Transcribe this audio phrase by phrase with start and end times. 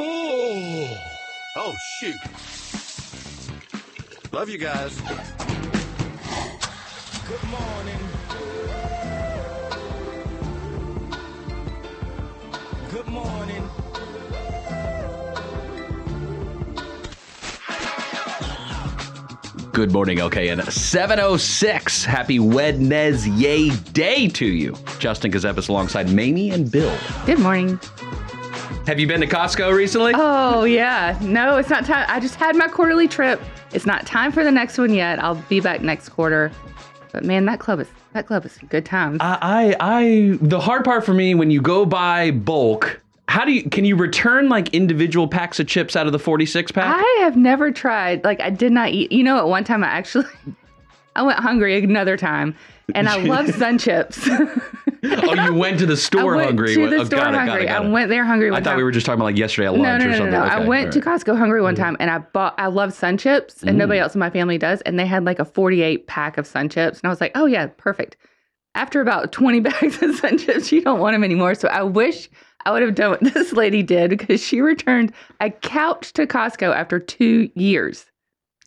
[0.00, 0.96] Oh,
[1.56, 2.14] oh shoot.
[4.32, 5.00] Love you guys.
[7.26, 7.98] Good morning.
[12.90, 13.68] Good morning.
[19.72, 20.70] Good morning, LKN.
[20.70, 22.04] 706.
[22.04, 24.76] Happy Wednesday day to you.
[24.98, 26.96] Justin Ckezepis alongside Mamie and Bill.
[27.26, 27.80] Good morning.
[28.88, 30.14] Have you been to Costco recently?
[30.16, 31.18] Oh, yeah.
[31.20, 32.06] No, it's not time.
[32.08, 33.38] I just had my quarterly trip.
[33.74, 35.22] It's not time for the next one yet.
[35.22, 36.50] I'll be back next quarter.
[37.12, 39.18] But man, that club is that club is good times.
[39.20, 43.52] I, I, I, the hard part for me when you go buy bulk, how do
[43.52, 46.86] you, can you return like individual packs of chips out of the 46 pack?
[46.86, 48.24] I have never tried.
[48.24, 49.12] Like I did not eat.
[49.12, 50.24] You know, at one time I actually
[51.16, 52.54] I went hungry another time,
[52.94, 54.20] and I love Sun Chips.
[54.28, 56.74] oh, you went to the store went hungry.
[56.74, 57.68] to the Oh, store got it, got it, hungry.
[57.68, 58.50] I went there hungry.
[58.50, 58.76] I thought time.
[58.76, 60.32] we were just talking about like yesterday at lunch no, or no, no, something.
[60.32, 60.44] no.
[60.44, 61.00] Okay, I went all to.
[61.00, 61.78] Costco hungry one mm.
[61.78, 62.54] time, and I bought.
[62.58, 63.78] I love Sun Chips, and mm.
[63.78, 64.80] nobody else in my family does.
[64.82, 67.46] And they had like a forty-eight pack of Sun Chips, and I was like, oh
[67.46, 68.16] yeah, perfect.
[68.74, 71.54] After about twenty bags of Sun Chips, you don't want them anymore.
[71.54, 72.28] So I wish
[72.64, 76.74] I would have done what this lady did because she returned a couch to Costco
[76.74, 78.06] after two years.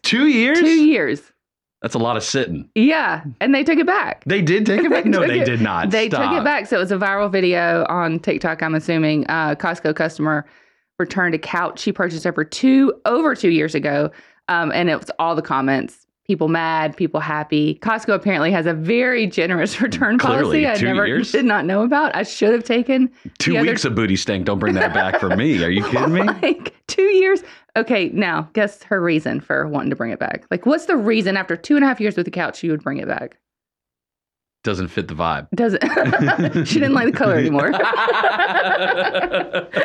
[0.03, 0.59] Two years?
[0.59, 1.31] Two years.
[1.82, 2.70] That's a lot of sitting.
[2.76, 4.24] Yeah, and they took it back.
[4.26, 5.06] They did take it back?
[5.12, 5.90] No, they it- did not.
[5.90, 6.68] They took it back.
[6.68, 9.26] So it was a viral video on TikTok, I'm assuming.
[9.28, 10.46] Uh, Costco customer
[11.00, 14.12] returned a couch she purchased over two over two years ago.
[14.48, 16.06] Um, and it was all the comments.
[16.32, 17.78] People mad, people happy.
[17.82, 20.66] Costco apparently has a very generous return Clearly, policy.
[20.66, 21.30] I never years?
[21.34, 22.16] did not know about.
[22.16, 24.46] I should have taken Two the other- weeks of booty stink.
[24.46, 25.62] Don't bring that back for me.
[25.62, 26.22] Are you kidding me?
[26.22, 27.44] like two years.
[27.76, 30.46] Okay, now guess her reason for wanting to bring it back.
[30.50, 32.82] Like, what's the reason after two and a half years with the couch you would
[32.82, 33.38] bring it back?
[34.64, 35.50] Doesn't fit the vibe.
[35.54, 36.66] Does it?
[36.68, 37.73] she didn't like the color anymore.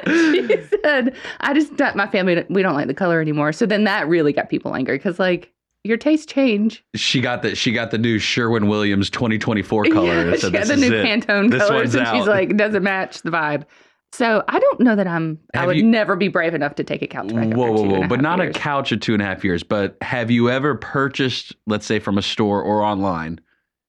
[0.07, 4.07] she said, "I just my family we don't like the color anymore." So then that
[4.07, 5.53] really got people angry because like
[5.87, 6.85] your tastes change.
[6.95, 10.31] she got the she got the new Sherwin Williams 2024 color.
[10.31, 11.05] Yeah, she got "This the new it.
[11.05, 13.65] Pantone This colors, and she's like, doesn't match the vibe."
[14.13, 15.39] So I don't know that I'm.
[15.55, 17.53] I would you- never be brave enough to take a couch back.
[17.53, 18.09] Whoa, whoa, whoa!
[18.09, 18.55] But not years.
[18.57, 19.63] a couch of two and a half years.
[19.63, 23.41] But have you ever purchased, let's say, from a store or online,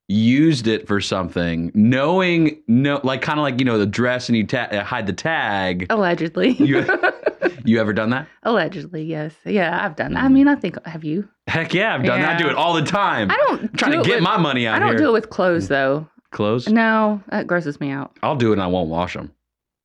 [0.09, 4.37] used it for something, knowing no, like kind of like you know the dress and
[4.37, 5.85] you ta- uh, hide the tag?
[5.89, 6.51] Allegedly.
[6.53, 6.85] You,
[7.63, 8.27] you ever done that?
[8.43, 9.33] Allegedly, yes.
[9.45, 10.23] Yeah, I've done that.
[10.23, 11.29] I mean, I think have you?
[11.47, 12.35] Heck yeah, I've done that.
[12.35, 13.31] I do it all the time.
[13.31, 14.97] I don't I'm trying do to get with- my money out I don't here.
[14.97, 16.07] do it with clothes though.
[16.31, 16.67] Clothes?
[16.67, 18.11] No, that grosses me out.
[18.21, 19.31] I'll do it and I won't wash them.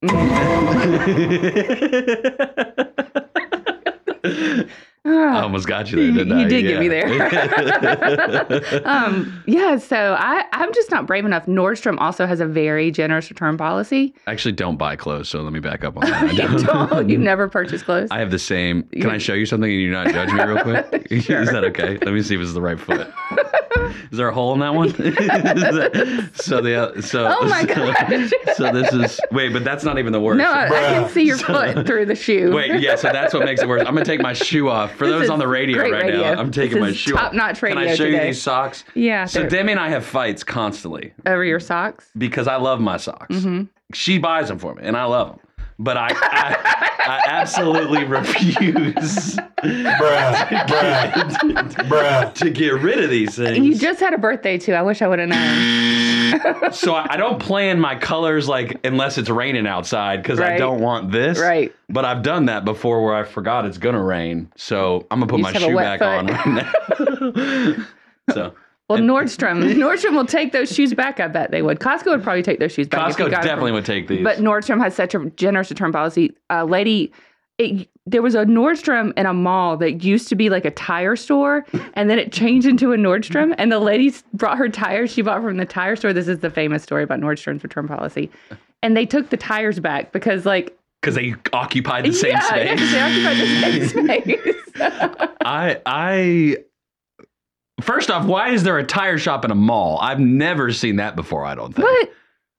[5.04, 5.42] I Ah.
[5.42, 6.42] almost got you there, You- didn't I?
[6.42, 7.08] you did get me there.
[8.86, 11.46] um, yeah, so I, I'm just not brave enough.
[11.46, 14.14] Nordstrom also has a very generous return policy.
[14.28, 16.22] I actually don't buy clothes, so let me back up on that.
[16.28, 16.64] I you don't.
[16.64, 17.08] don't.
[17.10, 18.08] You never purchase clothes.
[18.12, 18.84] I have the same.
[18.92, 21.08] Can I show you something and you not judge me real quick?
[21.22, 21.42] Sure.
[21.42, 21.98] Is that okay?
[21.98, 23.12] Let me see if it's the right foot.
[24.12, 24.90] Is there a hole in that one?
[26.34, 28.56] So the so Oh my so, gosh.
[28.56, 30.38] so this is wait, but that's not even the worst.
[30.38, 32.52] no, I, I can see your foot through the shoe.
[32.54, 33.80] Wait, yeah, so that's what makes it worse.
[33.86, 34.92] I'm gonna take my shoe off.
[34.94, 36.20] For This those on the radio right radio.
[36.20, 37.20] now, I'm taking my shoe off.
[37.32, 38.84] top-notch Can I radio show you these socks?
[38.94, 42.10] Yeah, So Demi and I have fights constantly over your socks.
[42.16, 43.34] because I love my socks.
[43.36, 43.64] Mm-hmm.
[43.94, 45.38] She buys them for me, and I love them.
[45.78, 50.34] But I, I, I absolutely refuse Bruh,
[50.66, 52.34] bruh, bruh.
[52.34, 53.58] to get rid of these things.
[53.64, 54.74] You just had a birthday too.
[54.74, 56.72] I wish I would have known.
[56.72, 60.80] so I I don't plan my colors like unless it's raining outside because I don't
[60.80, 61.38] want this.
[61.38, 61.74] Right.
[61.88, 64.50] But I've done that before where I forgot it's gonna rain.
[64.56, 66.06] So I'm gonna put You my just have a shoe back foot.
[66.08, 67.86] on right now.
[68.34, 68.54] so
[68.88, 71.18] Well, Nordstrom, Nordstrom will take those shoes back.
[71.20, 71.78] I bet they would.
[71.80, 73.00] Costco would probably take those shoes back.
[73.12, 74.22] Costco it from- definitely would take these.
[74.22, 76.34] But Nordstrom has such a generous return policy.
[76.50, 77.12] A lady,
[77.58, 81.16] it, there was a Nordstrom in a mall that used to be like a tire
[81.16, 83.54] store, and then it changed into a Nordstrom.
[83.56, 86.12] And the lady brought her tires she bought from the tire store.
[86.12, 88.30] This is the famous story about Nordstrom's return policy.
[88.82, 92.76] And they took the tires back because, like, because they occupied the same yeah, yeah,
[92.76, 92.92] space.
[92.92, 93.36] they occupied
[93.80, 95.32] the same space.
[95.44, 96.56] I I
[97.82, 99.98] first off, why is there a tire shop in a mall?
[100.00, 101.44] I've never seen that before.
[101.44, 102.12] I don't think what?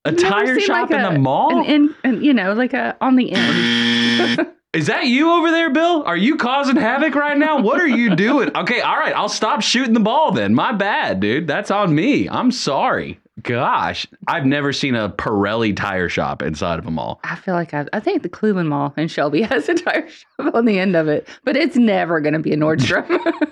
[0.06, 1.60] a tire shop like, in a- mall.
[1.60, 4.48] An in, an, you know, like a on the end.
[4.74, 6.04] Is that you over there, Bill?
[6.04, 7.62] Are you causing havoc right now?
[7.62, 8.50] What are you doing?
[8.58, 10.56] Okay, all right, I'll stop shooting the ball then.
[10.56, 11.46] My bad, dude.
[11.46, 12.28] That's on me.
[12.28, 13.19] I'm sorry.
[13.44, 17.19] Gosh, I've never seen a Pirelli tire shop inside of a mall.
[17.24, 20.54] I feel like I, I think the Cleveland Mall in Shelby has a tire shop
[20.54, 23.06] on the end of it, but it's never going to be a Nordstrom.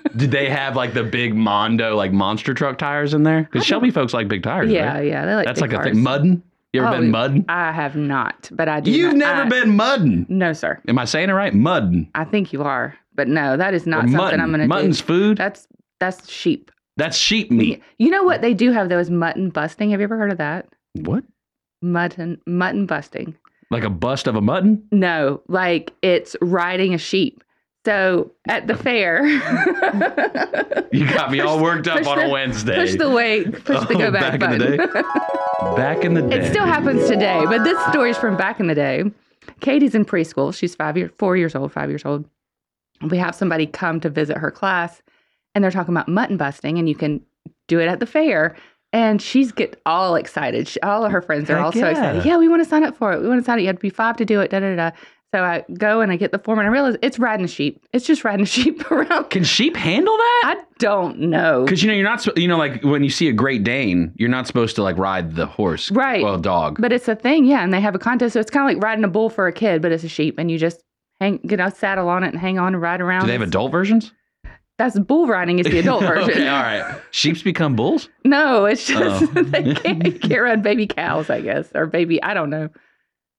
[0.18, 3.44] Did they have like the big Mondo, like monster truck tires in there?
[3.44, 4.70] Because Shelby folks like big tires.
[4.72, 5.06] yeah, right?
[5.08, 6.02] yeah, they like That's like a thing.
[6.02, 6.44] Muddin.
[6.74, 7.44] You ever Oh, been mudding?
[7.50, 8.92] I have not, but I do.
[8.92, 10.26] You've not- never I- been mudding.
[10.30, 10.80] No, sir.
[10.88, 11.54] Am I saying it right?
[11.54, 12.10] Mudding.
[12.16, 14.40] I think you are, but no, that is not something mutton.
[14.40, 14.70] I'm going to do.
[14.70, 15.38] Mutton's food.
[15.38, 15.68] That's
[16.00, 16.72] that's sheep.
[17.02, 17.82] That's sheep meat.
[17.98, 19.90] You know what they do have though is mutton busting.
[19.90, 20.68] Have you ever heard of that?
[20.94, 21.24] What?
[21.82, 23.36] Mutton mutton busting.
[23.72, 24.84] Like a bust of a mutton?
[24.92, 27.44] No, like it's riding a sheep.
[27.86, 29.26] So at the fair,
[30.92, 32.76] You got me all worked up on a Wednesday.
[32.76, 34.78] push the weight, push the Oh, go back, back in the button.
[34.94, 35.02] day?
[35.76, 36.38] Back in the day.
[36.40, 39.04] it still happens today, but this story's from back in the day.
[39.60, 40.54] Katie's in preschool.
[40.54, 42.26] She's five years, four years old, five years old.
[43.04, 45.02] We have somebody come to visit her class,
[45.56, 47.22] and they're talking about mutton busting, and you can
[47.68, 48.56] do it at the fair.
[48.94, 50.68] And she's get all excited.
[50.68, 51.90] She, all of her friends are Heck all so yeah.
[51.92, 52.26] excited.
[52.26, 53.22] Yeah, we want to sign up for it.
[53.22, 53.62] We want to sign up.
[53.62, 54.52] You have to be five to do it.
[54.52, 54.92] Da da da.
[55.34, 57.86] So I go and I get the form, and I realize it's riding a sheep.
[57.94, 59.30] It's just riding a sheep around.
[59.30, 60.56] Can sheep handle that?
[60.58, 61.64] I don't know.
[61.64, 64.28] Because you know you're not, you know, like when you see a Great Dane, you're
[64.28, 66.22] not supposed to like ride the horse, Right.
[66.22, 66.82] Well, dog.
[66.82, 67.64] But it's a thing, yeah.
[67.64, 68.34] And they have a contest.
[68.34, 70.36] So it's kind of like riding a bull for a kid, but it's a sheep.
[70.38, 70.84] And you just
[71.22, 73.22] hang, get a saddle on it and hang on and ride around.
[73.22, 74.12] Do they have adult versions?
[74.78, 76.32] That's bull riding is the adult version.
[76.32, 77.02] okay, all right.
[77.12, 78.10] Sheeps become bulls.
[78.26, 79.26] No, it's just Oh.
[79.44, 82.70] they can't, you can't ride baby cows, I guess, or baby, I don't know,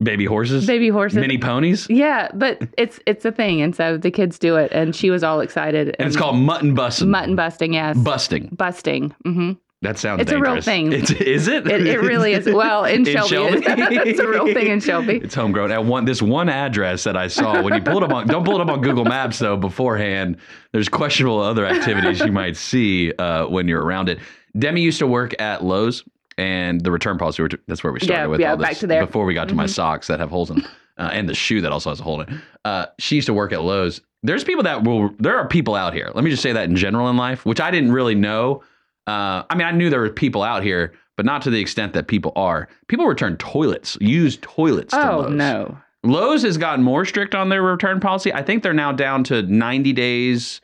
[0.03, 0.67] Baby horses.
[0.67, 1.19] baby horses.
[1.21, 1.87] Mini ponies.
[1.89, 5.23] Yeah, but it's it's a thing, and so the kids do it, and she was
[5.23, 5.95] all excited.
[5.99, 7.09] And it's called mutton busting.
[7.09, 7.75] mutton busting.
[7.75, 8.49] Yes, busting.
[8.53, 9.15] busting.
[9.25, 9.53] hmm
[9.83, 10.93] That sounds It's a real thing.
[10.93, 11.67] It's, is it?
[11.67, 12.47] It, it really is.
[12.47, 13.35] Well, in, Shelby,
[13.67, 15.17] it's a real thing in Shelby.
[15.17, 15.73] It's homegrown.
[15.73, 18.45] At one this one address that I saw when you pull it up on don't
[18.45, 20.37] pull it up on Google Maps though beforehand.
[20.71, 24.21] There's questionable other activities you might see uh, when you're around it.
[24.57, 26.05] Demi used to work at Lowe's
[26.39, 27.45] and the return policy.
[27.67, 28.69] That's where we started Yeah, with yeah, all this.
[28.69, 29.05] back to there.
[29.05, 29.71] Before we got to my Mhm.
[29.71, 32.21] socks that have holes in them uh, and the shoe that also has a hole
[32.21, 32.41] in it.
[32.65, 34.01] Uh, she used to work at Lowe's.
[34.23, 35.11] There's people that will.
[35.19, 36.09] There are people out here.
[36.15, 38.63] Let me just say that in general in life, which I didn't really know.
[39.07, 41.93] Uh, I mean, I knew there were people out here, but not to the extent
[41.95, 42.69] that people are.
[42.89, 44.93] People return toilets, used toilets.
[44.95, 45.31] to Oh Lowe's.
[45.33, 45.79] no.
[46.05, 48.33] Lowe's has gotten more strict on their return policy.
[48.33, 50.61] I think they're now down to 90 days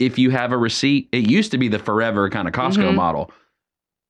[0.00, 1.08] if you have a receipt.
[1.12, 2.94] It used to be the forever kind of Costco Mhm.
[2.96, 3.30] model.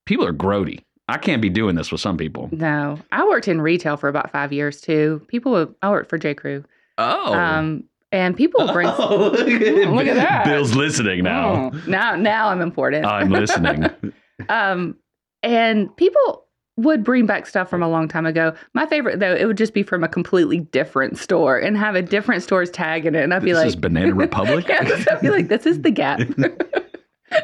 [0.07, 0.81] People are grody.
[1.09, 2.49] I can't be doing this with some people.
[2.53, 5.21] No, I worked in retail for about five years too.
[5.29, 6.35] People, would, I worked for J.
[6.35, 6.65] Crew,
[6.99, 7.35] Oh.
[7.35, 8.89] um, and people will bring.
[8.99, 10.45] Oh, look, at, Look at that.
[10.45, 11.71] Bill's listening now.
[11.73, 13.07] Oh, now, now I'm important.
[13.07, 13.89] I'm listening.
[14.49, 14.97] um,
[15.43, 16.47] and people
[16.77, 18.55] would bring back stuff from a long time ago.
[18.75, 22.03] My favorite though, it would just be from a completely different store and have a
[22.03, 24.67] different store's tag in it, and I'd be this like, is Banana Republic.
[24.69, 26.21] yes, I'd be like, this is the Gap.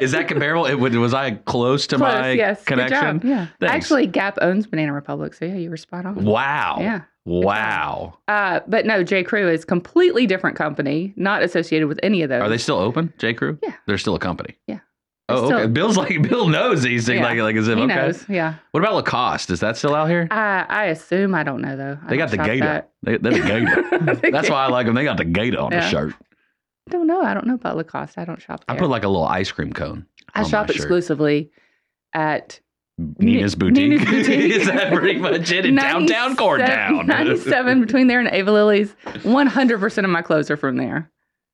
[0.01, 0.65] Is that comparable?
[0.65, 3.19] It, was was I close to Close, my yes, good connection?
[3.21, 3.29] job.
[3.29, 3.73] Yeah, Thanks.
[3.73, 6.25] actually, Gap owns Banana Republic, so yeah, you were spot on.
[6.25, 6.77] Wow.
[6.79, 7.01] Yeah.
[7.27, 8.17] Wow.
[8.27, 9.23] Uh, but no, J.
[9.23, 12.41] Crew is completely different company, not associated with any of those.
[12.41, 13.33] Are they still open, J.
[13.33, 13.59] Crew?
[13.61, 13.73] Yeah.
[13.85, 14.55] They're still a company.
[14.65, 14.79] Yeah.
[15.29, 15.45] Oh, okay.
[15.57, 17.25] still- Bill's like Bill knows these things Yeah.
[17.25, 17.95] like like as if He okay.
[17.95, 18.25] knows.
[18.29, 18.55] Yeah.
[18.71, 19.49] What about Lacoste?
[19.51, 20.27] Is that still out here?
[20.31, 21.97] I I assume I don't know though.
[22.01, 22.85] I they got the gator.
[23.03, 23.39] They, they're the
[24.19, 24.31] gator.
[24.31, 24.95] That's why I like them.
[24.95, 26.13] They got the gator on the shirt.
[26.87, 27.21] I don't know.
[27.21, 28.17] I don't know about Lacoste.
[28.17, 28.75] I don't shop There.
[28.75, 30.05] I put like a little ice cream cone.
[30.33, 31.51] I shop exclusively
[32.13, 32.59] at
[32.97, 33.89] Nina's boutique.
[33.89, 34.51] Nina's Boutique.
[34.55, 37.05] Is that pretty much it in downtown 97 Corntown?
[37.05, 38.95] 97 between there and Ava Lily's.
[39.05, 41.11] 100% of my clothes are from there.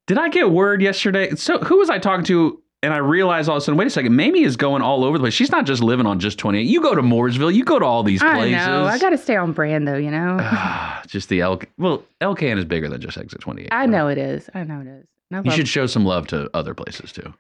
[0.08, 1.36] Did I get word yesterday?
[1.36, 2.62] So who was I talking to?
[2.82, 5.18] And I realized all of a sudden, wait a second, Mamie is going all over
[5.18, 5.34] the place.
[5.34, 6.64] She's not just living on just 28.
[6.64, 8.66] You go to Mooresville, you go to all these I places.
[8.66, 8.84] know.
[8.84, 10.38] I got to stay on brand though, you know.
[10.42, 11.62] Ah, just the L.
[11.78, 13.70] Well, Elcan is bigger than just Exit 28.
[13.72, 13.90] I right?
[13.90, 14.50] know it is.
[14.54, 15.06] I know it is.
[15.46, 17.34] You should show some love to other places too.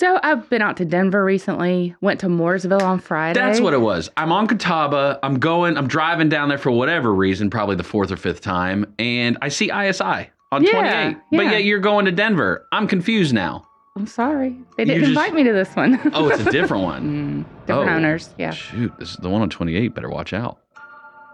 [0.00, 1.94] So I've been out to Denver recently.
[2.00, 3.38] Went to Mooresville on Friday.
[3.38, 4.10] That's what it was.
[4.16, 5.20] I'm on Catawba.
[5.22, 8.92] I'm going, I'm driving down there for whatever reason, probably the fourth or fifth time.
[8.98, 11.16] And I see ISI on Yeah, 28.
[11.30, 11.50] But yeah.
[11.52, 12.66] yet you're going to Denver.
[12.72, 13.68] I'm confused now.
[13.96, 14.56] I'm sorry.
[14.76, 16.00] They didn't just- invite me to this one.
[16.12, 17.44] Oh, it's a different one.
[17.44, 17.94] Mm, different Oh.
[17.94, 18.30] owners.
[18.36, 18.50] Yeah.
[18.50, 19.94] Shoot, this is the one on 28.
[19.94, 20.58] Better watch out.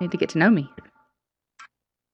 [0.03, 0.71] Need to get to know me.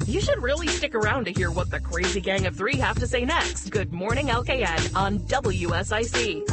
[0.06, 3.08] You should really stick around to hear what the crazy gang of three have to
[3.08, 3.70] say next.
[3.70, 6.46] Good morning, LKN on WSIC.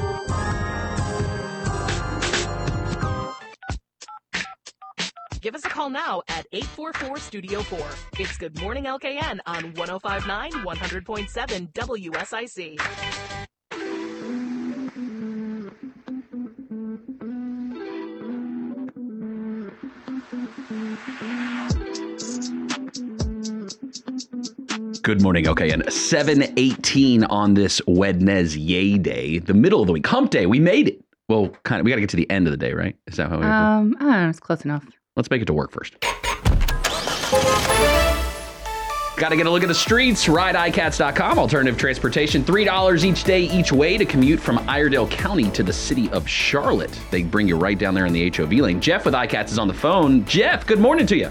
[5.40, 7.80] Give us a call now at 844 Studio 4.
[8.18, 13.43] It's Good Morning LKN on 1059 100.7 WSIC.
[25.04, 25.50] Good morning.
[25.50, 30.46] Okay, and 718 on this Wednesday day, the middle of the week, hump day.
[30.46, 31.04] We made it.
[31.28, 31.84] Well, kind of.
[31.84, 32.96] We got to get to the end of the day, right?
[33.08, 33.66] Is that how we have?
[33.66, 34.30] Um, I don't know.
[34.30, 34.86] It's close enough.
[35.18, 36.00] Let's make it to work first.
[39.18, 40.26] Got to get a look at the streets.
[40.28, 41.38] RideICats.com.
[41.38, 42.42] Alternative transportation.
[42.42, 46.98] $3 each day, each way to commute from Iredell County to the city of Charlotte.
[47.12, 48.80] They bring you right down there in the HOV lane.
[48.80, 50.24] Jeff with iCats is on the phone.
[50.24, 51.30] Jeff, good morning to you.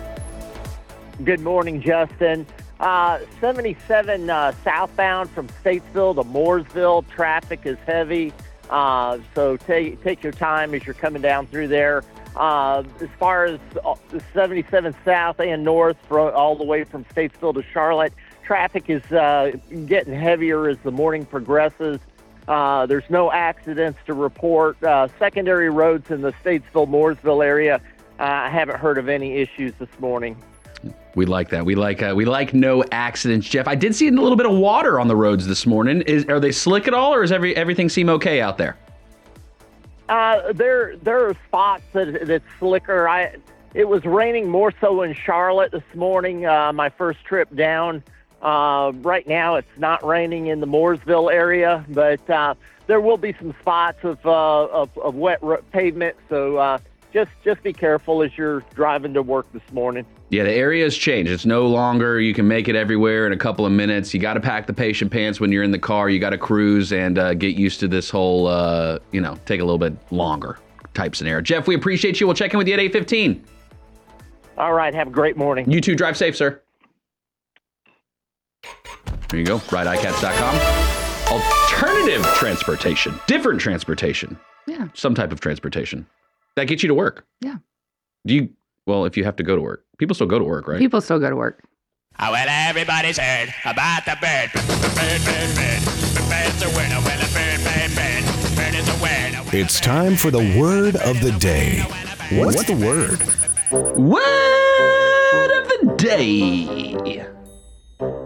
[1.24, 2.46] Good morning, Justin.
[2.82, 7.08] Uh, 77 uh, southbound from Statesville to Mooresville.
[7.08, 8.32] Traffic is heavy,
[8.70, 12.02] uh, so take take your time as you're coming down through there.
[12.34, 17.04] Uh, as far as uh, the 77 south and north, for, all the way from
[17.04, 18.12] Statesville to Charlotte,
[18.42, 19.52] traffic is uh,
[19.86, 22.00] getting heavier as the morning progresses.
[22.48, 24.76] There's no accidents to report.
[25.20, 27.80] Secondary roads in the Statesville Mooresville area.
[28.18, 30.36] I haven't heard of any issues this morning.
[31.14, 31.64] We like that.
[31.64, 33.68] We like uh, we like no accidents, Jeff.
[33.68, 36.00] I did see a little bit of water on the roads this morning.
[36.02, 38.78] Is are they slick at all, or is every everything seem okay out there?
[40.08, 43.08] Uh, there there are spots that that's slicker.
[43.08, 43.36] I
[43.74, 46.46] it was raining more so in Charlotte this morning.
[46.46, 48.02] Uh, my first trip down.
[48.40, 52.54] Uh, right now, it's not raining in the Mooresville area, but uh,
[52.88, 55.40] there will be some spots of uh, of, of wet
[55.72, 56.16] pavement.
[56.28, 56.80] So
[57.12, 60.04] just just be careful as you're driving to work this morning.
[60.30, 61.30] Yeah, the area has changed.
[61.30, 64.14] It's no longer you can make it everywhere in a couple of minutes.
[64.14, 66.08] You got to pack the patient pants when you're in the car.
[66.08, 69.60] You got to cruise and uh, get used to this whole, uh, you know, take
[69.60, 70.58] a little bit longer
[70.94, 71.40] type scenario.
[71.42, 72.26] Jeff, we appreciate you.
[72.26, 73.42] We'll check in with you at 8:15.
[74.58, 75.70] All right, have a great morning.
[75.70, 75.94] You too.
[75.96, 76.60] Drive safe, sir.
[79.28, 79.58] There you go.
[79.58, 80.92] RideICats.com.
[81.32, 84.88] Alternative transportation, different transportation, Yeah.
[84.92, 86.06] some type of transportation
[86.56, 87.24] that gets you to work.
[87.40, 87.56] Yeah.
[88.26, 88.50] Do you?
[88.86, 90.78] Well, if you have to go to work, people still go to work, right?
[90.78, 91.62] People still go to work.
[92.18, 94.50] Oh, well, everybody's heard about the bird.
[94.52, 95.82] Bird, bird, bird.
[96.28, 97.00] Bird's a winner.
[97.00, 98.24] Well, a bird, bird, bird.
[98.56, 99.42] Bird is a winner.
[99.52, 101.80] It's time for the word of the day.
[102.32, 103.20] What's the word?
[103.96, 107.26] Word of the day.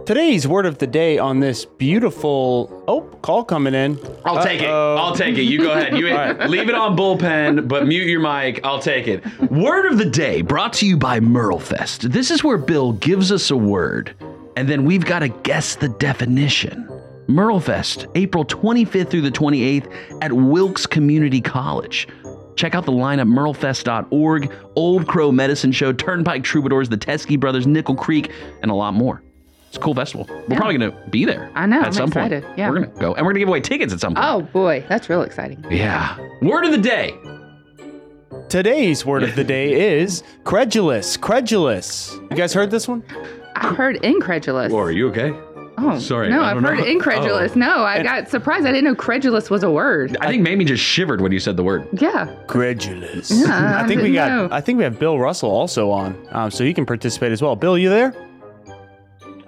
[0.06, 3.98] Today's word of the day on this beautiful oh call coming in.
[4.24, 4.68] I'll take it.
[4.68, 5.42] I'll take it.
[5.42, 5.98] You go ahead.
[5.98, 6.06] You
[6.48, 8.64] leave it on bullpen, but mute your mic.
[8.64, 9.26] I'll take it.
[9.50, 12.12] Word of the day brought to you by Merlefest.
[12.12, 14.14] This is where Bill gives us a word,
[14.56, 16.88] and then we've got to guess the definition.
[17.26, 22.06] Merlefest, April 25th through the 28th at Wilkes Community College.
[22.54, 27.96] Check out the lineup, merlefest.org, Old Crow Medicine Show, Turnpike Troubadours, the Teskey Brothers, Nickel
[27.96, 28.30] Creek,
[28.62, 29.20] and a lot more.
[29.76, 30.26] It's a cool festival.
[30.30, 30.56] We're Yeah.
[30.56, 31.50] probably going to be there.
[31.54, 32.44] I know, At I'm some excited.
[32.44, 32.58] point.
[32.58, 32.70] Yeah.
[32.70, 33.12] We're going to go.
[33.14, 34.26] And we're going to give away tickets at some point.
[34.26, 35.62] Oh boy, that's real exciting.
[35.70, 36.16] Yeah.
[36.40, 37.14] Word of the day.
[38.48, 41.16] Today's word of the day is credulous.
[41.18, 42.14] Credulous.
[42.30, 43.02] You guys heard this one?
[43.54, 44.72] I heard incredulous.
[44.72, 45.34] Oh, are you okay?
[45.78, 46.84] oh, sorry, No, I I've heard know.
[46.86, 47.52] incredulous.
[47.54, 47.58] Oh.
[47.58, 48.64] No, I got surprised.
[48.64, 50.16] I didn't know credulous was a word.
[50.22, 51.86] I think Mamie just shivered when you said the word.
[51.92, 52.34] Yeah.
[52.46, 53.30] Credulous.
[53.30, 54.28] Yeah, I think we got.
[54.30, 54.48] no.
[54.50, 57.56] I think we have Bill Russell also on, um, so he can participate as well.
[57.56, 58.14] Bill, you there?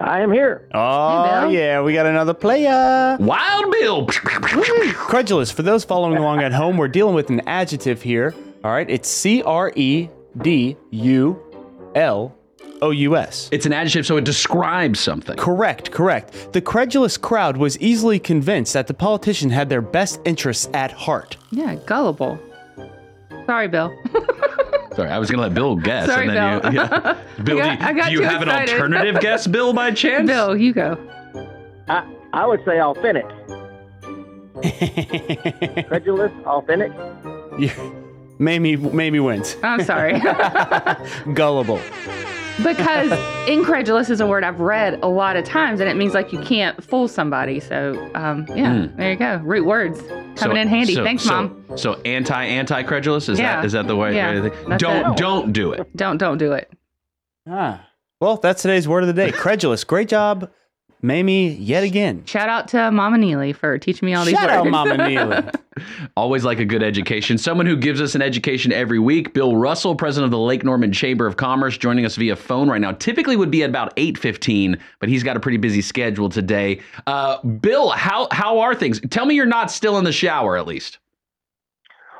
[0.01, 0.67] I am here.
[0.73, 1.51] Oh Bill.
[1.51, 3.17] yeah, we got another player.
[3.19, 4.05] Wild Bill.
[4.07, 5.51] Credulous.
[5.51, 8.33] For those following along at home, we're dealing with an adjective here.
[8.63, 10.09] All right, it's C R E
[10.41, 11.41] D U
[11.95, 12.35] L
[12.81, 13.49] O U S.
[13.51, 15.35] It's an adjective, so it describes something.
[15.35, 16.53] Correct, correct.
[16.53, 21.35] The credulous crowd was easily convinced that the politician had their best interests at heart.
[21.51, 22.39] Yeah, gullible.
[23.45, 23.93] Sorry, Bill.
[24.95, 26.07] Sorry, I was gonna let Bill guess.
[26.07, 26.73] Sorry, and then Bill.
[26.73, 27.17] You, yeah.
[27.43, 28.69] Bill, I got- do, I got do you have excited.
[28.75, 30.27] an alternative guess, Bill, by chance?
[30.27, 30.97] Bill, you go.
[31.87, 32.03] I,
[32.33, 33.25] I would say authentic.
[35.87, 36.91] Credulous, authentic.
[37.57, 37.71] You-
[38.39, 39.57] Mamie, Mamie wins.
[39.63, 40.19] I'm sorry.
[41.33, 41.79] Gullible.
[42.63, 43.11] Because
[43.47, 46.39] incredulous is a word I've read a lot of times, and it means like you
[46.39, 47.59] can't fool somebody.
[47.59, 49.37] So, um, yeah, there you go.
[49.37, 50.01] Root words
[50.35, 50.95] coming in handy.
[50.95, 51.65] So- Thanks, so- mom.
[51.75, 53.57] So anti anti credulous is Yeah.
[53.57, 54.15] that is that the way?
[54.15, 54.53] Yeah, to think?
[54.67, 55.17] that's Don't it.
[55.17, 55.95] don't do it.
[55.95, 56.71] Don't don't do it.
[57.49, 57.85] Ah.
[58.21, 59.31] Well, that's today's word of the day.
[59.33, 59.83] Credulous.
[59.83, 60.49] Great job,
[61.01, 62.25] Mamie, yet again.
[62.25, 64.67] Shout out to Mama Neely for teaching me all these Shout words.
[64.67, 65.43] out, Mama Neely.
[66.17, 67.37] Always like a good education.
[67.37, 69.33] Someone who gives us an education every week.
[69.33, 72.81] Bill Russell, president of the Lake Norman Chamber of Commerce, joining us via phone right
[72.81, 72.91] now.
[72.91, 76.81] Typically would be at about eight fifteen, but he's got a pretty busy schedule today.
[77.07, 78.99] Uh, Bill, how how are things?
[79.09, 80.97] Tell me you're not still in the shower at least.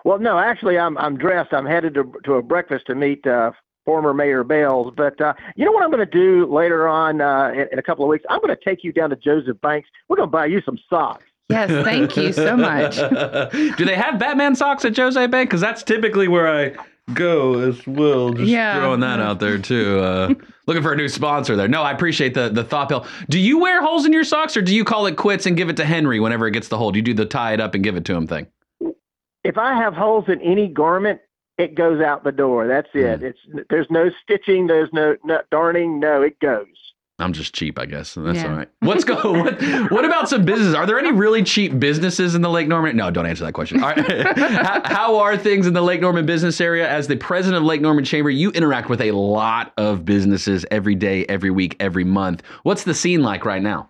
[0.06, 1.54] Well, no, actually, I'm I'm dressed.
[1.54, 3.52] I'm headed to to a breakfast to meet uh,
[3.90, 4.94] former Mayor Bales.
[4.96, 7.82] But uh, you know what I'm going to do later on uh, in, in a
[7.82, 8.24] couple of weeks?
[8.30, 9.90] I'm going to take you down to Joseph Banks.
[10.08, 11.24] We're going to buy you some socks.
[11.50, 12.98] Yes, thank you so much.
[13.78, 15.50] Do they have Batman socks at Jose Bank?
[15.50, 16.76] Because that's typically where I
[17.16, 18.30] go as well.
[18.34, 18.80] Just Yeah.
[18.80, 19.98] throwing that out there too.
[20.00, 20.36] Uh,
[20.68, 21.68] looking for a new sponsor there.
[21.68, 23.08] No, I appreciate the the thought, Bill.
[23.30, 25.70] Do you wear holes in your socks, or do you call it quits and give
[25.70, 26.92] it to Henry whenever it gets the hole?
[26.92, 28.46] Do you do the tie it up and give it to him thing?
[29.44, 31.20] If I have holes in any garment,
[31.60, 32.68] it goes out the door.
[32.68, 33.20] That's it.
[33.22, 33.24] Mm.
[33.24, 34.66] It's there's no stitching.
[34.68, 36.00] There's no, no darning.
[36.00, 36.66] No, it goes.
[37.22, 38.14] I'm just cheap, I guess.
[38.14, 38.50] That's Yeah.
[38.50, 38.70] all right.
[38.80, 39.16] What's go?
[39.44, 39.62] What,
[39.92, 40.74] what about some businesses?
[40.74, 42.96] Are there any really cheap businesses in the Lake Norman?
[42.96, 43.84] No, don't answer that question.
[43.84, 44.38] All right.
[44.38, 46.90] how, how are things in the Lake Norman business area?
[46.90, 50.96] As the president of Lake Norman Chamber, you interact with a lot of businesses every
[50.96, 52.42] day, every week, every month.
[52.64, 53.90] What's the scene like right now?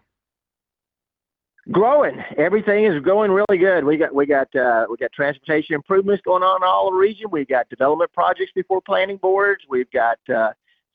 [1.72, 2.24] Growing.
[2.38, 3.84] Everything is going really good.
[3.84, 7.28] We got we got uh, we got transportation improvements going on in all the region.
[7.32, 9.64] We've got development projects before planning boards.
[9.70, 10.52] We've got uh,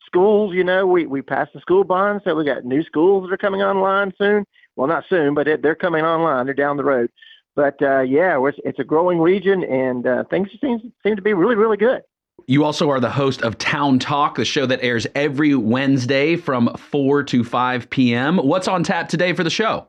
[0.07, 0.55] schools.
[0.55, 3.39] You know, we we passed the school bond, so we got new schools that are
[3.39, 4.45] coming online soon.
[4.77, 6.47] Well, not soon, but it, they're coming online.
[6.47, 7.11] They're down the road.
[7.55, 11.35] But uh, yeah, it's, it's a growing region, and uh, things seem seem to be
[11.35, 12.03] really really good.
[12.47, 16.75] You also are the host of Town Talk, the show that airs every Wednesday from
[16.77, 18.37] 4 to 5 p.m.
[18.39, 19.87] What's on tap today for the show?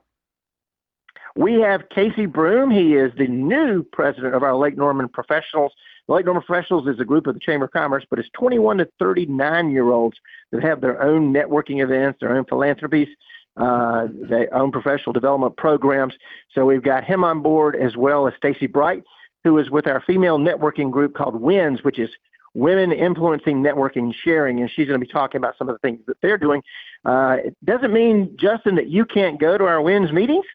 [1.38, 2.72] We have Casey Broom.
[2.72, 5.74] He is the new president of our Lake Norman Professionals.
[6.08, 8.78] The Lake Norman Professionals is a group of the Chamber of Commerce, but it's 21
[8.78, 10.18] to 39 year olds
[10.52, 13.10] that have their own networking events, their own philanthropies,
[13.58, 16.14] uh, their own professional development programs.
[16.54, 19.04] So we've got him on board as well as Stacy Bright,
[19.44, 22.10] who is with our female networking group called WINS, which is
[22.54, 26.00] Women Influencing Networking Sharing, and she's going to be talking about some of the things
[26.08, 26.64] that they're doing.
[27.04, 30.46] Uh, it doesn't mean, Justin, that you can't go to our WINS meetings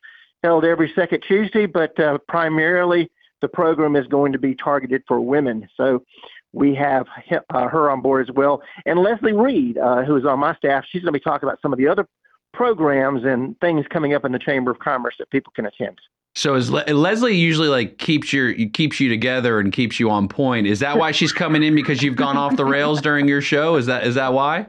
[0.43, 5.21] held every second Tuesday, but uh, primarily the program is going to be targeted for
[5.21, 5.69] women.
[5.77, 6.05] So
[6.53, 8.63] we have uh, her on board as well.
[8.87, 11.61] And Leslie Reed, uh, who is on my staff, she's going to be talking about
[11.63, 12.07] some of the other
[12.53, 15.99] programs and things coming up in the Chamber of Commerce that people can attend.
[16.35, 20.29] So is Le- Leslie usually like keeps your keeps you together and keeps you on
[20.29, 20.67] point?
[20.67, 23.75] Is that why she's coming in because you've gone off the rails during your show?
[23.77, 24.67] Is that is that why?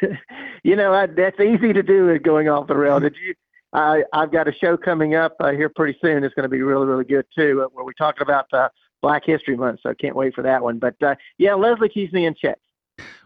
[0.62, 3.00] you know, I, that's easy to do is going off the rail.
[3.00, 3.34] Did you?
[3.74, 6.22] I, I've got a show coming up uh, here pretty soon.
[6.22, 7.62] It's going to be really, really good too.
[7.64, 8.68] Uh, where we're talking about uh,
[9.02, 10.78] Black History Month, so I can't wait for that one.
[10.78, 12.58] But uh, yeah, Leslie keeps me in check.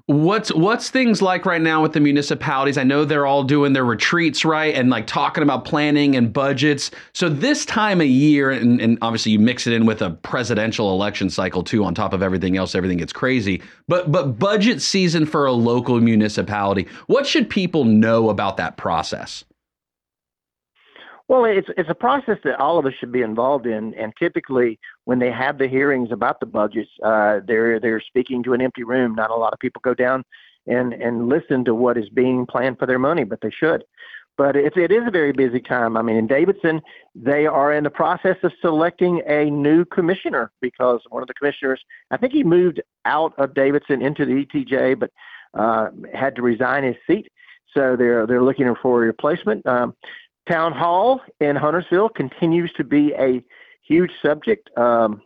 [0.07, 2.79] What's what's things like right now with the municipalities?
[2.79, 6.91] I know they're all doing their retreats, right, and like talking about planning and budgets.
[7.13, 10.95] So this time of year, and, and obviously you mix it in with a presidential
[10.95, 13.61] election cycle too, on top of everything else, everything gets crazy.
[13.87, 19.45] But but budget season for a local municipality, what should people know about that process?
[21.29, 24.81] Well, it's it's a process that all of us should be involved in, and typically
[25.05, 28.83] when they have the hearings about the budgets, uh, they're they're speaking to an empty
[28.83, 29.15] room.
[29.15, 30.25] Not a lot of people go down
[30.67, 33.85] and and listen to what is being planned for their money, but they should.
[34.39, 35.99] But it's it is a very busy time.
[35.99, 36.81] I mean, in Davidson,
[37.15, 41.85] they are in the process of selecting a new commissioner because one of the commissioners,
[42.11, 45.11] I think he moved out of Davidson into the ETJ, but
[45.53, 47.31] uh, had to resign his seat.
[47.75, 49.67] So they're they're looking for a replacement.
[49.67, 49.95] Um,
[50.49, 53.45] Town Hall in Huntersville continues to be a
[53.83, 54.71] huge subject.
[54.77, 55.23] Um,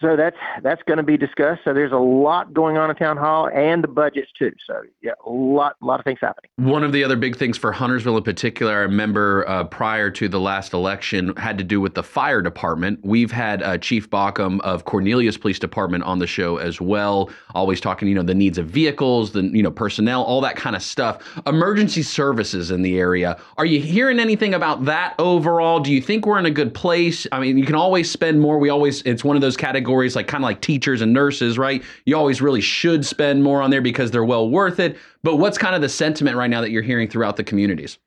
[0.00, 1.62] so that's that's going to be discussed.
[1.64, 4.52] So there's a lot going on in Town Hall and the budgets too.
[4.66, 6.50] So yeah, a lot lot of things happening.
[6.56, 10.28] One of the other big things for Huntersville in particular, I remember uh, prior to
[10.28, 13.00] the last election, had to do with the fire department.
[13.04, 17.80] We've had uh, Chief Bockham of Cornelius Police Department on the show as well, always
[17.80, 20.82] talking, you know, the needs of vehicles, the you know personnel, all that kind of
[20.82, 21.40] stuff.
[21.46, 23.40] Emergency services in the area.
[23.56, 25.80] Are you hearing anything about that overall?
[25.80, 27.26] Do you think we're in a good place?
[27.32, 28.58] I mean, you can always spend more.
[28.58, 29.56] We always it's one of those
[29.86, 31.82] categories like kind of like teachers and nurses, right?
[32.06, 34.96] You always really should spend more on there because they're well worth it.
[35.22, 37.98] But what's kind of the sentiment right now that you're hearing throughout the communities?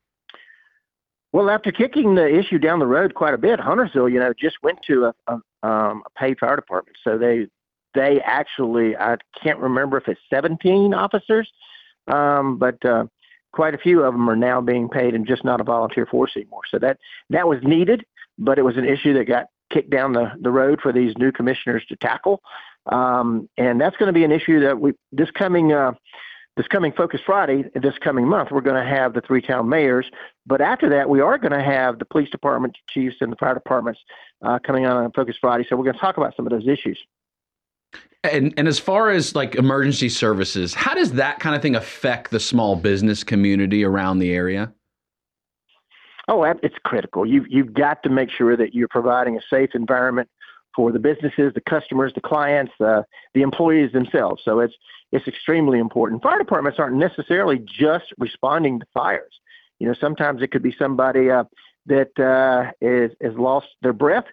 [1.32, 4.56] Well, after kicking the issue down the road quite a bit, Huntersville, you know, just
[4.62, 6.96] went to a, a, um, a paid fire department.
[7.02, 7.46] So they
[7.94, 11.50] they actually, I can't remember if it's 17 officers,
[12.06, 13.06] um, but uh,
[13.52, 16.32] quite a few of them are now being paid and just not a volunteer force
[16.36, 16.62] anymore.
[16.70, 16.98] So that
[17.30, 18.04] that was needed,
[18.38, 21.32] but it was an issue that got kicked down the, the road for these new
[21.32, 22.40] commissioners to tackle.
[22.86, 25.92] Um, and that's going to be an issue that we this coming uh,
[26.56, 30.10] this coming Focus Friday, this coming month, we're going to have the three town mayors.
[30.46, 33.54] But after that, we are going to have the police department chiefs and the fire
[33.54, 34.00] departments
[34.44, 35.64] uh, coming on on Focus Friday.
[35.68, 36.98] So we're going to talk about some of those issues.
[38.22, 42.30] And and as far as like emergency services, how does that kind of thing affect
[42.30, 44.72] the small business community around the area?
[46.30, 47.26] Oh, it's critical.
[47.26, 50.28] You've you've got to make sure that you're providing a safe environment
[50.76, 53.02] for the businesses, the customers, the clients, uh,
[53.34, 54.40] the employees themselves.
[54.44, 54.74] So it's
[55.10, 56.22] it's extremely important.
[56.22, 59.40] Fire departments aren't necessarily just responding to fires.
[59.80, 61.44] You know, sometimes it could be somebody uh,
[61.86, 64.26] that uh, is is lost their breath.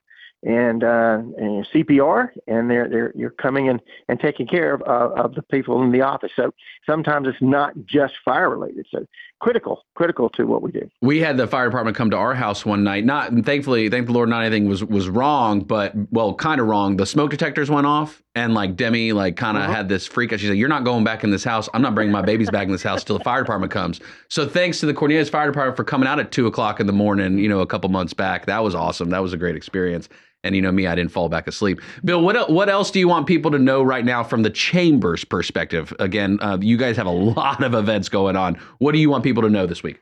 [0.44, 5.20] and, uh, and CPR, and they're they're you're coming in and taking care of uh,
[5.24, 6.32] of the people in the office.
[6.36, 6.54] So
[6.86, 8.86] sometimes it's not just fire related.
[8.92, 9.08] So
[9.40, 10.90] critical, critical to what we do.
[11.02, 13.06] We had the fire department come to our house one night.
[13.06, 16.68] Not and thankfully, thank the Lord, not anything was was wrong, but well, kind of
[16.68, 16.98] wrong.
[16.98, 19.74] The smoke detectors went off, and like Demi, like kind of Uh-huh.
[19.74, 20.40] had this freak out.
[20.40, 21.70] She said, "You're not going back in this house.
[21.74, 24.48] I'm not bringing my babies back in this house till the fire department comes." So
[24.48, 27.38] thanks to the Cornelius Fire Department for coming out at two o'clock in the morning.
[27.38, 28.46] You know, a couple months back.
[28.48, 29.10] That was awesome.
[29.10, 30.10] That was a great experience.
[30.48, 31.80] And you know me, I didn't fall back asleep.
[32.04, 35.24] Bill, what what else do you want people to know right now from the chamber's
[35.24, 35.94] perspective?
[36.00, 38.56] Again, uh, you guys have a lot of events going on.
[38.80, 40.02] What do you want people to know this week?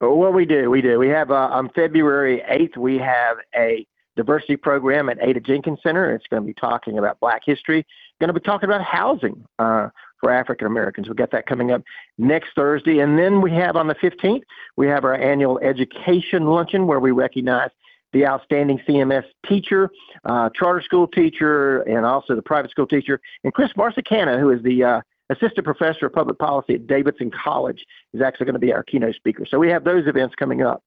[0.00, 0.98] Well, what we do, we do.
[0.98, 3.84] We have uh, on February 8th, we have a
[4.16, 6.14] diversity program at Ada Jenkins Center.
[6.14, 7.84] It's going to be talking about Black history.
[8.20, 9.88] Going to be talking about housing uh,
[10.20, 11.08] for African Americans.
[11.08, 11.82] We've got that coming up
[12.16, 14.42] next Thursday, and then we have on the 15th,
[14.76, 17.70] we have our annual education luncheon where we recognize
[18.12, 19.90] the outstanding CMS teacher,
[20.24, 24.62] uh, charter school teacher, and also the private school teacher, and Chris Marsicano, who is
[24.62, 28.72] the uh, assistant professor of public policy at Davidson College, is actually going to be
[28.72, 29.44] our keynote speaker.
[29.46, 30.82] So we have those events coming up.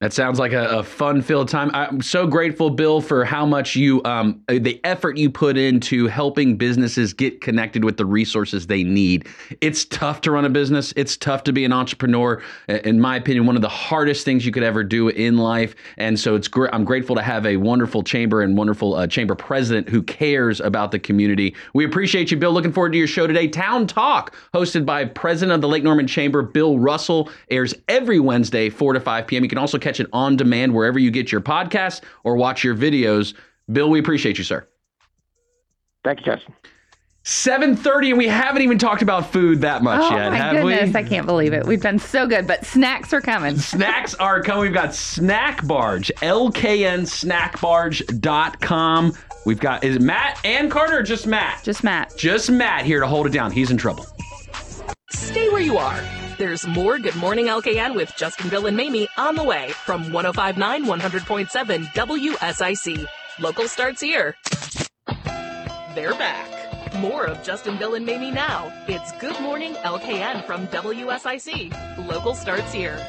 [0.00, 1.72] That sounds like a, a fun-filled time.
[1.74, 6.56] I'm so grateful, Bill, for how much you, um, the effort you put into helping
[6.56, 9.26] businesses get connected with the resources they need.
[9.60, 10.92] It's tough to run a business.
[10.94, 12.40] It's tough to be an entrepreneur.
[12.68, 15.74] In my opinion, one of the hardest things you could ever do in life.
[15.96, 16.72] And so it's great.
[16.72, 20.92] I'm grateful to have a wonderful chamber and wonderful uh, chamber president who cares about
[20.92, 21.56] the community.
[21.74, 22.52] We appreciate you, Bill.
[22.52, 23.48] Looking forward to your show today.
[23.48, 28.70] Town Talk, hosted by President of the Lake Norman Chamber, Bill Russell, airs every Wednesday,
[28.70, 29.42] 4 to 5 p.m.
[29.42, 32.74] You can also catch it on demand wherever you get your podcasts or watch your
[32.74, 33.32] videos.
[33.70, 34.66] Bill, we appreciate you, sir.
[36.04, 36.54] Thank you, Justin.
[37.24, 40.94] 7:30 and we haven't even talked about food that much oh yet, my have goodness,
[40.94, 40.98] we?
[40.98, 41.66] I can't believe it.
[41.66, 43.58] We've done so good, but snacks are coming.
[43.58, 44.62] Snacks are coming.
[44.62, 49.12] We've got Snack Barge, lknsnackbarge.com.
[49.44, 51.62] We've got is it Matt and Carter or just Matt?
[51.64, 52.14] Just Matt.
[52.16, 53.50] Just Matt here to hold it down.
[53.50, 54.06] He's in trouble.
[55.10, 56.02] Stay where you are.
[56.38, 60.84] There's more Good Morning LKN with Justin, Bill, and Mamie on the way from 1059
[60.84, 63.06] 100.7 WSIC.
[63.40, 64.36] Local starts here.
[65.96, 66.94] They're back.
[67.00, 68.72] More of Justin, Bill, and Mamie now.
[68.86, 72.06] It's Good Morning LKN from WSIC.
[72.06, 73.04] Local starts here.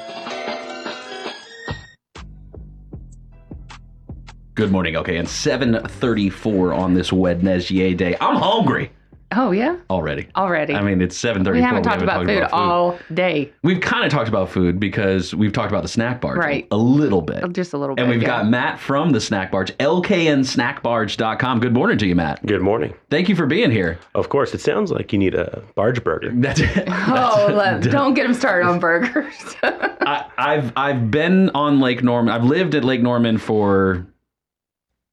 [4.55, 4.95] Good morning.
[4.95, 8.17] Okay, and 7:34 on this Wednesday day.
[8.19, 8.91] I'm hungry
[9.31, 10.27] Oh yeah, already.
[10.35, 10.73] already.
[10.73, 11.53] I mean, it's 7:34.
[11.53, 13.51] we haven't talked about food all day.
[13.63, 16.67] We've kind of talked about food because we've talked about the snack barge Right.
[16.71, 17.51] a little bit.
[17.53, 18.01] Just a little bit.
[18.01, 18.27] And we've yeah.
[18.27, 21.59] got Matt from the Snack Barge, lknsnackbarge.com.
[21.59, 22.45] Good morning to you, Matt.
[22.45, 22.93] Good morning.
[23.09, 23.99] Thank you for being here.
[24.15, 26.31] Of course, it sounds like you need a barge burger.
[26.33, 29.33] That's Oh, let- don't get him started on burgers.
[29.63, 32.33] I, I've I've been on Lake Norman.
[32.33, 34.07] I've lived at Lake Norman for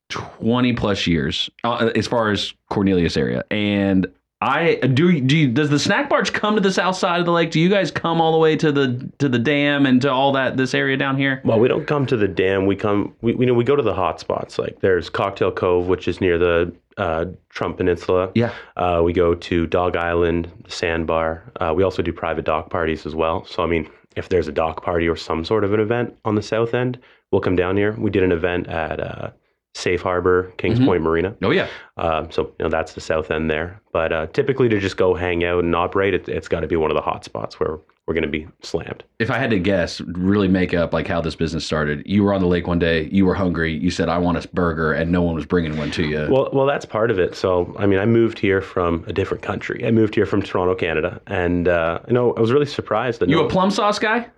[0.09, 4.07] twenty plus years, uh, as far as Cornelius area, and
[4.41, 5.21] I do.
[5.21, 7.51] Do you, does the snack barge come to the south side of the lake?
[7.51, 10.33] Do you guys come all the way to the to the dam and to all
[10.33, 11.41] that this area down here?
[11.43, 12.67] Well, we don't come to the dam.
[12.67, 13.15] We come.
[13.23, 14.59] We we know we go to the hot spots.
[14.59, 18.31] Like there's Cocktail Cove, which is near the uh, Trump Peninsula.
[18.35, 18.53] Yeah.
[18.77, 21.43] Uh, we go to Dog Island, Sandbar.
[21.59, 23.47] Uh, we also do private dock parties as well.
[23.47, 26.35] So I mean, if there's a dock party or some sort of an event on
[26.35, 26.99] the south end,
[27.33, 27.93] we'll come down here.
[27.99, 29.31] We did an event at uh,
[29.77, 30.87] Safe Harbor, Kings Mhm.
[30.87, 31.35] Point Marina.
[31.43, 31.69] Oh yeah.
[31.99, 33.81] Um, so you know that's the south end there.
[33.93, 36.77] But uh, typically to just go hang out and operate, it, it's got to be
[36.77, 39.03] one of the hot spots where we're going to be slammed.
[39.19, 42.05] If I had to guess, really make up like how this business started.
[42.07, 43.09] You were on the lake one day.
[43.13, 43.77] You were hungry.
[43.77, 46.27] You said, "I want a burger," and no one was bringing one to you.
[46.31, 47.35] Well, well, that's part of it.
[47.35, 49.85] So, I mean, I moved here from a different country.
[49.85, 53.29] I moved here from Toronto, Canada, and uh, you know, I was really surprised that
[53.29, 54.29] you no, a plum sauce guy?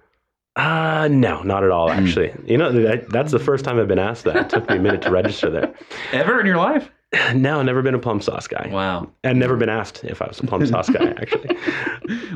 [0.59, 1.73] Uh, no, not at Hmm.
[1.77, 1.91] all.
[1.91, 4.37] Actually, you know, that, that's the first time I've been asked that.
[4.37, 5.73] It took me a minute to register there.
[6.13, 6.91] Ever in your life?
[7.35, 8.69] No, never been a plum sauce guy.
[8.71, 9.09] Wow.
[9.25, 11.07] And never been asked if I was a plum sauce guy.
[11.19, 11.57] Actually,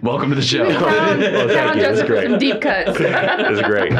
[0.02, 0.64] Welcome to the show.
[0.64, 1.82] Found, Well, thank you.
[1.82, 2.30] That's Justin great.
[2.30, 2.98] some deep cuts.
[2.98, 3.92] it was great.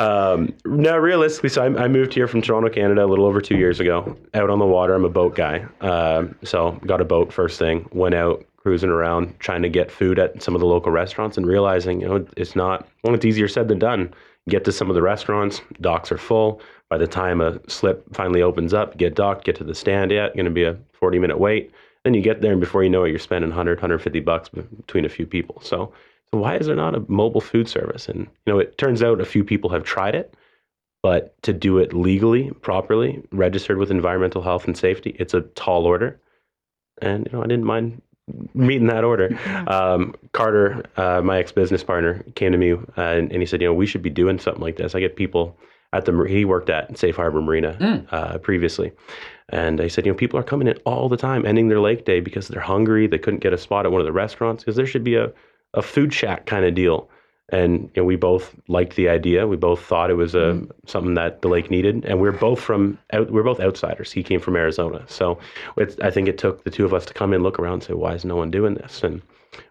[0.00, 3.56] Um, no, realistically, so I, I moved here from Toronto, Canada, a little over two
[3.58, 4.16] years ago.
[4.34, 5.64] Out on the water, I'm a boat guy.
[5.82, 7.86] Um, so got a boat first thing.
[7.92, 11.46] Went out cruising around, trying to get food at some of the local restaurants, and
[11.46, 12.86] realizing you know it's not.
[13.02, 14.14] Well, it's easier said than done.
[14.48, 16.60] Get to some of the restaurants, docks are full.
[16.88, 20.10] By the time a slip finally opens up, get docked, get to the stand.
[20.10, 21.72] Yeah, going to be a 40 minute wait.
[22.04, 25.04] Then you get there, and before you know it, you're spending 100, 150 bucks between
[25.04, 25.60] a few people.
[25.62, 25.92] So,
[26.32, 28.08] so why is there not a mobile food service?
[28.08, 30.34] And you know, it turns out a few people have tried it,
[31.02, 35.84] but to do it legally, properly, registered with environmental health and safety, it's a tall
[35.84, 36.18] order.
[37.02, 38.00] And you know, I didn't mind
[38.54, 39.38] meeting that order.
[39.70, 43.60] Um, Carter, uh, my ex business partner, came to me uh, and, and he said,
[43.60, 44.94] you know, we should be doing something like this.
[44.94, 45.56] I get people
[45.92, 48.06] at the he worked at Safe Harbor Marina Mm.
[48.12, 48.92] uh, previously,
[49.48, 52.04] and he said, you know, people are coming in all the time, ending their lake
[52.04, 53.06] day because they're hungry.
[53.06, 55.32] They couldn't get a spot at one of the restaurants because there should be a
[55.74, 57.08] a food shack kind of deal.
[57.50, 59.46] And you know, we both liked the idea.
[59.46, 62.04] We both thought it was a something that the lake needed.
[62.04, 64.12] And we're both from out, we're both outsiders.
[64.12, 65.38] He came from Arizona, so
[65.76, 67.82] it's, I think it took the two of us to come in, look around, and
[67.82, 69.20] say, "Why is no one doing this?" And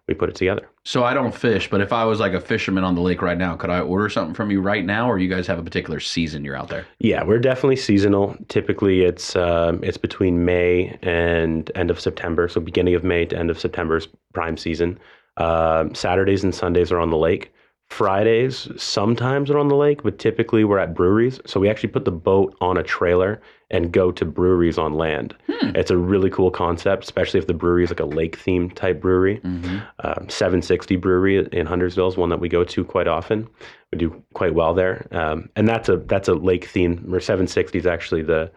[0.07, 0.67] we put it together.
[0.83, 3.37] So I don't fish, but if I was like a fisherman on the lake right
[3.37, 5.99] now, could I order something from you right now, or you guys have a particular
[5.99, 6.85] season you're out there?
[6.97, 8.35] Yeah, we're definitely seasonal.
[8.47, 12.47] Typically, it's um, it's between May and end of September.
[12.49, 14.99] So beginning of May to end of September is prime season.
[15.37, 17.53] Um Saturdays and Sundays are on the lake.
[17.89, 21.39] Fridays sometimes are on the lake, but typically we're at breweries.
[21.45, 25.35] So we actually put the boat on a trailer and go to breweries on land.
[25.75, 29.01] It's a really cool concept, especially if the brewery is like a lake theme type
[29.01, 29.41] brewery.
[29.43, 33.47] Um, 760 Brewery in Huntersville is one that we go to quite often.
[33.91, 36.97] We do quite well there, um, and that's a that's a lake theme.
[37.09, 38.51] Where 760 is actually the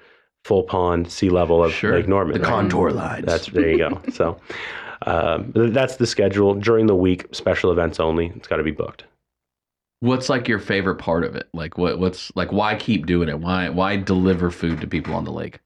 [0.44, 1.94] full pond sea level of Sure.
[1.96, 2.40] Lake Norman.
[2.40, 3.24] The contour lines.
[3.26, 4.00] That's there you go.
[4.12, 4.38] so
[5.06, 7.26] um, that's the schedule during the week.
[7.32, 8.32] Special events only.
[8.36, 9.04] It's got to be booked.
[10.02, 11.48] What's like your favorite part of it?
[11.54, 13.38] Like what what's like why keep doing it?
[13.38, 15.60] Why why deliver food to people on the lake?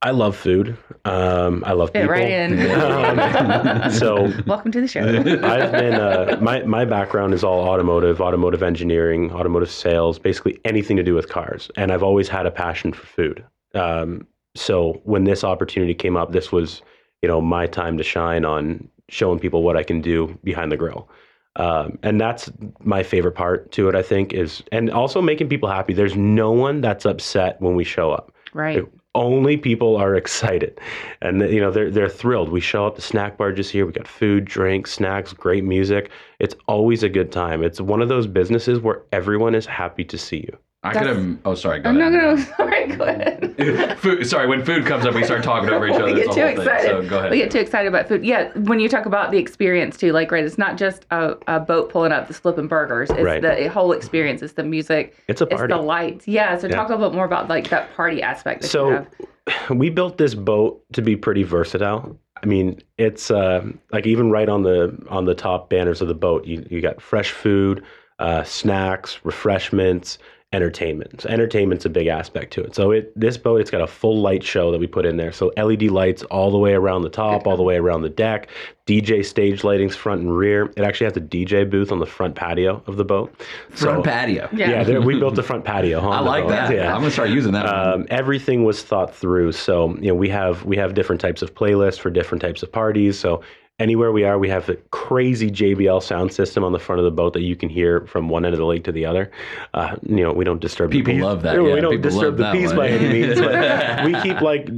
[0.00, 0.78] I love food.
[1.04, 2.12] Um, I love Fit people.
[2.12, 2.58] right in.
[2.70, 5.02] Um, so Welcome to the show.
[5.02, 10.96] I've been uh, my my background is all automotive, automotive engineering, automotive sales, basically anything
[10.96, 13.44] to do with cars, and I've always had a passion for food.
[13.74, 16.80] Um, so when this opportunity came up, this was
[17.20, 20.78] you know my time to shine on showing people what I can do behind the
[20.78, 21.10] grill.
[21.56, 22.50] Um, and that's
[22.82, 25.92] my favorite part to it, I think, is and also making people happy.
[25.92, 28.32] There's no one that's upset when we show up.
[28.52, 28.84] Right.
[29.16, 30.80] only people are excited.
[31.22, 32.48] And you know they're they're thrilled.
[32.50, 33.86] We show up the snack bar just here.
[33.86, 36.10] We got food drinks snacks great music.
[36.40, 37.62] It's always a good time.
[37.62, 41.38] It's one of those businesses where everyone is happy to see you I could have.
[41.46, 41.80] Oh, sorry.
[41.80, 42.02] Go ahead.
[42.02, 42.22] I'm ahead.
[42.22, 42.56] not gonna.
[42.56, 43.98] Sorry, go ahead.
[44.00, 46.04] food, sorry, when food comes up, we start talking over each other.
[46.04, 46.58] we get too whole thing.
[46.58, 46.86] excited.
[46.90, 47.30] So go ahead.
[47.30, 48.22] We get too excited about food.
[48.22, 51.58] Yeah, when you talk about the experience too, like right, it's not just a, a
[51.58, 53.08] boat pulling up the flipping burgers.
[53.10, 53.40] It's Right.
[53.40, 54.42] the whole experience.
[54.42, 55.16] It's the music.
[55.26, 55.72] It's a It's party.
[55.72, 56.28] the lights.
[56.28, 56.58] Yeah.
[56.58, 56.76] So Yeah.
[56.76, 59.70] talk a little bit more about like that party aspect that you so have.
[59.78, 64.48] we built this boat to be pretty versatile i mean it's uh, like even right
[64.48, 67.82] on the on the top banners of the boat you, you got fresh food
[68.18, 70.18] uh, snacks refreshments
[70.54, 73.86] entertainment so entertainment's a big aspect to it so it this boat it's got a
[73.86, 77.02] full light show that we put in there so led lights all the way around
[77.02, 78.48] the top all the way around the deck
[78.86, 82.34] dj stage lightings front and rear it actually has a dj booth on the front
[82.34, 83.34] patio of the boat
[83.70, 84.48] Front So- patio.
[84.52, 84.70] Yeah.
[84.70, 86.00] yeah, there, we built the front patio.
[86.00, 86.50] on I like boat.
[86.50, 86.72] that.
[86.74, 86.94] Yeah.
[86.94, 87.66] I'm gonna start using that.
[87.66, 89.52] Um, everything was thought through.
[89.52, 92.70] So you know, we have we have different types of playlists for different types of
[92.70, 93.18] parties.
[93.18, 93.42] So
[93.78, 97.10] anywhere we are, we have a crazy JBL sound system on the front of the
[97.10, 99.30] boat that you can hear from one end of the lake to the other.
[99.74, 101.24] Uh, you know, we don't disturb People the peace.
[101.24, 101.60] love that.
[101.60, 102.76] We Yeah, don't disturb the that peace one.
[102.76, 103.40] by any means.
[103.40, 104.68] But we keep like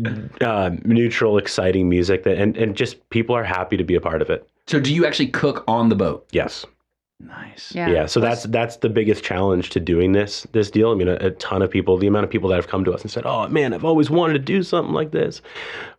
[0.40, 4.22] uh, neutral, exciting music that, and and just people are happy to be a part
[4.22, 4.48] of it.
[4.66, 6.26] so do you actually cook on the boat?
[6.32, 6.64] Yes.
[7.18, 7.72] Nice.
[7.74, 7.88] Yeah.
[7.88, 10.90] Yeah, so that's that's the biggest challenge to doing this this deal.
[10.90, 12.92] I mean, a, a ton of people, the amount of people that have come to
[12.92, 15.40] us and said, "Oh man, I've always wanted to do something like this,"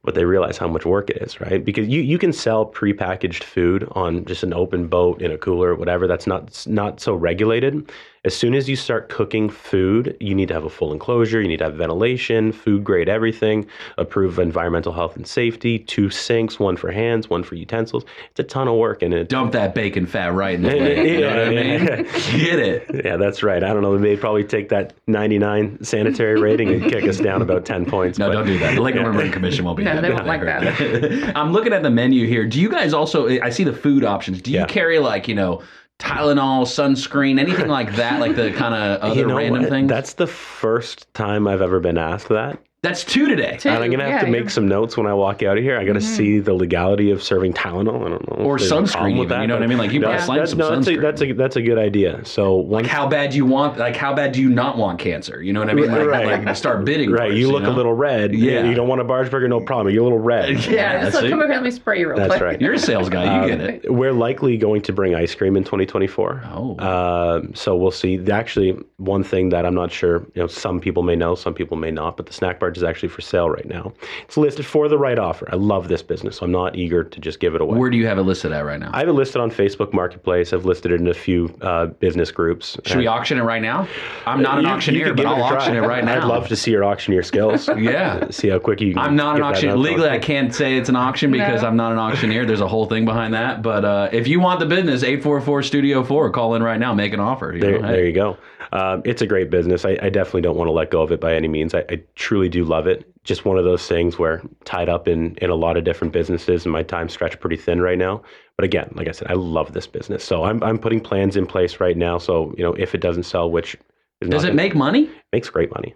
[0.08, 1.66] but they realize how much work it is, right?
[1.66, 5.76] Because you you can sell prepackaged food on just an open boat in a cooler
[5.76, 6.08] whatever.
[6.08, 7.92] That's not not so regulated.
[8.26, 11.40] As soon as you start cooking food, you need to have a full enclosure.
[11.42, 13.66] You need to have ventilation, food grade everything,
[13.98, 18.04] approved environmental health and safety, two sinks, one for hands, one for utensils.
[18.32, 21.08] It's a ton of work, and it Dump that bacon fat right in the lake.
[21.08, 21.86] You know what I mean?
[21.86, 23.06] Get it.
[23.06, 23.64] Yeah, that's right.
[23.64, 23.98] I don't know.
[23.98, 28.18] They'd probably take that 99 sanitary rating and kick us down about 10 points.
[28.18, 28.76] No, but- don't do that.
[28.76, 31.34] The Lake Norman Marine Commission won't be They won't like that.
[31.36, 32.46] I'm looking at the menu here.
[32.46, 33.28] Do you guys also?
[33.28, 34.42] I see the food options.
[34.42, 34.66] Do you Yeah.
[34.66, 35.62] carry like you know
[36.00, 38.20] Tylenol, sunscreen, anything like that?
[38.20, 39.90] Like the kind of other You know random things.
[39.90, 42.60] That's the first time I've ever been asked that.
[42.84, 43.58] That's two today.
[43.60, 43.70] Two.
[43.70, 45.58] and I'm going to have yeah, to make you're- some notes when I walk out
[45.58, 45.80] of here.
[45.80, 48.06] I got to see the legality of serving Tylenol.
[48.06, 48.46] I don't know.
[48.46, 49.78] Or sunscreen problem with even, you know what I mean?
[49.80, 51.02] Like, you no, gotta that's, some no, that's a, sunscreen.
[51.02, 52.24] that's, a, that's a good idea.
[52.24, 53.78] So Like how bad do you want?
[53.80, 55.42] Like how bad do you not want cancer?
[55.42, 55.88] You know what I mean?
[55.92, 56.46] Like, Right.
[56.46, 57.10] like start bidding.
[57.12, 57.72] Right, worse, you look know?
[57.72, 58.36] a little red.
[58.36, 58.64] Yeah.
[58.70, 59.92] You don't want a barge burger, no problem.
[59.92, 60.64] You're a little red.
[60.70, 61.02] Yeah.
[61.06, 61.30] Just like, see?
[61.32, 61.56] come over here.
[61.56, 62.42] Let me spray you real That's quick.
[62.42, 62.62] right.
[62.62, 63.24] You're a sales guy.
[63.48, 63.92] You Um, get it.
[63.94, 66.44] We're likely going to bring ice cream in 2024.
[66.54, 66.78] Oh.
[66.80, 68.24] Um, so we'll see.
[68.30, 71.76] Actually, one thing that I'm not sure, you know, some people may know, some people
[71.76, 73.94] may not, but the snack bar barge is actually for sale right now.
[74.24, 75.48] It's listed for the right offer.
[75.52, 77.78] I love this business, so I'm not eager to just give it away.
[77.78, 78.90] Where do you have it listed at right now?
[78.94, 80.52] I have it listed on Facebook Marketplace.
[80.52, 82.78] I've listed it in a few uh, business groups.
[82.86, 83.88] Should we auction it right now?
[84.26, 86.18] I'm not an You- you auctioneer, could but I'll a auction it right now.
[86.18, 87.70] I'd love to see your auctioneer skills.
[87.78, 88.30] Yeah.
[88.32, 89.02] see how quick you can.
[89.02, 89.74] I'm not an auctioneer.
[89.74, 91.68] that Legally, I can't say it's an auction because No.
[91.70, 92.46] I'm not an auctioneer.
[92.46, 93.62] There's a whole thing behind that.
[93.62, 97.14] But uh, if you want the business, 844 Studio 4, call in right now, make
[97.14, 97.54] an offer.
[97.54, 97.94] You There, know, hey.
[97.94, 98.38] there you go.
[98.74, 99.86] Um, it's a great business.
[99.86, 101.74] I, I definitely don't want to let go of it by any means.
[101.74, 103.06] I, I truly do love it.
[103.24, 106.66] Just one of those things where tied up in in a lot of different businesses,
[106.66, 108.22] and my time stretched pretty thin right now.
[108.58, 110.24] But again, like I said, I love this business.
[110.24, 112.18] So I'm I'm putting plans in place right now.
[112.18, 113.76] So you know, if it doesn't sell, which
[114.22, 115.10] is Does it gonna- make money?
[115.34, 115.94] makes great money.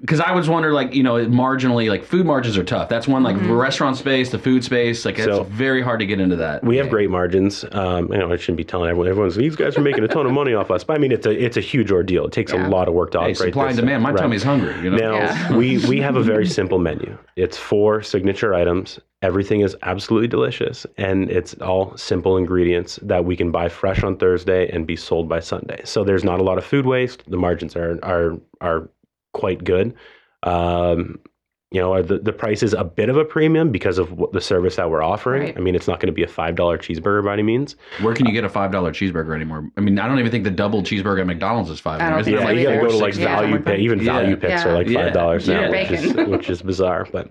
[0.00, 2.88] Because I was wondering, like, you know, marginally, like, food margins are tough.
[2.90, 3.52] That's one, like, Mm-hmm.
[3.52, 5.04] restaurant space, the food space.
[5.04, 6.62] Like, it's So- very hard to get into that.
[6.62, 7.64] We have great margins.
[7.72, 9.08] Um, you know, I shouldn't be telling everyone.
[9.08, 11.26] Everyone's these guys are making a ton of money off us, but I mean, it's
[11.26, 12.26] a it's a huge ordeal.
[12.26, 12.66] It takes Yeah.
[12.66, 13.36] a lot of work to Hey, operate.
[13.36, 14.02] supply and demand.
[14.02, 14.20] My Right.
[14.20, 14.96] tummy's hungry, you know?
[14.98, 15.56] Now Yeah.
[15.56, 17.16] we we have a very simple menu.
[17.36, 18.98] It's four signature items.
[19.22, 24.16] Everything is absolutely delicious, and it's all simple ingredients that we can buy fresh on
[24.16, 25.80] Thursday and be sold by Sunday.
[25.84, 27.24] So there's not a lot of food waste.
[27.28, 28.88] The margins are are are
[29.32, 29.94] quite good.
[30.42, 31.20] Um,
[31.70, 34.40] you know, the, the price is a bit of a premium because of what the
[34.40, 35.42] service that we're offering.
[35.42, 35.56] Right.
[35.56, 37.76] I mean, it's not going to be a five dollar cheeseburger by any means.
[38.00, 39.70] Where can you get a $5 cheeseburger anymore?
[39.76, 42.20] I mean, I don't even think the double cheeseburger at McDonald's is 5 I don't
[42.20, 43.22] Isn't think it Yeah, so you got to go to like six?
[43.24, 43.40] Yeah.
[43.40, 44.04] value pay, even Yeah.
[44.12, 44.68] value picks Yeah.
[44.68, 45.60] are like five dollars Yeah.
[45.60, 47.06] now, which is, which is bizarre.
[47.12, 47.30] But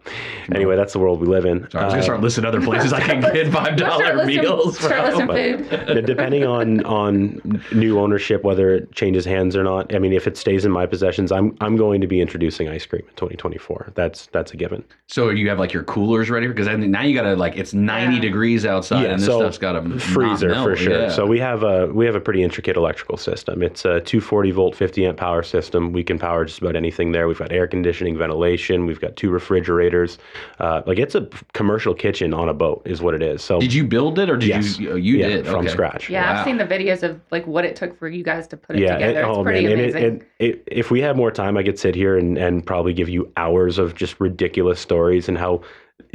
[0.53, 1.67] anyway, that's the world we live in.
[1.71, 4.77] Sorry, I was going to Uh, start listing other places I can get $5 meals.
[4.77, 5.27] Start from.
[5.29, 6.05] listing food.
[6.05, 9.95] Depending on on new ownership, whether it changes hands or not.
[9.95, 12.85] I mean, if it stays in my possessions, I'm I'm going to be introducing ice
[12.85, 13.93] cream in 2024.
[13.95, 14.83] That's that's a given.
[15.07, 17.73] So you have like your coolers ready because I think now you gotta like it's
[17.73, 18.21] 90 Yeah.
[18.21, 21.01] degrees outside and this so stuff's got a freezer for sure.
[21.03, 21.09] Yeah.
[21.09, 23.61] So we have a we have a pretty intricate electrical system.
[23.63, 25.91] It's a 240 volt, 50 amp power system.
[25.93, 27.27] We can power just about anything there.
[27.27, 28.85] We've got air conditioning, ventilation.
[28.85, 30.17] We've got two refrigerators.
[30.59, 33.41] Uh, like it's a commercial kitchen on a boat, is what it is.
[33.43, 34.77] So did you build it or did Yes.
[34.79, 34.95] you?
[34.97, 35.69] You yeah, did from okay.
[35.69, 36.09] scratch.
[36.09, 36.39] Yeah, Wow.
[36.39, 38.81] I've seen the videos of like what it took for you guys to put it
[38.81, 39.13] yeah, together.
[39.13, 40.03] it- it's oh pretty man, and amazing.
[40.03, 42.93] it, it, it, if we had more time, I could sit here and, and probably
[42.93, 45.61] give you hours of just ridiculous stories and how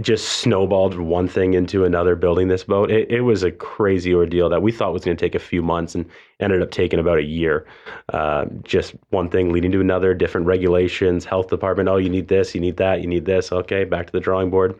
[0.01, 2.91] just snowballed one thing into another building this boat.
[2.91, 5.61] It, it was a crazy ordeal that we thought was going to take a few
[5.61, 6.07] months and
[6.41, 7.67] ended up taking about a year.
[8.13, 11.89] Uh, just one thing leading to another, different regulations, health department.
[11.89, 13.53] Oh, you need this, you need that, you need this.
[13.53, 14.79] Okay, back to the drawing board.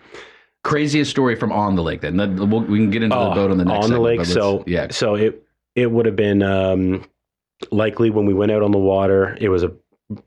[0.65, 2.01] Craziest story from on the lake.
[2.01, 4.19] Then we'll, we can get into the Oh, boat on the next on the segment,
[4.19, 4.25] lake.
[4.27, 7.05] So yeah, so it it would have been um,
[7.73, 9.37] likely when we went out on the water.
[9.41, 9.73] It was a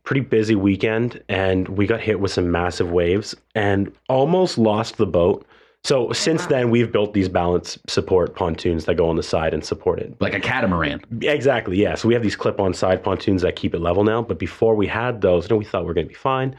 [0.04, 5.06] pretty busy weekend, and we got hit with some massive waves and almost lost the
[5.06, 5.46] boat.
[5.86, 9.54] So oh, since then, we've built these balance support pontoons that go on the side
[9.54, 10.20] and support it.
[10.20, 11.00] like a catamaran.
[11.22, 11.94] Exactly, yeah.
[11.94, 14.24] So we have these clip-on side pontoons that keep it level now.
[14.24, 16.56] But before we had those, you know, we thought we were going to be fine.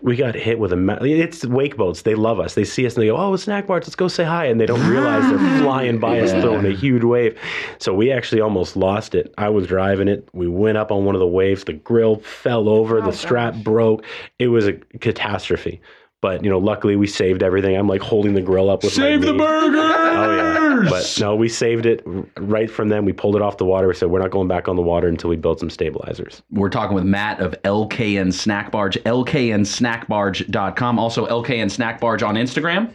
[0.00, 0.76] We got hit with a.
[0.76, 2.02] Ma- it's wake boats.
[2.02, 2.54] They love us.
[2.54, 3.82] They see us and they go, "Oh, it's Snack Barge.
[3.82, 6.42] Let's go say hi." And they don't realize they're flying by us, Yeah.
[6.42, 7.36] throwing a huge wave.
[7.78, 9.34] So we actually almost lost it.
[9.38, 10.28] I was driving it.
[10.34, 11.64] We went up on one of the waves.
[11.64, 12.98] The grill fell over.
[12.98, 14.04] Oh, the strap broke.
[14.38, 15.80] It was a catastrophe.
[16.20, 17.76] But you know, luckily we saved everything.
[17.76, 19.38] I'm like holding the grill up with Save my the knee.
[19.38, 19.80] burgers!
[19.80, 22.02] Oh yeah, but no, we saved it
[22.38, 23.04] right from then.
[23.04, 23.86] We pulled it off the water.
[23.86, 26.42] We said we're not going back on the water until we build some stabilizers.
[26.50, 30.98] We're talking with Matt of LKN Snack Barge, lknsnackbarge.com.
[30.98, 32.92] Also, LKN Snack Barge on Instagram.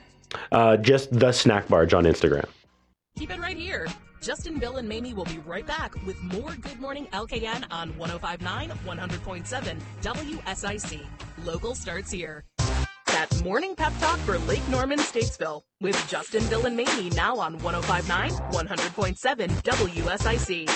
[0.51, 2.45] Uh, just the snack barge on Instagram.
[3.17, 3.88] Keep it right here.
[4.21, 8.69] Justin, Bill, and Mamie will be right back with more Good Morning LKN on 1059,
[8.69, 11.01] 100.7 WSIC.
[11.45, 12.43] Local starts here.
[13.13, 17.60] That morning pep talk for Lake Norman, Statesville with Justin, Bill, and Mamie now on
[17.60, 20.67] 1059, 100.7 WSIC.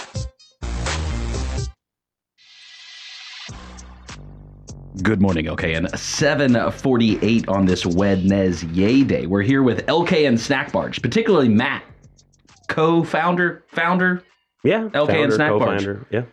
[5.01, 9.25] Good morning, okay, and 748 on this Wednesday day.
[9.25, 11.83] We're here with LKN Snack Barge, particularly Matt,
[12.67, 14.21] co-founder, founder.
[14.63, 15.83] Yeah, LK founder, Snack Barge.
[15.83, 16.25] co-founder, Yeah.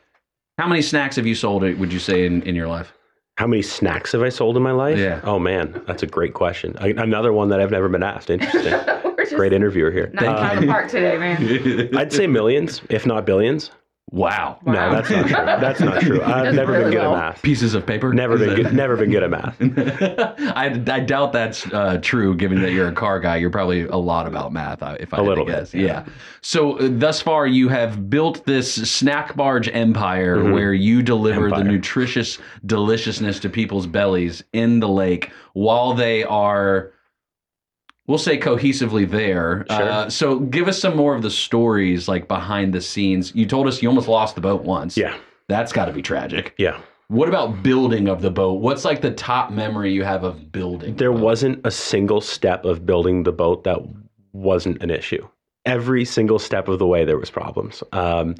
[0.59, 2.93] How many snacks have you sold, would you say, in, in your life?
[3.37, 4.99] How many snacks have I sold in my life?
[4.99, 5.21] Yeah.
[5.25, 6.77] Oh man, that's a great question.
[6.79, 8.31] I, another one that I've never been asked.
[8.31, 8.75] Interesting.
[9.37, 10.11] Great interviewer here.
[10.13, 11.97] knocking it out of the uh, park today, man.
[11.97, 13.71] I'd say millions, if not billions.
[14.11, 14.59] Wow.
[14.65, 15.33] No, that's not true.
[15.35, 16.23] That's not true.
[16.23, 17.17] I've never really been good well.
[17.17, 17.43] at math.
[17.43, 18.13] Pieces of paper?
[18.13, 18.73] Never been that- good.
[18.75, 19.57] Never been good at math.
[20.57, 23.37] I, I doubt that's uh, true, given that you're a car guy.
[23.37, 25.75] You're probably a lot about math, uh, if I A had little to bit, guess.
[25.75, 26.05] Yeah.
[26.43, 31.57] So uh, thus far, you have built this snack barge empire where you deliver the
[31.57, 31.69] Mm-hmm.
[31.69, 36.93] Nutritious deliciousness to people's bellies in the lake while they are.
[38.07, 39.65] We'll say cohesively there.
[39.71, 39.83] Sure.
[39.83, 43.35] Uh, so, give us some more of the stories, like behind the scenes.
[43.35, 44.97] You told us you almost lost the boat once.
[44.97, 45.17] Yeah.
[45.49, 46.55] that's got to be tragic.
[46.59, 46.81] Yeah.
[47.09, 48.61] What about building of the boat?
[48.61, 50.97] What's like the top memory you have of building?
[50.97, 53.79] There wasn't a single step of building the boat that
[54.33, 55.27] wasn't an issue.
[55.67, 57.83] Every single step of the way, there was problems.
[57.93, 58.35] Um,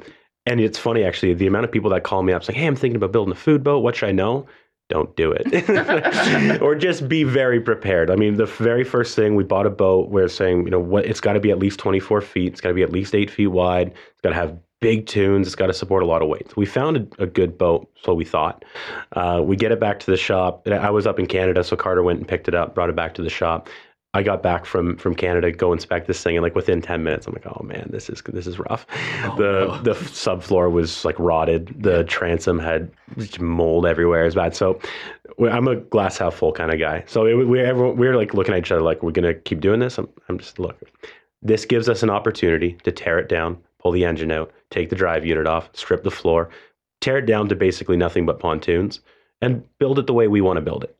[0.45, 2.75] and it's funny actually, the amount of people that call me up saying, "Hey, I'm
[2.75, 3.79] thinking about building a food boat.
[3.79, 4.45] What should I know?"
[4.87, 8.11] Don't do it, or just be very prepared.
[8.11, 10.09] I mean, the very first thing we bought a boat.
[10.09, 12.53] We're saying, you know, what it's got to be at least 24 feet.
[12.53, 13.87] It's got to be at least eight feet wide.
[13.87, 15.47] It's got to have big tunes.
[15.47, 16.55] It's got to support a lot of weight.
[16.55, 18.63] We found a, a good boat, so we thought.
[19.13, 20.67] Uh, we get it back to the shop.
[20.67, 23.15] I was up in Canada, so Carter went and picked it up, brought it back
[23.15, 23.67] to the shop.
[24.15, 27.27] I got back from from Canada, go inspect this thing, and like within ten minutes,
[27.27, 28.85] I'm like, oh man, this is this is rough.
[29.25, 31.83] Oh, the the subfloor was like rotted.
[31.83, 32.89] The transom had
[33.41, 34.21] mold everywhere.
[34.21, 34.55] It was bad.
[34.55, 34.79] So
[35.39, 37.03] I'm a glass half full kind of guy.
[37.07, 39.59] So it, we everyone, we were like looking at each other like, we're gonna keep
[39.59, 39.97] doing this.
[39.97, 40.79] I'm, I'm just look.
[41.41, 44.95] This gives us an opportunity to tear it down, pull the engine out, take the
[44.95, 46.49] drive unit off, strip the floor,
[47.01, 49.01] tear it down to basically nothing but pontoons,
[49.41, 50.97] and build it the way we want to build it.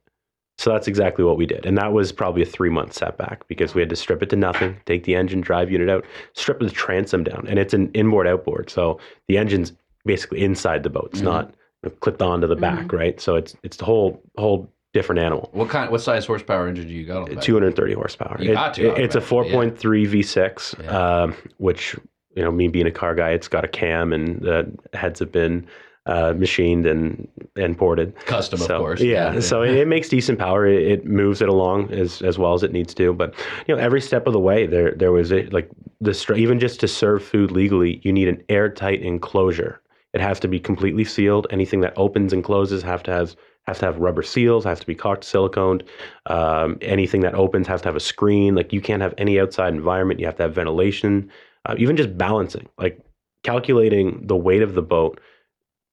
[0.57, 1.65] So that's exactly what we did.
[1.65, 4.35] And that was probably a three month setback because we had to strip it to
[4.35, 7.45] nothing, take the engine drive unit out, strip the transom down.
[7.49, 8.69] And it's an inboard outboard.
[8.69, 9.73] So the engine's
[10.05, 11.09] basically inside the boat.
[11.11, 11.25] It's Mhm.
[11.25, 11.53] not
[11.99, 13.19] clipped onto the back, right?
[13.19, 15.49] So it's it's the whole whole different animal.
[15.51, 15.91] What kind?
[15.91, 17.43] What size horsepower engine do you got on back?
[17.43, 18.37] 230 horsepower.
[18.39, 21.95] You got to, it's a automatically, 4.3 V6, um, which
[22.35, 25.31] you know, me being a car guy, it's got a cam and the heads have
[25.31, 25.65] been
[26.05, 28.15] uh, machined and and ported.
[28.25, 29.01] Custom, of course.
[29.01, 29.39] Yeah, Yeah.
[29.39, 30.67] so it, it makes decent power.
[30.67, 33.13] It, it moves it along as as well as it needs to.
[33.13, 33.33] But
[33.67, 35.69] you know, every step of the way, there there was a, like
[36.01, 39.81] the even just to serve food legally, you need an airtight enclosure.
[40.13, 41.47] It has to be completely sealed.
[41.49, 43.35] Anything that opens and closes have to have
[43.67, 44.63] has to have rubber seals.
[44.63, 45.81] Has to be caulked, siliconed.
[46.27, 48.53] Um, anything that opens has to have a screen.
[48.53, 50.19] Like you can't have any outside environment.
[50.19, 51.31] You have to have ventilation.
[51.65, 52.99] Uh, even just balancing, like
[53.43, 55.19] calculating the weight of the boat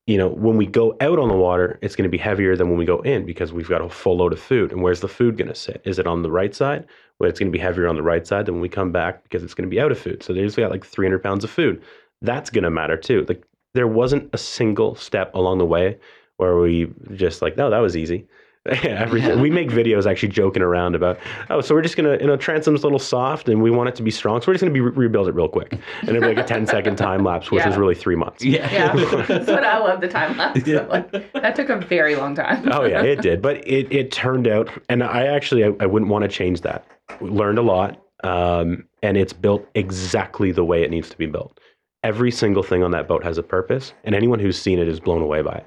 [0.07, 2.69] you know, when we go out on the water, it's going to be heavier than
[2.69, 4.73] when we go in because we've got a full load of food.
[4.73, 5.81] And where's the food going to sit?
[5.85, 6.87] Is it on the right side?
[7.19, 9.23] Well, it's going to be heavier on the right side than when we come back
[9.23, 10.23] because it's going to be out of food.
[10.23, 11.83] So there's got like 300 pounds of food.
[12.21, 13.25] That's going to matter too.
[13.29, 13.45] Like
[13.75, 15.99] there wasn't a single step along the way
[16.37, 18.27] where we just like, no, that was easy.
[18.85, 19.41] Everything.
[19.41, 21.19] We make videos actually joking around about,
[21.51, 23.97] oh, so we're just gonna, you know, transom's a little soft and we want it
[23.97, 26.21] to be strong, so we're just gonna be re- rebuild it real quick, and it'd
[26.23, 27.69] be like a 10 second time lapse, which Yeah.
[27.69, 28.45] was really three months.
[28.45, 28.69] Yeah,
[29.27, 30.65] that's what I love the time lapse.
[30.65, 32.69] So, like, that took a very long time.
[32.73, 36.11] oh yeah, it did, but it it turned out, and I actually I, I wouldn't
[36.11, 36.87] want to change that.
[37.21, 41.27] We learned a lot, um, and it's built exactly the way it needs to be
[41.27, 41.59] built.
[42.05, 45.01] Every single thing on that boat has a purpose, and anyone who's seen it is
[45.01, 45.67] blown away by it.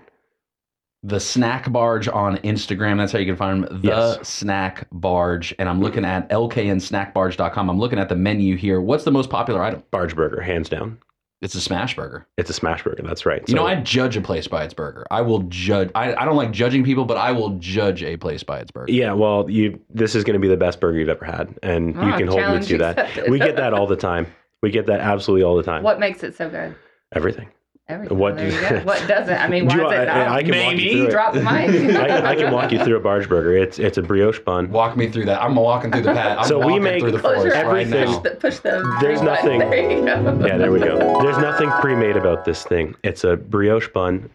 [1.07, 2.97] The Snack Barge on Instagram.
[2.97, 3.81] That's how you can find them.
[3.81, 4.27] The Yes.
[4.27, 5.53] Snack Barge.
[5.59, 7.69] And I'm looking at lknsnackbarge.com.
[7.69, 8.81] I'm looking at the menu here.
[8.81, 9.83] What's the most popular item?
[9.91, 10.97] Barge burger, hands down.
[11.41, 12.25] It's a smash burger.
[12.37, 13.03] It's a smash burger.
[13.03, 13.47] That's right.
[13.47, 15.05] You know, I judge a place by its burger.
[15.11, 15.91] I will judge.
[15.93, 18.91] I, I don't like judging people, but I will judge a place by its burger.
[18.91, 21.93] Yeah, well, you this is going to be the best burger you've ever had, and
[21.93, 23.29] you Ah, can hold me to that.
[23.29, 24.25] We get that all the time.
[24.63, 25.83] We get that absolutely all the time.
[25.83, 26.73] What makes it so good?
[27.13, 27.49] Everything.
[27.87, 28.17] Everything.
[28.17, 28.79] What- There you go.
[28.83, 29.37] What doesn't?
[29.37, 30.27] I mean, why Do you- is it I- not?
[30.29, 31.11] I can walk you through it.
[31.11, 31.95] Drop the mic.
[31.95, 33.55] I, I can walk you through a barge burger.
[33.55, 34.71] It's it's a brioche bun.
[34.71, 35.41] Walk me through that.
[35.41, 36.39] I'm walking through the path.
[36.39, 37.65] I'm So we make through the Close your forest eyes.
[37.65, 39.59] right everything- Push the, push the There's button.
[39.59, 40.45] nothing- There you go.
[40.47, 41.21] Yeah, there we go.
[41.21, 42.95] There's nothing pre-made about this thing.
[43.03, 44.29] It's a brioche bun,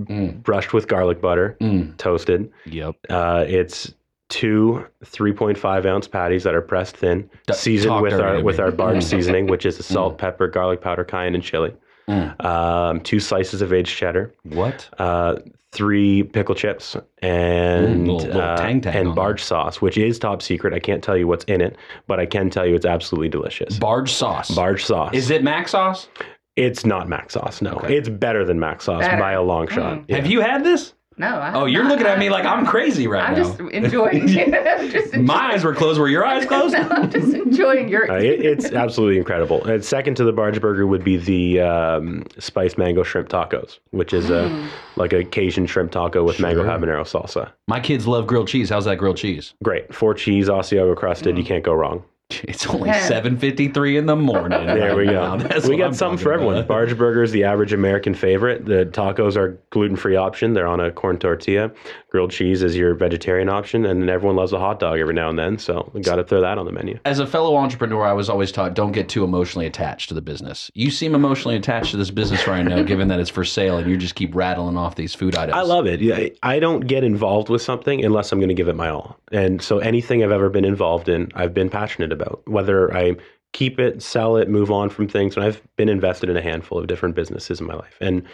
[0.00, 1.94] Mm, brushed with garlic butter, mm.
[1.98, 2.50] toasted.
[2.64, 2.96] Yep.
[3.10, 3.92] Uh, it's
[4.30, 8.58] two 3.5 ounce patties that are pressed thin, seasoned talk with dirty our to with
[8.58, 9.02] our barge Mm.
[9.02, 11.74] seasoning, which is the salt, pepper, garlic powder, cayenne, and chili.
[12.08, 12.44] Mm.
[12.44, 14.88] Um, two slices of aged cheddar, What?
[14.98, 15.36] uh,
[15.70, 19.96] three pickle chips, and Mm, little- little uh, tang tang and on barge sauce, which
[19.96, 20.74] is top secret.
[20.74, 21.76] I can't tell you what's in it,
[22.06, 23.78] but I can tell you it's absolutely delicious.
[23.78, 24.50] Barge sauce.
[24.54, 25.14] barge sauce.
[25.14, 26.08] Is it mac sauce?
[26.56, 27.62] It's not mac sauce.
[27.62, 27.96] No, Okay.
[27.96, 29.16] it's better than mac sauce Better.
[29.16, 29.98] by a long shot.
[30.00, 30.04] Mm.
[30.08, 30.16] Yeah.
[30.16, 30.92] Have you had this?
[31.18, 31.26] No.
[31.38, 31.92] I Oh, you're not.
[31.92, 33.44] looking at me like I'm crazy right I'm now.
[33.44, 34.22] just enjoying.
[34.38, 35.26] I'm just enjoying.
[35.26, 36.00] My eyes were closed.
[36.00, 36.74] Were your eyes closed?
[36.74, 38.10] No, I'm just enjoying your.
[38.10, 39.64] Uh, it, it's absolutely incredible.
[39.64, 44.12] And second to the barge burger would be the um, spiced mango shrimp tacos, which
[44.12, 47.52] is a like a Cajun shrimp taco with mango habanero salsa.
[47.68, 48.70] My kids love grilled cheese.
[48.70, 49.54] How's that grilled cheese?
[49.62, 51.36] Great, four cheese, Asiago crusted.
[51.36, 52.02] You can't go wrong.
[52.44, 53.08] It's only Yeah.
[53.08, 54.64] 7:53 in the morning.
[54.66, 55.12] There we go.
[55.12, 55.36] now.
[55.48, 56.56] That's we got I'm something talking for everyone.
[56.56, 56.68] about.
[56.68, 58.64] Barge burger is the average American favorite.
[58.64, 60.54] The tacos are gluten free option.
[60.54, 61.70] They're on a corn tortilla.
[62.12, 65.38] Grilled cheese is your vegetarian option, and everyone loves a hot dog every now and
[65.38, 65.56] then.
[65.56, 66.98] So we got to throw that on the menu.
[67.06, 70.20] As a fellow entrepreneur, I was always taught don't get too emotionally attached to the
[70.20, 70.70] business.
[70.74, 73.88] You seem emotionally attached to this business right now, given that it's for sale, and
[73.88, 75.56] you just keep rattling off these food items.
[75.56, 76.02] I love it.
[76.02, 79.18] Yeah, I don't get involved with something unless I'm going to give it my all.
[79.32, 82.42] And so anything I've ever been involved in, I've been passionate about.
[82.46, 83.16] Whether I
[83.54, 85.34] keep it, sell it, move on from things.
[85.34, 87.96] And I've been invested in a handful of different businesses in my life.
[88.02, 88.24] And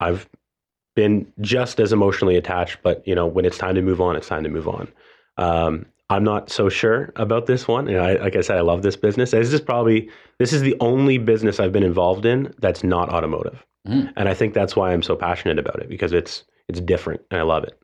[0.00, 0.26] I've
[0.98, 2.78] been just as emotionally attached.
[2.82, 4.88] But you know, when it's time to move on, it's time to move on.
[5.36, 7.84] Um, I'm not so sure about this one.
[7.84, 9.30] Know, I, like I said, I love this business.
[9.30, 13.64] This is probably this is the only business I've been involved in that's not automotive,
[13.86, 14.12] Mm.
[14.16, 17.38] and I think that's why I'm so passionate about it because it's it's different and
[17.38, 17.77] I love it.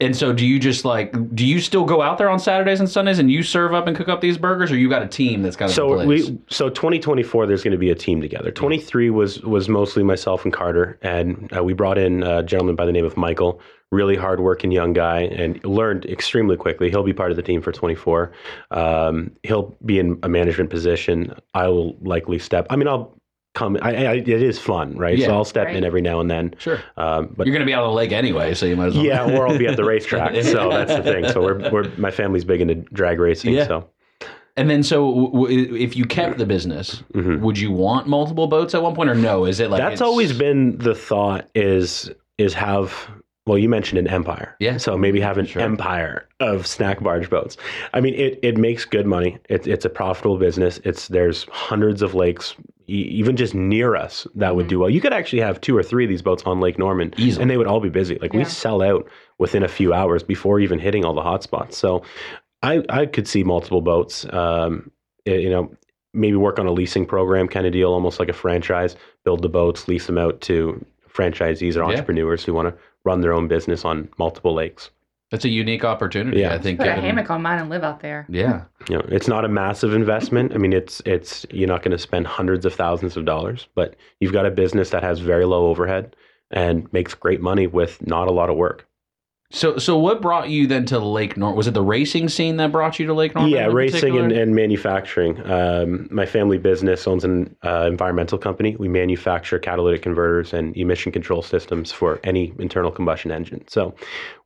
[0.00, 1.12] And so, do you just like?
[1.34, 3.96] Do you still go out there on Saturdays and Sundays and you serve up and
[3.96, 6.70] cook up these burgers, or you got a team that's kind of so we so
[6.70, 8.52] 2024 there's going to be a team together.
[8.52, 12.86] 23 was was mostly myself and carter and uh, we brought in a gentleman by
[12.86, 16.90] the name of michael really hardworking young guy and learned extremely quickly.
[16.90, 18.30] He'll be part of the team for 24
[18.70, 21.32] um, he'll be in a management position.
[21.54, 23.17] I will likely step i mean i'll
[23.58, 25.26] come I, I, it is fun right Yeah.
[25.26, 25.76] so i'll step Right.
[25.76, 26.78] in every now and then Sure.
[26.96, 28.94] um, but You're going to be out on the lake anyway, so you might as
[28.94, 29.04] well.
[29.04, 32.10] yeah or i'll be at the racetrack so that's the thing so we're, we're my
[32.10, 33.66] family's big into drag racing Yeah.
[33.66, 33.90] so
[34.56, 37.38] And then, so w- w- if you kept the business, Mhm.
[37.44, 39.44] would you want multiple boats at one point, or no?
[39.44, 42.90] Is it like that's always been the thought is is have
[43.48, 44.54] well you mentioned an empire.
[44.60, 44.76] Yeah.
[44.76, 45.62] so maybe have an Sure.
[45.62, 47.56] empire of snack barge boats.
[47.94, 49.38] I mean it, it makes good money.
[49.48, 50.78] It, it's a profitable business.
[50.84, 52.54] It's there's hundreds of lakes
[52.88, 54.90] e- even just near us that would do well.
[54.90, 57.42] You could actually have two or three of these boats on lake norman Easily.
[57.42, 58.18] and they would all be busy.
[58.20, 61.76] Like we sell out within a few hours before even hitting all the hot spots.
[61.76, 62.02] So
[62.62, 64.90] i i could see multiple boats um
[65.24, 65.70] it- you know
[66.14, 69.48] maybe work on a leasing program kind of deal, almost like a franchise, build the
[69.48, 71.90] boats, lease them out to franchisees or Yeah.
[71.90, 74.90] entrepreneurs who want to run their own business on multiple lakes.
[75.30, 76.40] That's a unique opportunity.
[76.40, 76.54] Yeah.
[76.54, 76.78] I think.
[76.78, 78.24] Put a given- hammock on mine and live out there.
[78.30, 78.62] Yeah.
[78.88, 80.54] You know, it's not a massive investment.
[80.54, 83.96] I mean, it's it's you're not going to spend hundreds of thousands of dollars, but
[84.20, 86.16] you've got a business that has very low overhead
[86.50, 88.86] and makes great money with not a lot of work.
[89.50, 91.56] So, so what brought you then to Lake Norman?
[91.56, 93.50] Was it the racing scene that brought you to Lake Norman?
[93.50, 95.40] Yeah, racing and, and manufacturing.
[95.50, 98.76] Um, my family business owns an uh, environmental company.
[98.76, 103.66] We manufacture catalytic converters and emission control systems for any internal combustion engine.
[103.68, 103.94] So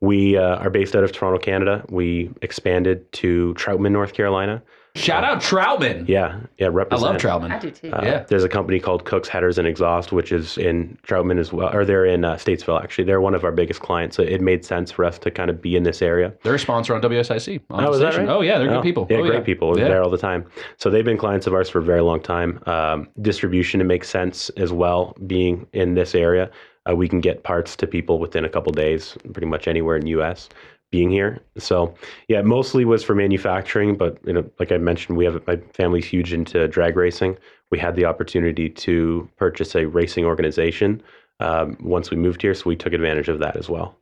[0.01, 1.85] we uh, are based out of Toronto, Canada.
[1.89, 4.63] We expanded to Troutman, North Carolina.
[4.95, 6.07] Shout out Troutman.
[6.07, 7.03] Yeah, yeah, represent.
[7.09, 7.51] I love Troutman.
[7.51, 7.91] I do too.
[7.93, 8.25] Uh, Yeah.
[8.29, 11.87] There's a company called Kooks Headers and Exhaust, which is in Troutman as well, or
[11.87, 13.05] they're in uh, Statesville actually.
[13.05, 15.63] They're one of our biggest clients, so it made sense for us to kind of
[15.63, 16.35] be in this area.
[16.43, 17.63] They're a sponsor on WSIC.
[17.71, 18.29] On Oh, is that right?
[18.29, 19.07] Oh yeah, they're Oh, good people.
[19.09, 19.79] Yeah, Oh, great people.
[19.79, 19.89] Yeah.
[19.89, 20.45] There all the time.
[20.77, 22.63] So they've been clients of ours for a very long time.
[22.67, 25.17] Um, distribution it makes sense as well.
[25.27, 26.51] Being in this area,
[26.89, 30.03] uh, we can get parts to people within a couple days, pretty much anywhere in
[30.03, 30.49] the U.S.
[30.93, 31.95] Being here, so
[32.29, 33.97] yeah, mostly was for manufacturing.
[33.97, 37.39] But you know, like I mentioned, we have my family's huge into drag racing.
[37.71, 41.03] We had the opportunity to purchase a racing organization
[41.41, 43.97] um, once we moved here, so we took advantage of that as well.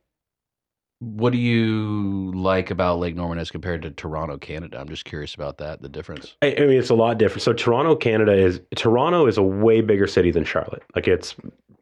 [0.99, 4.77] What do you like about Lake Norman as compared to Toronto, Canada?
[4.77, 5.81] I'm just curious about that.
[5.81, 6.35] The difference.
[6.41, 7.41] I, I mean, it's a lot different.
[7.41, 10.83] So Toronto, Canada is Toronto is a way bigger city than Charlotte.
[10.93, 11.35] Like it's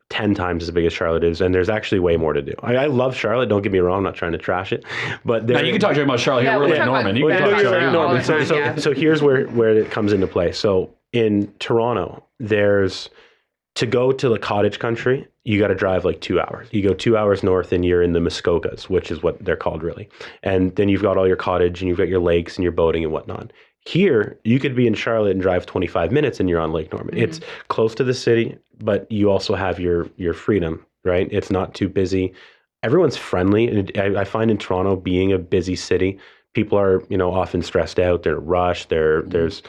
[0.09, 2.53] ten times as big as Charlotte is, and there's actually way more to do.
[2.61, 3.47] I, I love Charlotte.
[3.47, 3.99] Don't get me wrong.
[3.99, 4.83] I'm not trying to trash it,
[5.23, 6.43] but Now you can talk to me about Charlotte.
[6.43, 6.59] Yeah, here.
[6.59, 7.15] We're we'll about- Norman.
[7.15, 7.91] You can no, talk you're Charlotte.
[7.91, 8.23] Norman.
[8.23, 8.75] So, so, yeah.
[8.75, 10.51] so here's where where it comes into play.
[10.51, 13.09] So in Toronto, there's
[13.75, 16.67] to go to the cottage country, you got to drive like two hours.
[16.71, 19.83] You go two hours north, and you're in the Muskokas, which is what they're called,
[19.83, 20.09] really.
[20.43, 23.03] And then you've got all your cottage, and you've got your lakes and your boating
[23.03, 23.53] and whatnot.
[23.85, 27.15] Here, you could be in Charlotte and drive 25 minutes, and you're on Lake Norman.
[27.15, 27.23] Mm-hmm.
[27.23, 31.27] It's close to the city, but you also have your your freedom, right?
[31.31, 32.33] It's not too busy.
[32.83, 36.19] Everyone's friendly, and I, I find in Toronto, being a busy city,
[36.53, 38.23] people are you know often stressed out.
[38.23, 38.89] They're rushed.
[38.89, 39.29] They're mm-hmm.
[39.29, 39.63] there's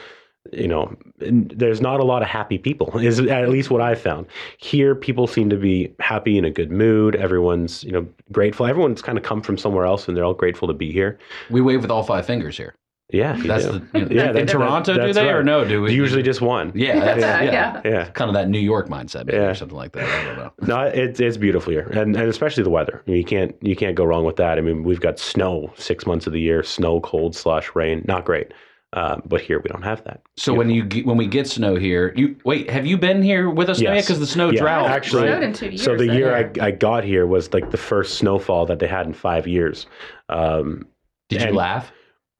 [0.51, 2.97] you know, there's not a lot of happy people.
[2.99, 4.25] Is at least what I found.
[4.57, 7.15] Here, people seem to be happy in a good mood.
[7.15, 8.65] Everyone's you know grateful.
[8.65, 11.19] Everyone's kind of come from somewhere else, and they're all grateful to be here.
[11.49, 12.75] We wave with all five fingers here.
[13.11, 13.71] Yeah, That's do.
[13.71, 14.93] the you know, Yeah, in that- Toronto.
[14.93, 15.65] that- do that's they or no?
[15.65, 16.71] Do we usually just one.
[16.75, 17.51] Yeah, that's, Yeah, yeah.
[17.51, 17.81] yeah.
[17.91, 18.05] Yeah.
[18.05, 19.49] Kind of that New York mindset, maybe, Yeah.
[19.49, 20.03] or something like that.
[20.03, 20.51] I don't know.
[20.75, 23.01] No, it's it's beautiful here, and and especially the weather.
[23.05, 24.57] I mean, you can't you can't go wrong with that.
[24.57, 28.03] I mean, we've got snow six months of the year, snow, cold, slush, rain.
[28.07, 28.53] Not great,
[28.93, 30.21] um, but here we don't have that.
[30.37, 32.69] So when you get, when we get snow here, you wait.
[32.69, 33.93] Have you been here with us now?
[33.93, 34.05] Yes.
[34.05, 34.89] Because the snow Yeah, drought.
[34.89, 35.83] actually- Snowed in two years.
[35.83, 38.87] so the so- year I, I got here was like the first snowfall that they
[38.87, 39.85] had in five years.
[40.29, 40.85] Um,
[41.29, 41.91] Did you and- laugh?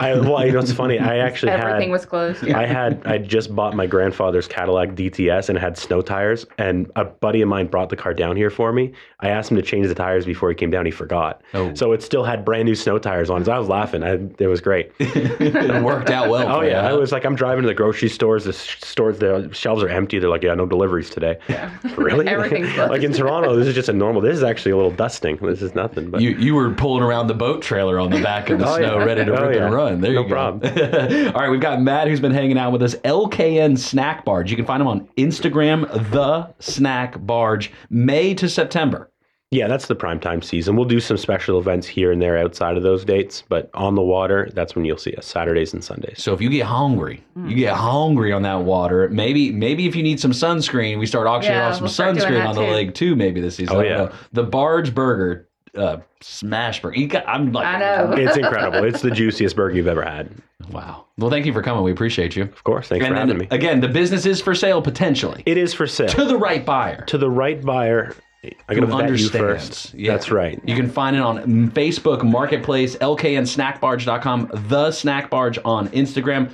[0.01, 0.99] I well, you know, it's funny.
[0.99, 2.47] I actually Everything had was closed.
[2.49, 6.45] I had I just bought my grandfather's Cadillac DTS and it had snow tires.
[6.57, 8.93] And a buddy of mine brought the car down here for me.
[9.19, 10.85] I asked him to change the tires before he came down.
[10.85, 11.41] He forgot.
[11.53, 11.73] Oh.
[11.75, 13.45] So it still had brand new snow tires on.
[13.45, 14.03] So I was laughing.
[14.03, 14.91] I, it was great.
[14.99, 16.47] it worked out well.
[16.47, 18.45] Oh for yeah, I was like, I'm driving to the grocery stores.
[18.45, 20.19] The stores, the shelves are empty.
[20.19, 21.37] They're like, yeah, no deliveries today.
[21.47, 21.69] Yeah.
[22.01, 22.27] Really?
[22.27, 22.89] Everything's closed.
[22.89, 24.21] like in Toronto, this is just a normal.
[24.21, 25.37] This is actually a little dusting.
[25.37, 26.09] This is nothing.
[26.09, 28.77] But You you were pulling around the boat trailer on the back of the Oh,
[28.77, 29.03] snow, yeah.
[29.05, 29.65] ready to Oh, rip yeah.
[29.65, 29.90] and run.
[29.99, 30.33] There No you go.
[30.33, 30.71] problem.
[31.35, 32.95] All right, we've got Matt who's been hanging out with us.
[33.03, 34.49] LKN Snack Barge.
[34.49, 39.09] You can find him on Instagram, the Snack Barge, May to September.
[39.53, 40.77] Yeah, that's the prime time season.
[40.77, 44.01] We'll do some special events here and there outside of those dates, but on the
[44.01, 46.23] water, that's when you'll see us Saturdays and Sundays.
[46.23, 49.09] So if you get hungry, you get hungry on that water.
[49.09, 52.47] Maybe maybe if you need some sunscreen, we start auctioning Yeah, off some we'll sunscreen
[52.47, 52.71] on the too.
[52.71, 53.13] lake too.
[53.17, 53.75] Maybe this season.
[53.75, 54.13] Oh, yeah.
[54.31, 56.97] The Barge Burger, uh, smash burger.
[56.99, 58.11] You got, I'm like, I know.
[58.13, 58.83] It's incredible.
[58.83, 60.29] It's the juiciest burger you've ever had.
[60.71, 61.05] wow.
[61.17, 61.83] Well, thank you for coming.
[61.83, 62.43] We appreciate you.
[62.43, 62.87] Of course.
[62.87, 63.47] Thanks And for then, having me.
[63.51, 66.07] again, the business is for sale potentially It is for sale.
[66.09, 67.03] to the right buyer.
[67.05, 68.15] to the right buyer.
[68.43, 69.93] I Who gotta vet you first.
[69.93, 70.13] Yeah.
[70.13, 70.59] That's right.
[70.65, 76.51] You can find it on Facebook Marketplace, lknsnackbarge.com, the snack barge on Instagram.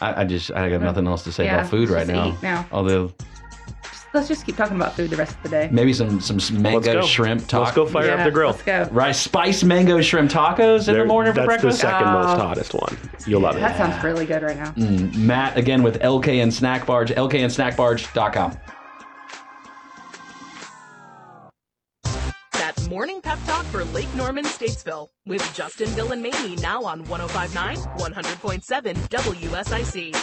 [0.00, 2.28] I, I just I got nothing else to say Yeah, about food right just now.
[2.28, 2.66] eat now.
[2.72, 3.12] Although
[4.14, 5.68] Let's just keep talking about food the rest of the day.
[5.72, 7.02] maybe some some Let's mango go.
[7.02, 7.64] shrimp tacos.
[7.64, 8.50] Let's go fire Yeah, up the grill.
[8.50, 8.88] Let's go.
[8.92, 11.82] Right, spice mango shrimp tacos in the morning for breakfast.
[11.82, 11.82] that's breakfast.
[11.82, 12.46] the second most Oh.
[12.46, 12.96] hottest one.
[13.26, 13.60] You'll love it.
[13.60, 14.70] That sounds really good right now.
[14.72, 18.56] Mm, Matt again with LK LKN Snack Barge, lknsnackbarge.com.
[22.52, 27.04] That morning pep talk for Lake Norman, Statesville, with Justin, Bill, and Mamie now on
[27.04, 30.14] 1059, 100.7 WSIC.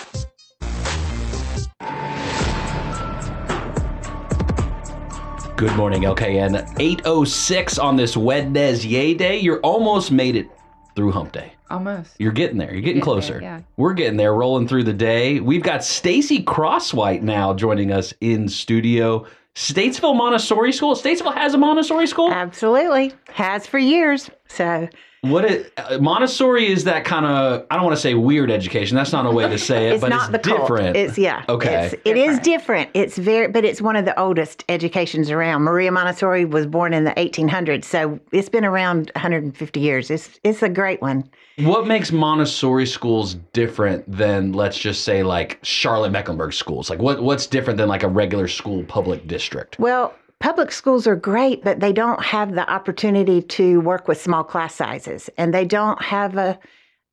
[5.62, 6.80] Good morning, LKN.
[6.80, 9.38] 806 on this Wednesday day.
[9.38, 10.50] You're almost made it
[10.96, 11.54] through hump day.
[11.70, 12.16] Almost.
[12.18, 12.72] You're getting there.
[12.72, 13.34] You're getting Getting closer.
[13.34, 13.62] there, yeah.
[13.78, 15.40] We're getting there, rolling through the day.
[15.40, 19.28] We've got Stacey Crosswhite now joining us in studio.
[19.54, 20.96] Statesville Montessori School.
[20.96, 22.32] Statesville has a Montessori school.
[22.32, 23.14] Absolutely.
[23.30, 24.32] Has for years.
[24.48, 24.90] So
[25.22, 28.96] What it uh, Montessori is that kind of I don't want to say weird education.
[28.98, 30.62] That's not a way to say it, it's but not it's the cult.
[30.62, 30.98] different.
[30.98, 31.46] It's yeah.
[31.48, 31.86] Okay.
[31.86, 32.90] It's, it is different.
[32.96, 35.62] It's very, but it's one of the oldest educations around.
[35.62, 40.10] Maria Montessori was born in the 1800s, so it's been around 150 years.
[40.10, 41.30] It's it's a great one.
[41.60, 46.90] What makes Montessori schools different than let's just say like Charlotte Mecklenburg schools?
[46.90, 49.78] Like what what's different than like a regular school public district?
[49.78, 54.44] Well, public schools are great, but they don't have the opportunity to work with small
[54.44, 56.60] class sizes, and they don't have a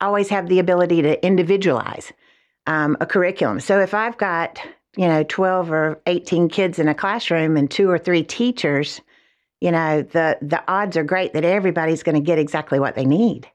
[0.01, 2.11] always have the ability to individualize
[2.67, 3.59] um, a curriculum.
[3.59, 4.59] So if I've got
[4.97, 8.99] you know 12 or 18 kids in a classroom and two or three teachers,
[9.61, 13.05] you know the the odds are great that everybody's going to get exactly what they
[13.05, 13.47] need.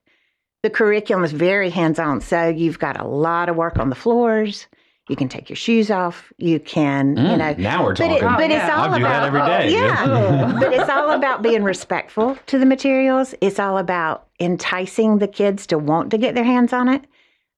[0.62, 3.96] The curriculum is very hands on, so you've got a lot of work on the
[3.96, 4.66] floors.
[5.08, 6.32] You can take your shoes off.
[6.38, 7.54] You can, you Mm, know.
[7.58, 8.36] now we're but it- talking.
[8.38, 8.74] but it's Yeah.
[8.74, 9.76] all I'll do that about every day.
[9.78, 13.34] Yeah, but it's all about being respectful to the materials.
[13.42, 17.04] It's all about enticing the kids to want to get their hands on it.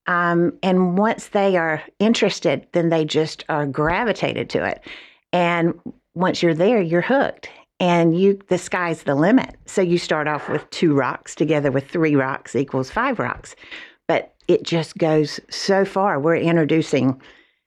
[0.09, 4.80] Um, and once they are interested, then they just are gravitated to it.
[5.32, 5.74] And
[6.14, 7.49] once you're there, you're hooked.
[7.78, 9.55] And you, the sky's the limit.
[9.66, 13.55] So you start off with two rocks together with three rocks equals five rocks.
[14.09, 16.18] But it just goes so far.
[16.20, 17.20] We're introducing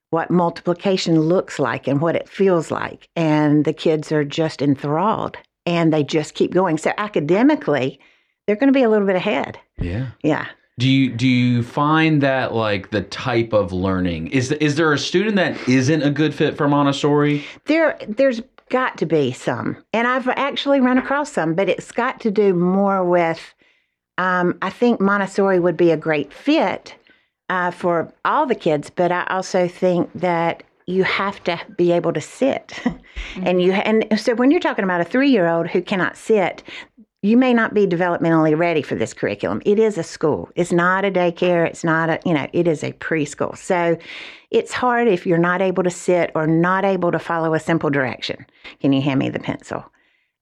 [0.10, 3.08] what multiplication looks like and what it feels like.
[3.16, 6.78] And the kids are just enthralled and they just keep going.
[6.78, 8.00] So academically,
[8.46, 9.60] they're going to be a little bit ahead.
[9.80, 10.08] Yeah.
[10.24, 10.48] Yeah.
[10.80, 14.98] Do you do you find that like the type of learning is is there a
[14.98, 17.46] student that isn't a good fit for Montessori?
[17.66, 22.22] There, there's got to be some, and I've actually run across some, but it's got
[22.22, 23.54] to do more with.
[24.18, 26.96] Um, I think Montessori would be a great fit
[27.50, 32.14] uh, for all the kids, but I also think that you have to be able
[32.14, 32.80] to sit,
[33.44, 36.64] and you and so when you're talking about a three year old who cannot sit.
[37.22, 39.62] You may not be developmentally ready for this curriculum.
[39.66, 40.48] It is a school.
[40.56, 41.68] It's not a daycare.
[41.68, 43.58] It's not a, you know, it is a preschool.
[43.58, 43.98] So
[44.52, 47.90] it's hard if you're not able to sit or not able to follow a simple
[47.90, 48.46] direction.
[48.80, 49.84] Can you hand me the pencil?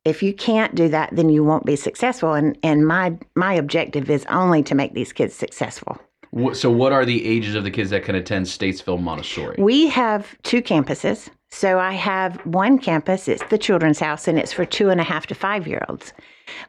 [0.06, 2.34] If you can't do that, then you won't be successful.
[2.34, 6.00] And and my my objective is only to make these kids successful.
[6.38, 9.56] Wh- So what are the ages of the kids that can attend Statesville Montessori?
[9.58, 11.30] We have two campuses.
[11.50, 15.04] So I have one campus, it's the Children's House, and it's for two and a
[15.04, 16.12] half to five year olds.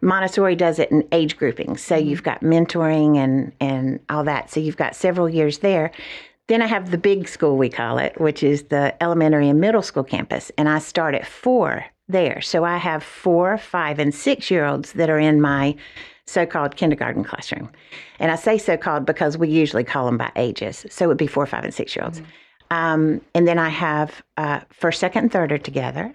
[0.00, 1.82] Montessori does it in age groupings.
[1.82, 2.08] So mm-hmm.
[2.08, 4.50] you've got mentoring and, and all that.
[4.50, 5.90] So you've got several years there.
[6.46, 9.82] Then I have the big school, we call it, which is the elementary and middle
[9.82, 10.50] school campus.
[10.56, 12.40] And I start at four there.
[12.40, 15.76] So I have four, five, and six year olds that are in my
[16.28, 17.70] so called kindergarten classroom.
[18.18, 20.84] And I say so called because we usually call them by ages.
[20.90, 22.20] So it would be four, five, and six year olds.
[22.70, 26.14] Um, and then I have uh, first, second, and third are together.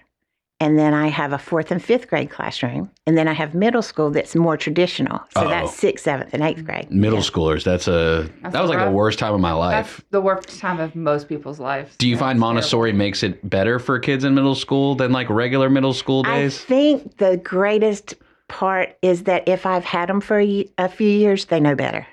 [0.60, 2.88] And then I have a fourth and fifth grade classroom.
[3.08, 5.18] And then I have middle school that's more traditional.
[5.34, 5.48] So Uh-oh.
[5.48, 6.90] that's sixth, seventh, and eighth grade.
[6.92, 8.88] Middle schoolers, that's a That's that was like rough.
[8.88, 9.96] the worst time of my life.
[9.98, 11.96] That's the worst time of most people's lives.
[11.96, 15.68] Do you find Montessori makes it better for kids in middle school than like regular
[15.68, 16.62] middle school days?
[16.62, 18.14] I think the greatest
[18.48, 22.06] part is that if I've had them for a few years, they know better.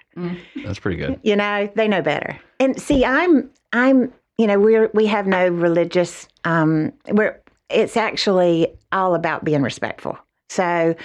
[0.64, 1.20] That's pretty good.
[1.24, 2.40] You know, they know better.
[2.60, 6.28] And see, I'm, I'm, you know, we're we have no religious.
[6.46, 10.18] Um, we're it's actually all about being respectful.
[10.50, 10.96] So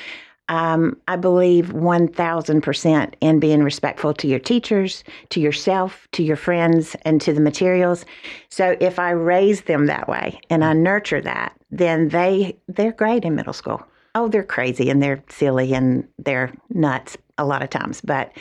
[0.49, 6.95] um, I believe 1000% in being respectful to your teachers, to yourself, to your friends,
[7.03, 8.05] and to the materials.
[8.49, 13.24] So if I raise them that way and I nurture that, then they they're great
[13.24, 13.83] in middle school.
[14.17, 18.33] Oh, they're crazy and they're silly and they're nuts a lot of times, but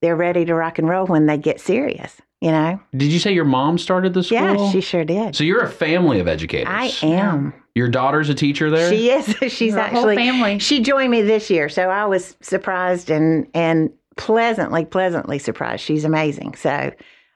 [0.00, 2.80] they're ready to rock and roll when they get serious, you know?
[2.96, 4.38] Did you say your mom started the school?
[4.38, 5.36] Yeah, she sure did.
[5.36, 6.72] So you're a family of educators.
[6.72, 7.52] I am.
[7.74, 8.90] Your daughter's a teacher there?
[8.90, 9.26] She is.
[9.52, 10.58] She's Her whole actually family.
[10.58, 15.82] She joined me this year, so I was surprised and and pleasantly, pleasantly surprised.
[15.84, 16.54] She's amazing.
[16.54, 16.92] So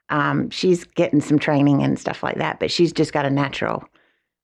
[0.09, 3.85] um, she's getting some training and stuff like that, but she's just got a natural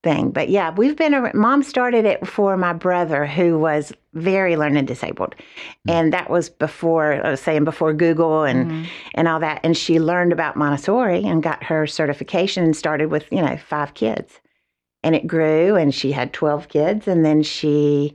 [0.02, 0.30] thing.
[0.30, 1.14] But yeah, we've been.
[1.14, 5.34] a, Mom started it for my brother, who was very learning disabled,
[5.88, 9.60] and that was before I was saying before Google and and all that.
[9.62, 13.94] And she learned about Montessori and got her certification and started with you know five
[13.94, 14.40] kids
[15.02, 18.12] and it grew and she had 12 kids and then she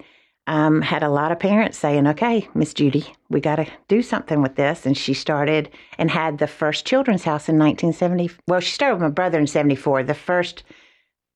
[0.48, 4.42] um, had a lot of parents saying okay miss judy we got to do something
[4.42, 8.72] with this and she started and had the first children's house in 1970 well she
[8.72, 10.64] started with my brother in 74 the first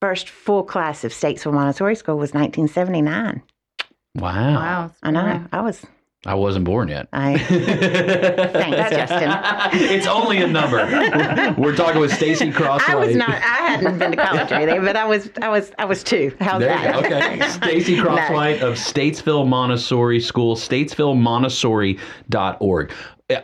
[0.02, 3.44] first full class of statesville montessori school was 1979
[4.16, 4.34] Wow.
[4.56, 4.92] Wow.
[5.04, 5.86] i know i was
[6.26, 7.08] I wasn't born yet.
[7.14, 9.32] I thanks, Justin.
[9.90, 10.76] it's only a number.
[11.58, 12.90] We're talking with Stacey Crosswhite.
[12.90, 13.30] I was not.
[13.30, 15.30] I hadn't been to college or anything, but I was.
[15.42, 15.72] I was.
[15.80, 16.36] I was two.
[16.42, 16.94] How's There that?
[16.94, 17.00] go.
[17.08, 17.40] Okay.
[17.50, 18.04] Stacey No.
[18.04, 22.92] Crosswhite of Statesville Montessori School, statesvillemontessori.org.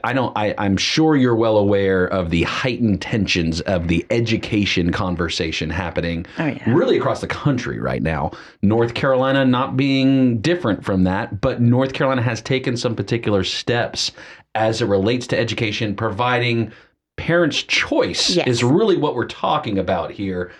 [0.03, 4.91] I don't I, I'm sure you're well aware of the heightened tensions of the education
[4.91, 6.73] conversation happening Oh, yeah.
[6.73, 8.31] really across the country right now.
[8.63, 14.11] North Carolina not being different from that, but North Carolina has taken some particular steps
[14.55, 16.71] as it relates to education, providing
[17.17, 18.47] parents' choice Yes.
[18.47, 20.51] is really what we're talking about here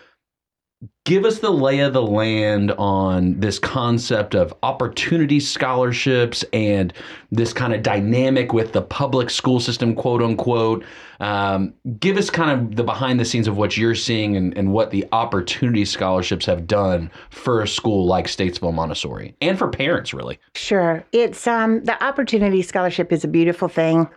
[1.06, 6.94] give us the lay of the land on this concept of opportunity scholarships and
[7.32, 10.84] this kind of dynamic with the public school system, quote unquote.
[11.20, 14.74] Um, give us kind of the behind the scenes of what you're seeing and, and
[14.74, 20.14] what the opportunity scholarships have done for a school like Statesville Montessori and for parents,
[20.14, 20.40] really.
[20.56, 21.06] Sure.
[21.12, 24.10] It's um the opportunity scholarship is a beautiful thing.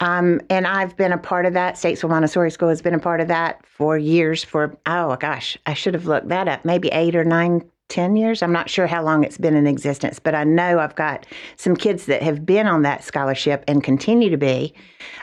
[0.00, 1.74] Um, and I've been a part of that.
[1.74, 4.44] Statesville Montessori School has been a part of that for years.
[4.44, 6.64] For oh gosh, I should have looked that up.
[6.64, 8.42] Maybe eight or nine, ten years.
[8.42, 11.76] I'm not sure how long it's been in existence, but I know I've got some
[11.76, 14.74] kids that have been on that scholarship and continue to be.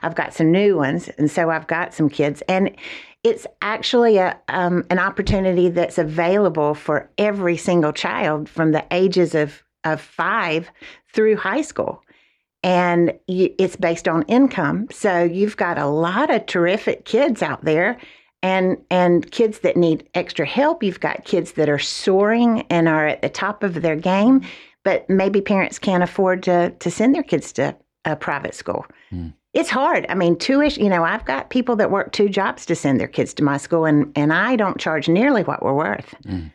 [0.01, 2.75] I've got some new ones, and so I've got some kids, and
[3.23, 9.35] it's actually a um, an opportunity that's available for every single child from the ages
[9.35, 10.69] of of five
[11.13, 12.01] through high school
[12.63, 14.87] and it's based on income.
[14.91, 17.97] So you've got a lot of terrific kids out there,
[18.41, 20.83] and and kids that need extra help.
[20.83, 24.41] You've got kids that are soaring and are at the top of their game,
[24.83, 28.85] but maybe parents can't afford to to send their kids to a private school.
[29.09, 29.29] Hmm.
[29.53, 30.07] It's hard.
[30.09, 30.83] I mean, tuition.
[30.83, 33.57] You know, I've got people that work two jobs to send their kids to my
[33.57, 36.15] school, and and I don't charge nearly what we're worth.
[36.25, 36.47] Hmm.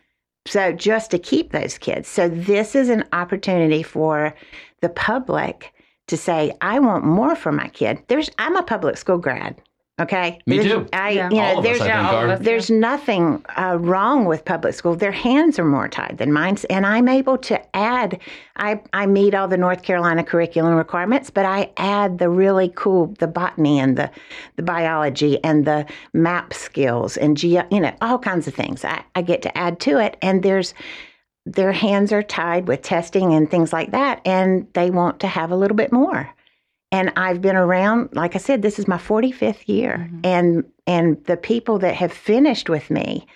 [0.47, 2.07] So just to keep those kids.
[2.07, 4.33] So this is an opportunity for
[4.81, 5.73] the public
[6.09, 8.03] to say, I want more for my kid.
[8.07, 9.55] There's I'm a public school grad.
[10.01, 10.39] Okay.
[10.45, 10.87] Me There's- too.
[10.93, 11.29] I, Yeah.
[11.29, 12.37] you know, All of us, there's I think, are.
[12.39, 14.95] there's nothing uh, wrong with public school.
[14.95, 18.17] Their hands are more tied than mine, and I'm able to add.
[18.55, 23.07] I I meet all the North Carolina curriculum requirements, but I add the really cool,
[23.19, 24.09] the botany and the
[24.55, 28.85] the biology and the map skills and geo, you know, all kinds of things.
[28.85, 30.73] I, I get to add to it, and there's
[31.53, 35.51] their hands are tied with testing and things like that, and they want to have
[35.51, 36.29] a little bit more.
[36.91, 41.37] And I've been around, like I said, this is my 45th year, and and the
[41.37, 43.27] people that have finished with me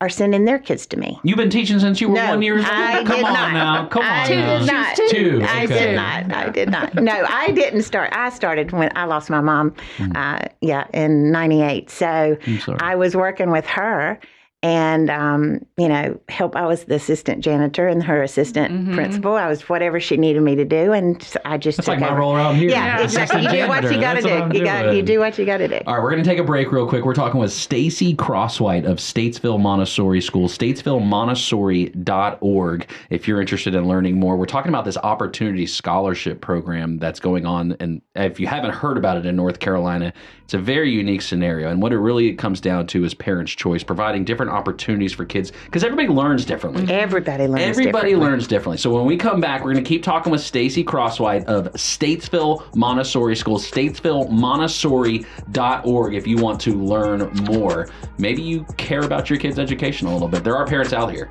[0.00, 1.18] are sending their kids to me.
[1.24, 2.66] You've been teaching since you were No, one year old.
[2.66, 3.52] I Come did on not.
[3.52, 3.86] now.
[3.88, 4.58] Come on I now.
[4.58, 4.96] did not.
[5.08, 5.40] Two.
[5.42, 5.66] I okay.
[5.86, 6.32] did not.
[6.32, 6.94] I did not.
[6.94, 8.10] No, I didn't start.
[8.12, 9.74] I started when I lost my mom.
[10.14, 11.90] Uh, yeah, in '98.
[11.90, 12.36] So
[12.78, 14.20] I was working with her,
[14.62, 16.56] and um, you know, help.
[16.56, 19.36] I was the assistant janitor and her assistant principal.
[19.36, 22.16] I was whatever she needed me to do, and i just That's took like my
[22.16, 22.70] role around here.
[22.70, 23.42] Yeah, exactly.
[23.42, 24.00] You Assistant do what you janitor.
[24.00, 24.58] got to That's what I'm do.
[24.58, 24.96] You got doing.
[24.96, 25.78] you do what you got to do.
[25.86, 27.04] All right, we're going to take a break real quick.
[27.04, 32.90] We're talking with Stacey Crosswhite of Statesville Montessori School, statesvillemontessori.org.
[33.10, 37.46] If you're interested in learning more, we're talking about this opportunity scholarship program that's going
[37.46, 37.76] on.
[37.78, 41.70] And if you haven't heard about it in North Carolina, it's a very unique scenario.
[41.70, 45.52] And what it really comes down to is parents' choice, providing different opportunities for kids
[45.64, 46.82] because everybody learns differently.
[46.82, 46.92] Mm-hmm.
[46.92, 47.62] Everybody learns.
[47.62, 48.16] Everybody differently.
[48.16, 48.78] learns differently.
[48.78, 52.74] So when we come back, we're going to keep talking with Stacey Crosswhite of Statesville
[52.74, 57.88] Montessori School, statesvillemontessori.org if you want to learn more.
[58.18, 60.44] Maybe you care about your kids' education a little bit.
[60.44, 61.30] There are parents out here.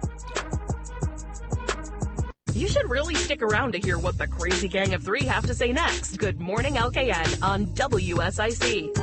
[2.54, 5.54] You should really stick around to hear what the crazy gang of three have to
[5.54, 6.18] say next.
[6.18, 8.96] Good morning, LKN on WSIC.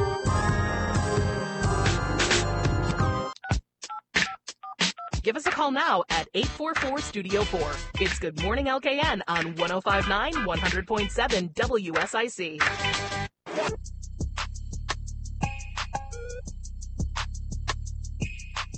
[5.25, 7.72] Give us a call now at 844 Studio 4.
[7.99, 12.61] It's Good Morning LKN on 1059 100.7 WSIC.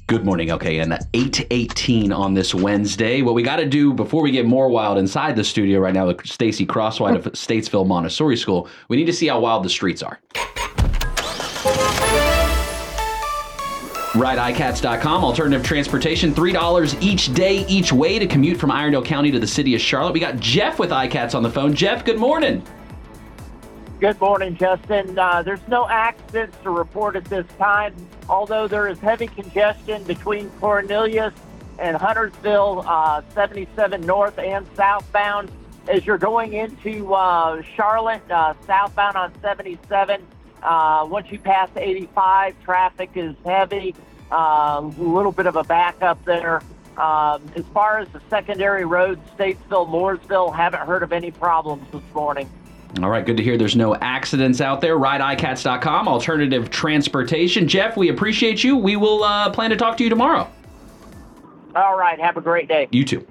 [0.07, 3.23] Good morning, okay, and 818 on this Wednesday.
[3.23, 6.07] What we got to do before we get more wild inside the studio right now
[6.07, 10.01] with Stacey Crosswhite of Statesville Montessori School, we need to see how wild the streets
[10.01, 10.21] are.
[14.17, 19.47] RideICats.com, alternative transportation, $3 each day, each way to commute from Iredell County to the
[19.47, 20.13] city of Charlotte.
[20.13, 21.75] We got Jeff with iCats on the phone.
[21.75, 22.63] Jeff, good morning.
[24.01, 25.19] Good morning, Justin.
[25.19, 27.95] Uh, there's no accidents to report at this time,
[28.29, 31.35] although there is heavy congestion between Cornelius
[31.79, 35.51] and Huntersville, uh, 77 north and southbound.
[35.89, 40.27] As you're going into uh, Charlotte, uh, southbound on 77,
[40.63, 43.95] uh, once you pass 85, traffic is heavy.
[44.31, 46.63] Uh, a little bit of a backup there.
[46.97, 52.03] Um, as far as the secondary roads, Statesville, Mooresville, haven't heard of any problems this
[52.15, 52.51] morning.
[53.03, 54.97] All right, good to hear there's no accidents out there.
[54.97, 57.69] RideICats.com, alternative transportation.
[57.69, 58.77] Jeff, we appreciate you.
[58.77, 60.51] We will uh, plan to talk to you tomorrow.
[61.75, 62.89] All right, have a great day.
[62.91, 63.27] You too.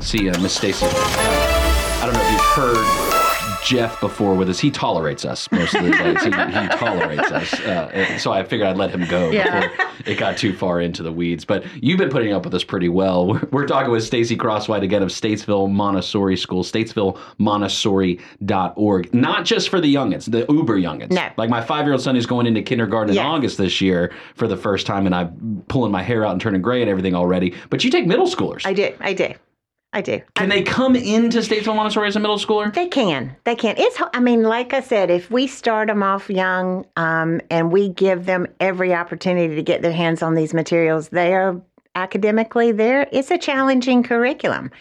[0.00, 0.86] See you, Miss Stacey.
[0.86, 3.33] I don't know if you've heard
[3.64, 4.58] Jeff before with us.
[4.60, 6.22] He tolerates us most of the days.
[6.22, 7.54] He, he tolerates us.
[7.60, 9.68] Uh, so I figured I'd let him go Yeah.
[9.68, 11.44] before it got too far into the weeds.
[11.44, 13.26] But you've been putting up with us pretty well.
[13.28, 19.14] We're, we're talking with Stacey Crosswhite again of Statesville Montessori School, statesvillemontessori.org.
[19.14, 21.10] Not just for the youngins, the uber youngins.
[21.10, 21.28] No.
[21.36, 24.46] Like my five year old son is going into kindergarten in August this year for
[24.48, 27.54] the first time, and I'm pulling my hair out and turning gray and everything already.
[27.70, 28.66] But you take middle schoolers.
[28.66, 28.94] I do.
[29.00, 29.32] I do.
[29.94, 30.20] I do.
[30.34, 32.74] Can they come into Statesville Montessori as a middle schooler?
[32.74, 33.34] They can.
[33.44, 33.76] They can.
[33.78, 33.96] It's.
[34.12, 38.26] I mean, like I said, if we start them off young, um, and we give
[38.26, 41.62] them every opportunity to get their hands on these materials, they are
[41.94, 43.08] academically there.
[43.12, 44.72] It's a challenging curriculum.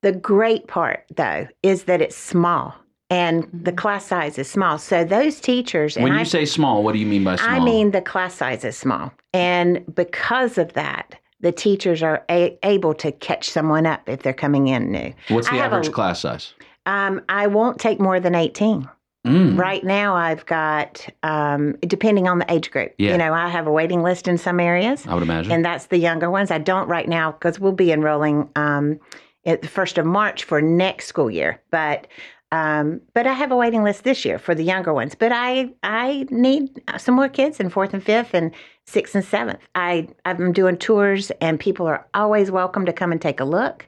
[0.00, 2.74] The great part, though, is that it's small
[3.10, 4.78] and the class size is small.
[4.78, 7.48] So those teachers, and When I, you say small, what do you mean by small?
[7.48, 11.20] I mean the class size is small, and because of that.
[11.40, 15.12] The teachers are a- able to catch someone up if they're coming in new.
[15.28, 16.54] what's the I average a- class size?
[16.86, 18.88] Um, I won't take more than 18.
[19.26, 19.58] Mm.
[19.58, 23.10] Right now, I've got, um, depending on the age group, Yeah.
[23.12, 25.50] you know, I have a waiting list in some areas, I would imagine.
[25.50, 26.52] and that's the younger ones.
[26.52, 29.00] I don't right now because we'll be enrolling um,
[29.44, 31.60] at the first of March for next school year.
[31.72, 32.06] But
[32.52, 35.16] um, but I have a waiting list this year for the younger ones.
[35.16, 38.52] But I I need some more kids in fourth and fifth and
[38.86, 39.60] sixth and seventh.
[39.74, 43.86] I I'm doing tours, and people are always welcome to come and take a look.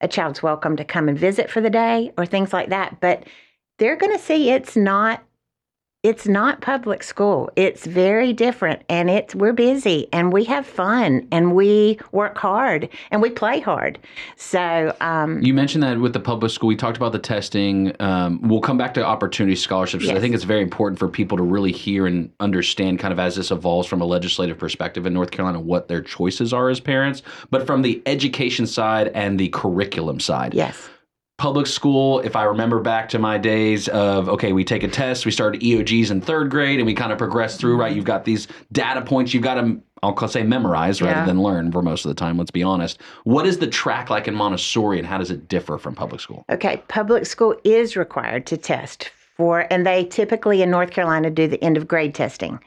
[0.00, 3.00] A child's welcome to come and visit for the day or things like that.
[3.00, 3.24] But
[3.78, 5.22] they're going to see it's not
[6.02, 7.50] it's not public school.
[7.56, 12.88] It's very different and it's we're busy and we have fun and we work hard
[13.10, 13.98] and we play hard.
[14.36, 17.94] So um You mentioned that with the public school, we talked about the testing.
[18.00, 20.06] Um, we'll come back to opportunity scholarships.
[20.06, 23.18] 'cause I think it's very important for people to really hear and understand, kind of
[23.18, 26.80] as this evolves from a legislative perspective in North Carolina, what their choices are as
[26.80, 27.22] parents.
[27.50, 30.88] But from the education side and the curriculum side, yes.
[31.40, 35.24] Public school, if I remember back to my days of, okay, we take a test,
[35.24, 37.88] we started EOGs in third grade, and we kind of progress through, right?
[37.88, 37.96] Mm-hmm.
[37.96, 41.24] You've got these data points you've got to, I'll say memorize rather Yeah.
[41.24, 43.00] than learn for most of the time, let's be honest.
[43.24, 46.44] What is the track like in Montessori, and how does it differ from public school?
[46.50, 51.48] Okay, public school is required to test for and they typically in North Carolina do
[51.48, 52.60] the end of grade testing.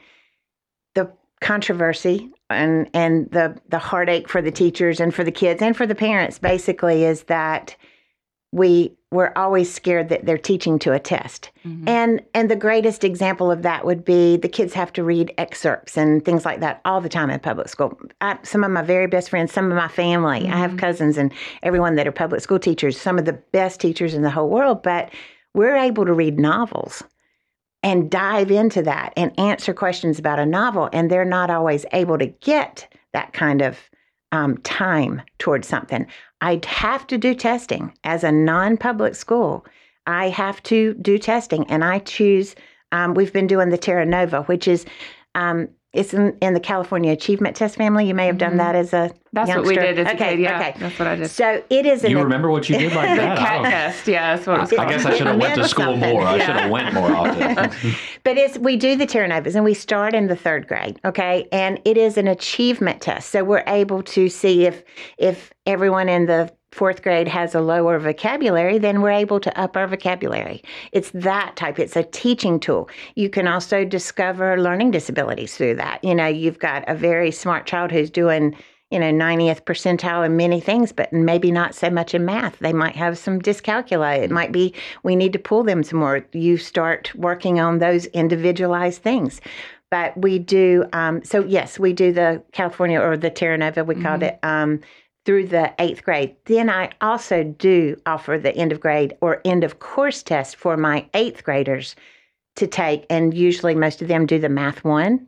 [0.96, 5.76] The controversy and and the the heartache for the teachers and for the kids and
[5.76, 7.76] for the parents basically is that
[8.54, 11.50] we we're always scared that they're teaching to a test.
[11.88, 15.98] And and the greatest example of that would be the kids have to read excerpts
[15.98, 17.98] and things like that all the time in public school.
[18.20, 21.32] I, some of my very best friends, some of my family, I have cousins and
[21.64, 24.84] everyone that are public school teachers, some of the best teachers in the whole world,
[24.84, 25.10] but
[25.52, 27.02] we're able to read novels
[27.82, 32.18] and dive into that and answer questions about a novel and they're not always able
[32.18, 33.78] to get that kind of
[34.30, 36.06] um, time towards something.
[36.44, 39.64] I'd have to do testing as a non public school.
[40.06, 42.54] I have to do testing, and I choose.
[42.92, 44.84] Um, we've been doing the Terra Nova, which is
[45.34, 48.06] um, it's in, in the California Achievement Test family.
[48.06, 49.46] You may have done that as a Mm-hmm.
[49.46, 50.58] That's what we did as a okay, kid, yeah.
[50.58, 50.74] okay.
[50.78, 51.28] That's what I did.
[51.28, 52.04] So it is.
[52.04, 53.38] You an, remember what you did like The that?
[53.38, 54.06] I cat test.
[54.06, 54.88] Yeah, that's what it was I called.
[54.90, 56.12] guess I should have went to school something.
[56.12, 56.22] more.
[56.22, 57.72] I should have went more often.
[58.22, 61.46] But it's we do the Terra Novas and we start in the third grade, okay?
[61.52, 63.30] And it is an achievement test.
[63.30, 64.82] So we're able to see if
[65.18, 69.76] if everyone in the fourth grade has a lower vocabulary, then we're able to up
[69.76, 70.62] our vocabulary.
[70.92, 71.78] It's that type.
[71.78, 72.88] It's a teaching tool.
[73.14, 76.02] You can also discover learning disabilities through that.
[76.02, 78.56] You know, you've got a very smart child who's doing
[78.90, 82.72] you know 90th percentile in many things but maybe not so much in math they
[82.72, 86.58] might have some dyscalculia it might be we need to pull them some more you
[86.58, 89.40] start working on those individualized things
[89.90, 93.94] but we do um, so yes we do the california or the terra nova we
[93.94, 94.28] called Mhm.
[94.28, 94.80] it um,
[95.24, 99.64] through the eighth grade then i also do offer the end of grade or end
[99.64, 101.96] of course test for my eighth graders
[102.56, 105.26] to take and usually most of them do the math one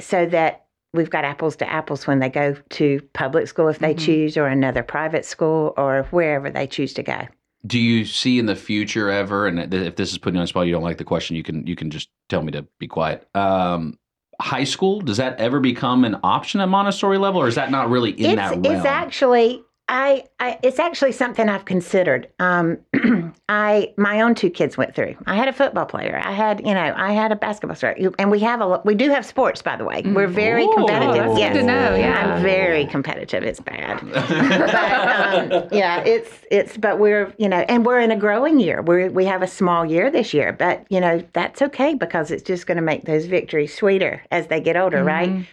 [0.00, 3.94] so that we've got apples to apples when they go to public school if they
[3.94, 3.96] Mm-hmm.
[3.96, 7.26] choose or another private school or wherever they choose to go
[7.66, 10.48] Do you see in the future ever, and if this is putting you on the
[10.48, 12.86] spot, you don't like the question, you can you can just tell me to be
[12.86, 13.26] quiet.
[13.34, 13.98] Um,
[14.40, 17.90] high school does that ever become an option at Montessori level, or is that not
[17.90, 18.64] really in it's, that realm?
[18.64, 22.28] it's actually I, I it's actually something I've considered.
[22.40, 22.78] Um,
[23.48, 25.14] I my own two kids went through.
[25.26, 26.20] I had a football player.
[26.24, 27.96] I had you know I had a basketball star.
[28.18, 30.02] And we have a we do have sports by the way.
[30.04, 31.14] We're very Oh, competitive.
[31.14, 32.34] that's good yes, to know, yeah.
[32.34, 33.44] I'm very competitive.
[33.44, 34.00] It's bad.
[34.12, 38.82] but um, yeah, it's it's but we're you know and we're in a growing year.
[38.82, 42.42] We we have a small year this year, but you know that's okay because it's
[42.42, 45.46] just going to make those victories sweeter as they get older, right?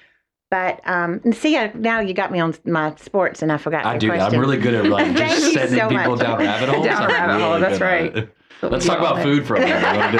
[0.53, 3.87] But um, see, I, now you got me on my sports, and I forgot.
[3.87, 4.09] I do.
[4.09, 4.31] that.
[4.31, 6.19] I'm really good at like just sending so people much.
[6.19, 6.85] down rabbit holes.
[6.85, 8.29] Down I'm rabbit hole, that's right.
[8.61, 9.79] Let's talk about food for a minute.
[9.79, 10.19] You wanna do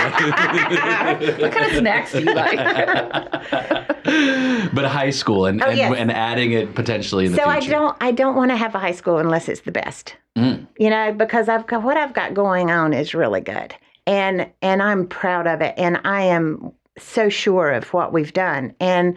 [1.27, 1.37] it?
[1.41, 2.57] what kind of snacks do you like?
[4.73, 5.93] but high school and, Oh, and, yes.
[5.95, 8.79] and adding it potentially in the so I don't I don't want to have a
[8.79, 10.15] high school unless it's the best.
[10.35, 10.65] Mm.
[10.79, 13.75] You know, because I've got what I've got going on is really good.
[14.07, 18.73] And and I'm proud of it and I am so sure of what we've done.
[18.79, 19.15] And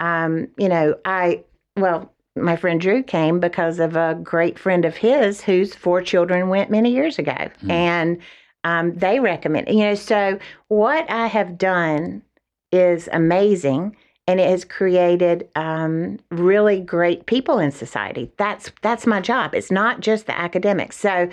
[0.00, 1.44] um, you know, I
[1.76, 6.48] well, my friend Drew came because of a great friend of his whose four children
[6.48, 7.48] went many years ago.
[7.68, 8.18] And
[8.64, 10.38] um, they recommend, you know, so
[10.68, 12.22] what I have done
[12.72, 18.32] is amazing and it has created um, really great people in society.
[18.38, 19.54] That's that's my job.
[19.54, 20.96] It's not just the academics.
[20.96, 21.28] So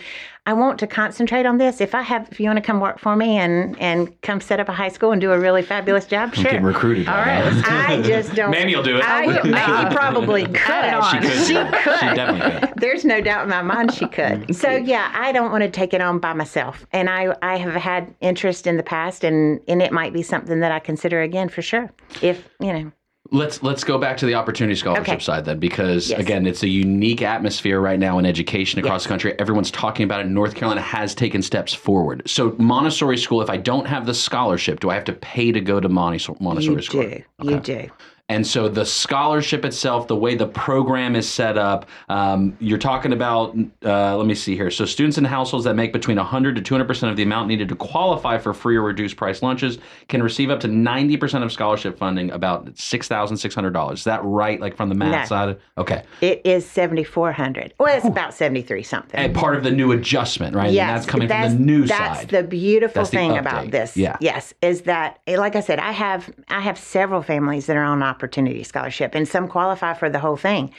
[0.47, 1.81] I want to concentrate on this.
[1.81, 4.59] If I have, if you want to come work for me and and come set
[4.59, 6.43] up a high school and do a really fabulous job, I'm sure.
[6.45, 7.07] getting recruited.
[7.07, 7.43] All right.
[7.43, 7.65] right.
[7.67, 8.49] I just don't.
[8.49, 9.03] Mamie will do it.
[9.05, 11.03] I, Mamie probably could.
[11.11, 11.47] She could.
[11.47, 11.99] She could.
[11.99, 12.73] She definitely could.
[12.77, 14.41] There's no doubt in my mind she could.
[14.41, 14.53] Mm-hmm.
[14.53, 17.75] So yeah, I don't want to take it on by myself, and I I have
[17.75, 21.49] had interest in the past, and and it might be something that I consider again
[21.49, 21.91] for sure.
[22.21, 22.91] If you know.
[23.33, 25.19] Let's let's go back to the opportunity scholarship Okay.
[25.19, 26.19] side then, because Yes.
[26.19, 29.33] again, it's a unique atmosphere right now in education across the country.
[29.39, 30.27] Everyone's talking about it.
[30.27, 32.23] North Carolina has taken steps forward.
[32.25, 35.61] So Montessori school, if I don't have the scholarship, do I have to pay to
[35.61, 37.01] go to Montessori, Montessori you school?
[37.03, 37.23] do.
[37.41, 37.87] You do.
[38.31, 43.11] And so the scholarship itself, the way the program is set up, um, you're talking
[43.11, 43.53] about,
[43.83, 44.71] uh, let me see here.
[44.71, 47.75] So students in households that make between 100 to 200% of the amount needed to
[47.75, 52.31] qualify for free or reduced price lunches can receive up to 90% of scholarship funding,
[52.31, 53.93] about $6,600.
[53.93, 54.61] Is that right?
[54.61, 55.25] Like from the math No.
[55.25, 55.57] side?
[55.77, 56.03] Okay.
[56.21, 57.73] It is seventy four hundred.
[57.79, 59.19] Well, it's about seventy three something.
[59.19, 60.71] And part of the new adjustment, right?
[60.71, 62.29] Yes, and that's coming that's, from the new that's side.
[62.29, 63.39] the beautiful That's thing update.
[63.39, 63.97] about this.
[63.97, 64.15] Yeah.
[64.21, 68.01] Yes, is that like I said, I have I have several families that are on
[68.21, 70.71] opportunity scholarship, and some qualify for the whole thing.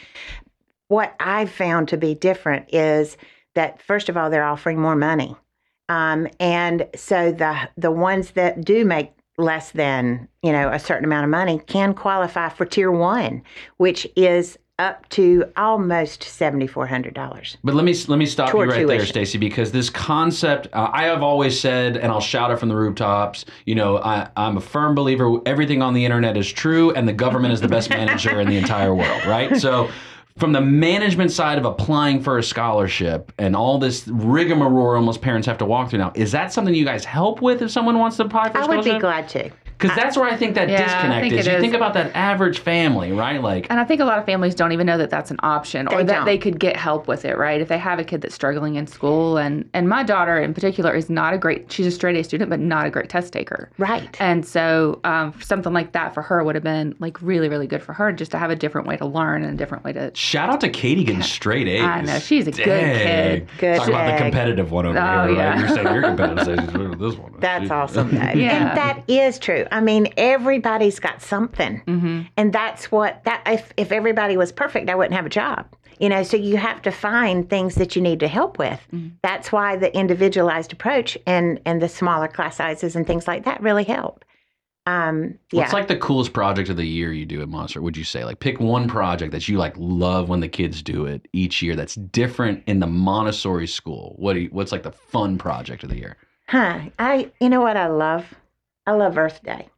[0.86, 3.16] What I've found to be different is
[3.54, 5.34] that first of all, they're offering more money,
[5.88, 11.04] um, and so the the ones that do make less than you know a certain
[11.04, 13.42] amount of money can qualify for tier one,
[13.78, 17.56] which is up to almost seventy four hundred dollars.
[17.62, 19.12] But let me let me stop Toward you right there, tuition.
[19.12, 22.76] Stacey, because this concept uh, I have always said, and I'll shout it from the
[22.76, 23.44] rooftops.
[23.64, 25.40] You know, I, I'm a firm believer.
[25.46, 28.56] Everything on the internet is true, and the government is the best manager in the
[28.56, 29.56] entire world, right?
[29.56, 29.88] So.
[30.38, 35.46] From the management side of applying for a scholarship and all this rigmarole almost parents
[35.46, 38.16] have to walk through now, is that something you guys help with if someone wants
[38.16, 39.50] to apply for a I would be glad to.
[39.82, 41.46] Because that's where I think that Yeah, disconnect think is.
[41.46, 41.60] You is.
[41.60, 43.42] think about that average family, right?
[43.42, 45.88] Like, And I think a lot of families don't even know that that's an option
[45.88, 46.24] or They that don't.
[46.24, 47.60] they could get help with it, right?
[47.60, 50.94] If they have a kid that's struggling in school and and my daughter in particular
[50.94, 53.70] is not a great she's a straight A student but not a great test taker.
[53.78, 54.16] Right.
[54.20, 57.82] And so um, something like that for her would have been like really really good
[57.82, 60.10] for her just to have a different way to learn and a different way to
[60.14, 61.82] shout out to Katie getting straight A's.
[61.82, 63.48] I know, she's a good kid.
[63.58, 65.50] Good Talk about the competitive one over Oh, here, yeah.
[65.50, 65.58] right?
[65.58, 66.42] You're saying you're competitive.
[66.42, 66.78] Stacey.
[66.78, 67.32] Look at this one.
[67.38, 67.70] That's Jeez.
[67.70, 68.12] awesome.
[68.14, 68.20] Yeah.
[68.68, 69.66] And that is true.
[69.72, 71.82] I mean, everybody's got something.
[71.86, 72.22] Mm-hmm.
[72.36, 75.66] And that's what, that if, if everybody was perfect, I wouldn't have a job.
[75.98, 78.80] You know, so you have to find things that you need to help with.
[78.92, 79.08] Mm-hmm.
[79.22, 83.62] That's why the individualized approach and, and the smaller class sizes and things like that
[83.62, 84.24] really help.
[84.84, 85.60] Um, yeah.
[85.60, 87.80] What's like the coolest project of the year you do at Monster?
[87.80, 91.06] Would you say like pick one project that you like love when the kids do
[91.06, 94.16] it each year that's different in the Montessori school?
[94.18, 96.16] What do you, what's like the fun project of the year?
[96.48, 96.80] Huh.
[96.98, 98.34] I you know what I love?
[98.86, 99.68] I love Earth Day.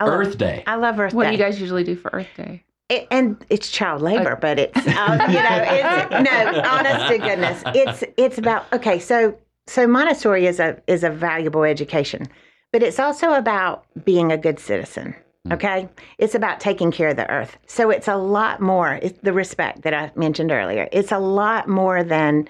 [0.00, 0.62] I love- Earth Day.
[0.66, 1.30] I love Earth What Day.
[1.30, 2.64] do you guys usually do for Earth Day?
[2.90, 7.62] It, and it's child labor, but it's uh, you know it's no honest to goodness
[7.74, 12.28] it's it's about okay so so Montessori is a is a valuable education,
[12.72, 15.14] but it's also about being a good citizen.
[15.50, 15.88] Okay,
[16.18, 17.56] it's about taking care of the earth.
[17.66, 18.98] So it's a lot more.
[19.02, 20.86] It's the respect that I mentioned earlier.
[20.92, 22.48] It's a lot more than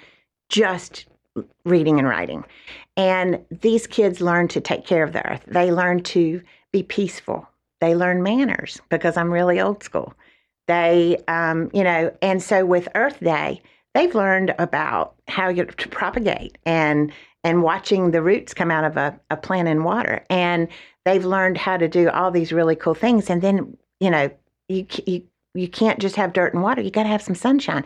[0.49, 1.07] just
[1.65, 2.45] reading and writing.
[2.97, 5.45] And these kids learn to take care of the earth.
[5.47, 7.49] They learn to be peaceful.
[7.81, 10.15] They learn manners because I'm really old school.
[10.67, 13.61] They, um, you know, and so with Earth Day,
[13.95, 17.13] they've learned about how you to propagate and
[17.43, 20.25] and watching the roots come out of a, a plant in water.
[20.31, 20.69] And
[21.05, 23.29] they've learned how to do all these really cool things.
[23.29, 24.31] And then, you know,
[24.69, 25.23] you you
[25.55, 26.81] you can't just have dirt and water.
[26.81, 27.85] You got to have some sunshine.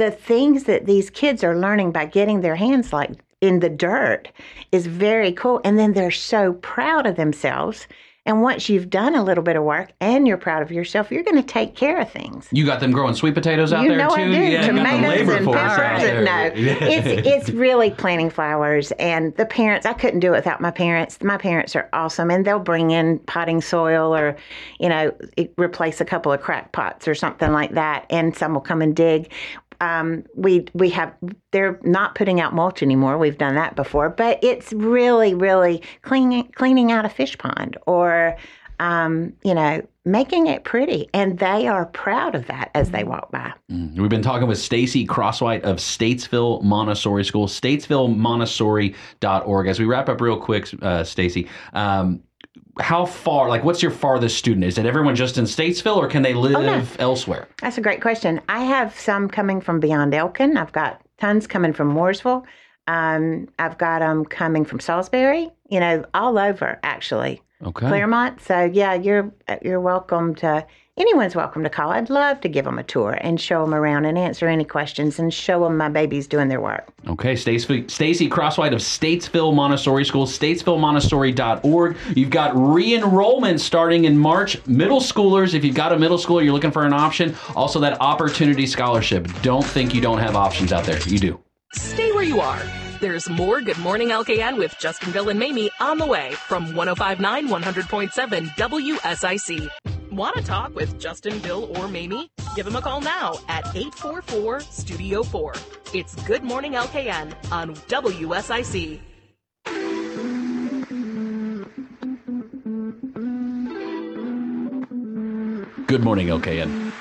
[0.00, 3.10] The things that these kids are learning by getting their hands like
[3.42, 4.30] in the dirt
[4.72, 5.60] is very cool.
[5.62, 7.86] And then they're so proud of themselves.
[8.24, 11.22] And once you've done a little bit of work and you're proud of yourself, you're
[11.22, 12.48] going to take care of things.
[12.50, 14.22] You got them growing sweet potatoes out you there know too.
[14.22, 14.30] I do.
[14.30, 16.02] Yeah, you got the Tomatoes labor and peppers.
[16.02, 18.92] And, no, it's it's really planting flowers.
[18.92, 21.22] And the parents, I couldn't do it without my parents.
[21.22, 24.34] My parents are awesome, and they'll bring in potting soil or,
[24.78, 25.14] you know,
[25.58, 28.06] replace a couple of crack pots or something like that.
[28.08, 29.30] And some will come and dig.
[29.80, 31.14] Um, we we have
[31.52, 33.18] they're not putting out mulch anymore.
[33.18, 38.36] We've done that before, but it's really really cleaning cleaning out a fish pond or
[38.78, 43.30] um, you know making it pretty, and they are proud of that as they walk
[43.30, 43.52] by.
[43.68, 49.66] We've been talking with Stacey Crosswhite of Statesville Montessori School, statesvillemontessori.org.
[49.66, 52.22] As we wrap up real quick, uh, Stacey, um,
[52.80, 54.64] how far, like, what's your farthest student?
[54.64, 56.84] Is it everyone just in Statesville or can they live no.
[56.98, 57.48] elsewhere?
[57.60, 58.40] That's a great question.
[58.48, 60.56] I have some coming from beyond Elkin.
[60.56, 62.44] I've got tons coming from Mooresville.
[62.86, 65.50] Um, I've got them coming from Salisbury.
[65.68, 67.42] You know, all over actually.
[67.64, 67.86] Okay.
[67.86, 68.40] Claremont.
[68.40, 69.32] So yeah, you're
[69.62, 70.66] you're welcome to.
[71.00, 71.92] Anyone's welcome to call.
[71.92, 75.18] I'd love to give them a tour and show them around and answer any questions
[75.18, 76.86] and show them my babies doing their work.
[77.08, 81.96] Okay, Stacey Stacey Crosswhite of Statesville Montessori School, statesvillemontessori.org.
[82.14, 84.64] You've got re-enrollment starting in March.
[84.66, 87.34] Middle schoolers, if you've got a middle schooler, you're looking for an option.
[87.56, 89.26] Also, that opportunity scholarship.
[89.40, 91.00] Don't think you don't have options out there.
[91.08, 91.40] You do.
[91.72, 92.60] Stay where you are.
[93.00, 97.48] There's more Good Morning LKN with Justin, Bill, and Mamie on the way from 1059
[97.48, 99.99] 100.7 WSIC.
[100.20, 102.30] Want to talk with Justin, Bill, or Mamie?
[102.54, 105.54] Give them a call now at 844 Studio 4.
[105.94, 109.00] It's Good Morning LKN on WSIC.
[115.86, 116.92] Good morning, LKN.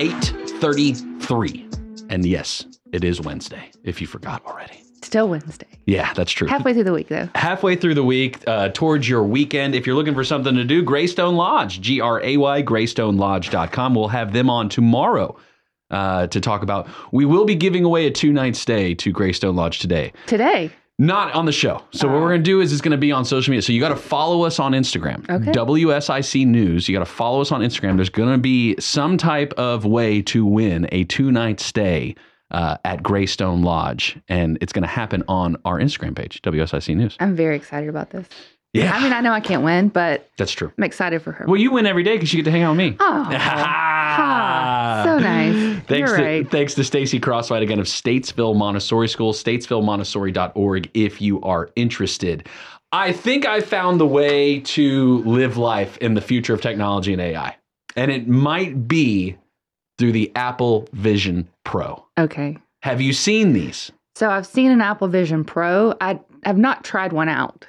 [0.00, 1.68] 833.
[2.08, 4.87] And yes, it is Wednesday, if you forgot already.
[5.08, 5.66] Still Wednesday.
[5.86, 6.46] Yeah, that's true.
[6.48, 7.30] Halfway through the week, though.
[7.34, 10.82] halfway through the week uh, towards your weekend if you're looking for something to do
[10.82, 15.34] greystone lodge g-r-a-y greystonelodge.com we'll have them on tomorrow
[15.90, 19.78] uh, to talk about we will be giving away a two-night stay to greystone lodge
[19.78, 20.70] today Today.
[20.98, 23.10] not on the show so what we're going to do is it's going to be
[23.10, 25.52] on social media so you got to follow us on instagram Okay.
[25.52, 29.54] wsic news you got to follow us on instagram there's going to be some type
[29.56, 32.14] of way to win a two-night stay
[32.50, 37.16] uh, at Greystone Lodge, and it's going to happen on our Instagram page, WSIC News.
[37.20, 38.26] I'm very excited about this.
[38.74, 38.94] Yeah.
[38.94, 40.70] I mean, I know I can't win, but That's true.
[40.76, 41.46] I'm excited for her.
[41.46, 42.96] Well, you win every day because you get to hang out with me.
[43.00, 43.30] Oh, so
[45.18, 45.82] nice.
[45.86, 46.50] Thanks You're to, right.
[46.50, 52.46] thanks to Stacey Crosswhite again of Statesville Montessori School, statesvillemontessori.org if you are interested.
[52.92, 57.22] I think I found the way to live life in the future of technology and
[57.22, 57.56] AI.
[57.96, 59.36] And it might be
[59.98, 62.04] through the Apple Vision Pro.
[62.18, 62.56] Okay.
[62.82, 65.94] Have you seen these So I've seen an Apple Vision Pro.
[66.00, 67.66] I have not tried one out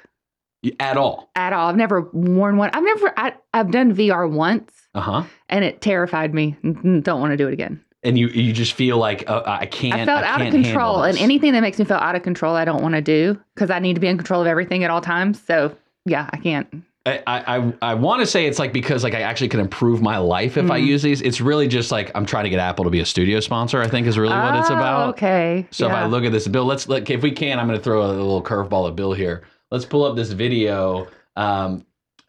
[0.78, 1.30] at all?
[1.36, 1.68] at all.
[1.68, 2.70] I've never worn one.
[2.72, 3.12] I've never.
[3.18, 5.24] I, I've done VR once, Uh huh.
[5.48, 6.56] and it terrified me.
[6.62, 7.82] Don't want to do it again.
[8.02, 10.00] And you you just feel like uh, I can't.
[10.00, 12.64] I felt out of control, and anything that makes me feel out of control, I
[12.64, 15.00] don't want to do because I need to be in control of everything at all
[15.02, 15.42] times.
[15.42, 15.76] So
[16.06, 16.66] yeah, I can't.
[17.06, 20.18] I I, I want to say it's like because like I actually can improve my
[20.18, 20.86] life if I Mhm.
[20.86, 21.22] use these.
[21.22, 23.80] It's really just like I'm trying to get Apple to be a studio sponsor.
[23.80, 25.08] I think is really what it's Oh, about.
[25.10, 25.66] Okay.
[25.70, 27.58] So if I look at this, Bill, let's look if we can.
[27.58, 29.42] I'm going to throw a little curveball at Bill here.
[29.70, 31.06] Let's pull up this video.
[31.36, 31.86] Um,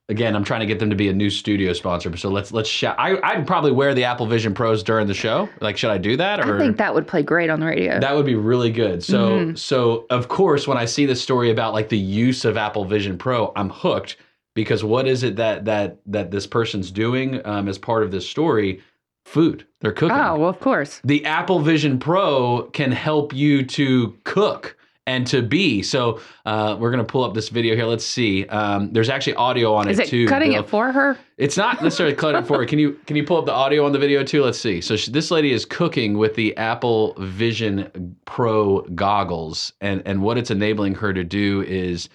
[0.08, 2.16] again, I'm trying to get them to be a new studio sponsor.
[2.16, 2.96] So let's let's shout.
[2.98, 5.50] I I'd probably wear the Apple Vision Pros during the show.
[5.60, 6.56] Like, should I do that or?
[6.56, 8.00] I think that would play great on the radio.
[8.00, 9.04] That would be really good.
[9.04, 9.58] So Mhm.
[9.58, 13.18] so of course when I see the story about like the use of Apple Vision
[13.18, 14.16] Pro, I'm hooked
[14.54, 18.30] because what is it that that that this person's doing um, as part of this
[18.30, 18.82] story?
[19.26, 19.68] Food.
[19.82, 20.18] They're cooking.
[20.18, 21.00] Oh, well, of course.
[21.04, 24.76] The Apple Vision Pro can help you to cook
[25.08, 25.82] and to be.
[25.84, 27.86] So uh, we're gonna pull up this video here.
[27.86, 28.46] Let's see.
[28.48, 30.28] Um, there's actually audio on Is it it too.
[30.28, 30.64] cutting Bill.
[30.64, 31.18] it for her?
[31.38, 32.66] It's not necessarily cutting it for her.
[32.72, 34.44] Can you can you pull up the audio on the video too?
[34.44, 34.80] Let's see.
[34.82, 40.38] So she, this lady is cooking with the Apple Vision Pro goggles, and and what
[40.38, 42.10] it's enabling her to do is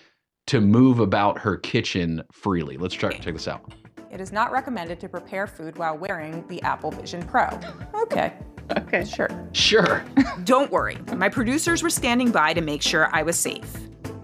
[0.47, 2.77] to move about her kitchen freely.
[2.77, 3.73] Let's try check this out.
[4.11, 7.49] It is not recommended to prepare food while wearing the Apple Vision Pro.
[8.07, 8.33] Okay.
[8.77, 9.05] Okay.
[9.05, 9.29] Sure.
[9.53, 10.05] Sure.
[10.45, 10.97] Don't worry.
[11.17, 13.73] My producers were standing by to make sure I was safe.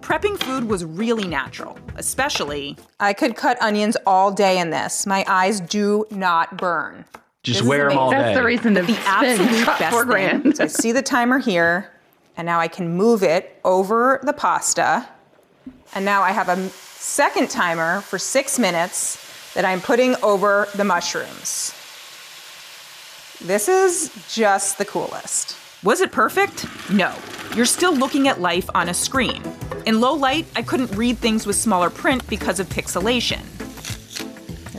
[0.01, 2.77] Prepping food was really natural, especially.
[3.01, 5.05] I could cut onions all day in this.
[5.07, 7.05] My eyes do not burn.
[7.43, 8.25] Just This is wear 'em all amazing.
[8.27, 10.55] That's the reason to the spend absolute best four thing.
[10.55, 11.91] So I see the timer here,
[12.37, 15.09] and now I can move it over the pasta.
[15.95, 20.85] And now I have a second timer for six minutes that I'm putting over the
[20.85, 21.75] mushrooms.
[23.41, 25.57] This is just the coolest.
[25.83, 26.67] Was it perfect?
[26.91, 27.13] No.
[27.57, 29.43] You're still looking at life on a screen.
[29.85, 33.41] In low light, I couldn't read things with smaller print because of pixelation.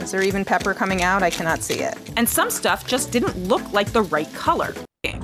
[0.02, 1.22] Is there even pepper coming out?
[1.22, 1.96] I cannot see it.
[2.16, 4.74] And some stuff just didn't look like the right color.
[5.02, 5.20] It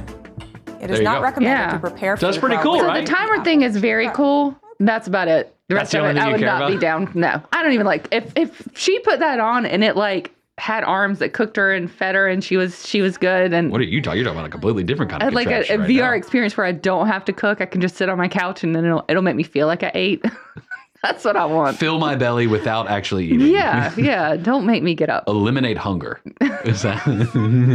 [0.81, 1.23] There is not go.
[1.25, 1.73] recommended Yeah.
[1.73, 3.07] to prepare for That's food pretty cool, wearing right?
[3.07, 4.57] The timer thing is very cool.
[4.81, 5.55] That's about it.
[5.69, 7.11] The That's rest the of it, I would not be down.
[7.15, 10.85] No, I don't even like if if she put that on and it like had
[10.85, 13.81] arms that cooked her and fed her and she was she was good and What
[13.81, 14.19] are you talking?
[14.19, 16.13] You're talking about a completely different kind I of like a, a right VR now.
[16.13, 17.61] experience where I don't have to cook.
[17.61, 19.83] I can just sit on my couch and then it'll it'll make me feel like
[19.83, 20.25] I ate.
[21.03, 21.79] That's what I want.
[21.79, 23.47] Fill my belly without actually eating.
[23.49, 24.37] Yeah, yeah.
[24.37, 25.25] Don't make me get up.
[25.29, 26.21] Eliminate hunger.
[26.67, 27.01] Is that?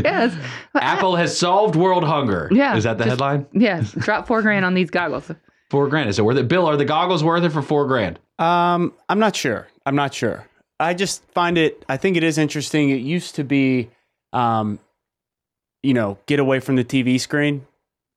[0.05, 0.35] Yes.
[0.75, 2.49] Apple has solved world hunger.
[2.51, 2.75] Yeah.
[2.75, 3.47] Is that the just- headline?
[3.51, 3.93] Yes.
[3.93, 5.31] Drop four grand on these goggles.
[5.75, 6.09] Four grand.
[6.09, 6.47] Is it worth it?
[6.47, 8.17] Bill, are the goggles worth it for four grand?
[8.39, 9.67] Um, I'm not sure.
[9.85, 10.47] I'm not sure.
[10.79, 11.83] I just find it.
[11.89, 12.91] I think it is interesting.
[12.91, 13.89] It used to be,
[14.31, 14.79] um,
[15.83, 17.67] you know, get away from the TV screen.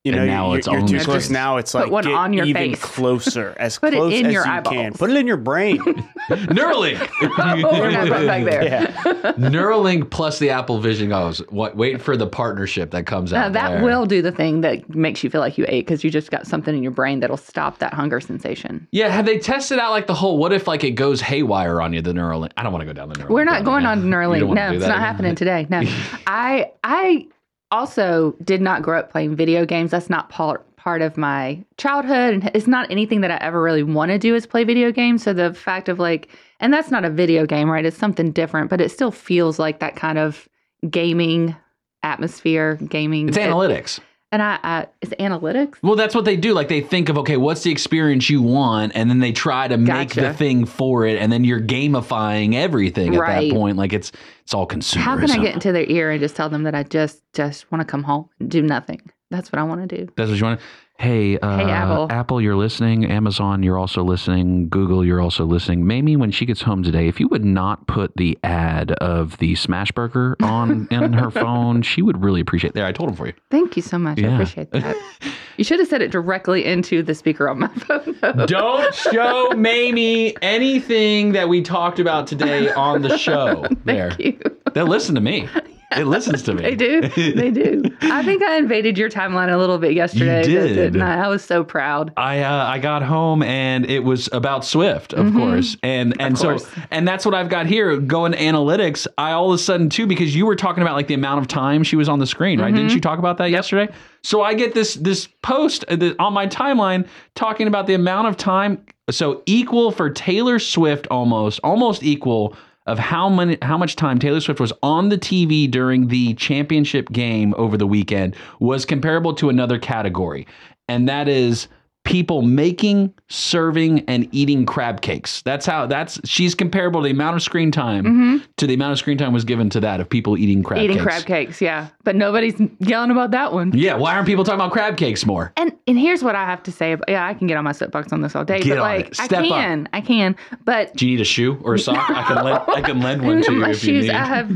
[0.05, 1.29] You And know, now you're, it's you're on too close.
[1.29, 2.81] Now it's Put like one get on your even face.
[2.81, 4.75] closer, as Put it close in as your you eyeballs.
[4.77, 4.93] can.
[4.95, 5.79] Put it in your brain.
[6.31, 7.09] Neuralink.
[7.41, 8.62] Oh, we're not back there.
[8.65, 8.87] yeah.
[9.33, 11.39] Neuralink plus the Apple Vision goggles.
[11.51, 11.77] What?
[11.77, 13.53] Wait for the partnership that comes Now, out.
[13.55, 13.83] that there.
[13.85, 16.47] will do the thing that makes you feel like you ate because you just got
[16.47, 18.87] something in your brain that'll stop that hunger sensation.
[18.93, 20.39] Yeah, have they tested out like the whole?
[20.39, 22.03] What if like it goes haywire on you?
[22.03, 22.53] The Neuralink.
[22.57, 23.29] I don't want to go down the Neuralink.
[23.31, 23.99] We're not going again.
[23.99, 24.55] on You Neuralink.
[24.55, 25.66] No, it's not happening today.
[25.69, 25.83] No,
[26.27, 27.27] I I
[27.70, 29.90] also did not grow up playing video games.
[29.90, 33.82] That's not part part of my childhood, and it's not anything that I ever really
[33.82, 35.23] want to do is play video games.
[35.24, 36.28] So the fact of like,
[36.61, 37.85] and that's not a video game, right?
[37.85, 40.49] It's something different, but it still feels like that kind of
[40.89, 41.55] gaming
[42.03, 43.28] atmosphere, gaming.
[43.28, 44.01] It's it- analytics.
[44.31, 45.77] And I, I it's analytics.
[45.83, 46.53] Well, that's what they do.
[46.53, 49.77] Like they think of, okay, what's the experience you want, and then they try to
[49.77, 53.51] make the thing for it, and then you're gamifying everything at Right.
[53.51, 53.77] that point.
[53.77, 54.97] Like it's it's all consumerism.
[54.99, 57.71] How can I get into their ear and just tell them that I just just
[57.73, 59.01] want to come home and do nothing?
[59.31, 60.09] That's what I want to do.
[60.17, 60.61] That's what you want.
[61.01, 62.09] Hey, uh, Hey, Apple.
[62.11, 63.05] Apple, you're listening.
[63.09, 64.69] Amazon, you're also listening.
[64.69, 65.87] Google, you're also listening.
[65.87, 69.55] Mamie, when she gets home today, if you would not put the ad of the
[69.55, 72.70] Smash Burger on in her phone, she would really appreciate.
[72.70, 72.75] it.
[72.75, 73.33] There, I told him for you.
[73.49, 74.20] Thank you so much.
[74.20, 74.97] I appreciate that.
[75.57, 78.16] you should have said it directly into the speaker on my phone.
[78.20, 78.47] though.
[78.47, 83.66] Don't show Mamie anything that we talked about today on the show.
[83.85, 84.37] there, you.
[84.75, 85.49] they listen to me.
[85.97, 86.62] It listens to me.
[86.62, 87.01] They do.
[87.09, 87.82] They do.
[88.02, 90.43] I think I invaded your timeline a little bit yesterday.
[90.43, 90.74] did.
[90.74, 91.24] Didn't I?
[91.24, 92.12] I was so proud.
[92.16, 95.36] I uh, I got home and it was about Swift, of Mhm.
[95.36, 96.70] course, and and so course.
[96.90, 97.97] and that's what I've got here.
[97.97, 101.15] Going analytics, I all of a sudden too because you were talking about like the
[101.15, 102.74] amount of time she was on the screen, right?
[102.74, 102.94] Didn't Mhm.
[102.94, 103.90] you talk about that yesterday?
[104.23, 108.36] So I get this this post uh, on my timeline talking about the amount of
[108.36, 108.78] time.
[109.10, 112.55] So equal for Taylor Swift, almost almost equal
[112.89, 117.12] of how many how much time Taylor Swift was on the TV during the championship
[117.12, 120.47] game over the weekend was comparable to another category.
[120.89, 121.69] And that is
[122.09, 125.43] people making, serving and eating crab cakes.
[125.43, 128.47] That's how that's she's comparable to the amount of screen time Mhm.
[128.56, 130.97] to the amount of screen time was given to that of people eating crab Eating
[130.97, 131.05] cakes.
[131.05, 131.89] crab cakes, yeah.
[132.05, 133.72] But nobody's yelling about that one.
[133.74, 135.52] Yeah, why aren't people talking about crab cakes more?
[135.59, 136.93] And and here's what I have to say.
[136.93, 138.85] About, yeah, I can get on my soapbox on this all day, Get but on
[138.85, 139.44] like I up.
[139.44, 140.35] can, I can.
[140.64, 142.09] But Do you need a shoe or a sock?
[142.10, 144.12] I can lend I can lend one to you my if you shoes, need.
[144.14, 144.51] I have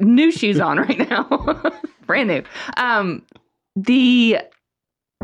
[0.00, 1.62] new shoes on right now,
[2.06, 2.42] brand new.
[2.76, 3.22] Um,
[3.74, 4.38] the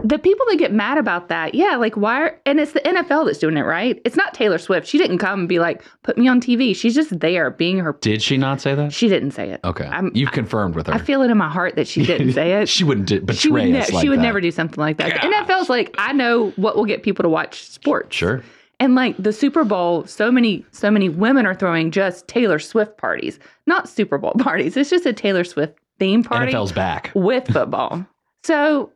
[0.04, 2.20] the people that get mad about that, yeah, like why?
[2.22, 4.00] Are, and it's the NFL that's doing it, right?
[4.04, 4.86] It's not Taylor Swift.
[4.86, 7.94] She didn't come and be like, "Put me on TV." She's just there, being her.
[8.02, 8.92] Did she not say that?
[8.92, 9.60] She didn't say it.
[9.64, 9.86] Okay.
[9.86, 10.92] I'm- You've confirmed with her.
[10.92, 12.68] I feel it in my heart that she didn't say it.
[12.68, 14.22] she wouldn't d- betray she would, ne- us like she would that.
[14.22, 15.14] never do something like that.
[15.14, 18.14] The NFL's like, I know what will get people to watch sports.
[18.14, 18.42] Sure.
[18.78, 22.98] And like the Super Bowl, so many so many women are throwing just Taylor Swift
[22.98, 24.76] parties, not Super Bowl parties.
[24.76, 27.10] It's just a Taylor Swift theme party NFL's back.
[27.14, 28.04] with football.
[28.44, 28.92] so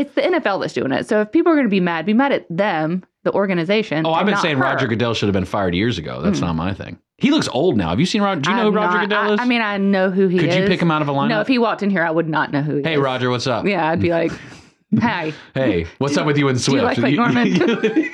[0.00, 1.06] it's the NFL that's doing it.
[1.08, 4.06] So if people are going to be mad, be mad at them, the organization.
[4.06, 4.62] Oh, I've been saying her.
[4.62, 6.22] Roger Goodell should have been fired years ago.
[6.22, 6.46] That's Hmm.
[6.46, 6.98] not my thing.
[7.18, 7.88] He looks old now.
[7.90, 8.40] Have you seen Roger?
[8.42, 9.40] Do you know I'm who Roger not- Goodell I, is?
[9.40, 10.54] I mean, I know who he Could is.
[10.54, 11.28] Could you pick him out of a lineup?
[11.30, 12.94] No, if he walked in here, I would not know who he hey, is.
[12.94, 13.66] Hey, Roger, what's up?
[13.66, 14.30] Yeah, I'd be like,
[15.00, 15.34] hey.
[15.54, 17.52] Hey, what's up with you and Do you like Lake Norman?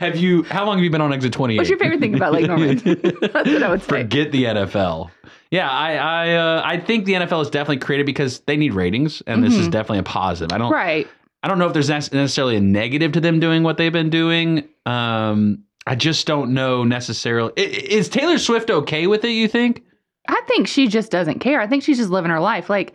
[0.00, 0.42] have you?
[0.44, 1.58] How long have you been on Exit Twenty Eight?
[1.58, 2.78] What's your favorite thing about Lake Norman?
[2.78, 3.88] That's what I would say.
[4.02, 5.10] Forget the NFL.
[5.50, 9.20] Yeah, I I uh, I think the NFL is definitely created because they need ratings,
[9.26, 9.72] and this is Mhm.
[9.72, 10.54] definitely a positive.
[10.54, 11.08] I don't Right.
[11.42, 14.64] I don't know if there's necessarily a negative to them doing what they've been doing.
[14.86, 17.52] Um, I just don't know necessarily.
[17.56, 19.30] Is Taylor Swift okay with it?
[19.30, 19.82] You think?
[20.28, 21.60] I think she just doesn't care.
[21.60, 22.68] I think she's just living her life.
[22.70, 22.92] Like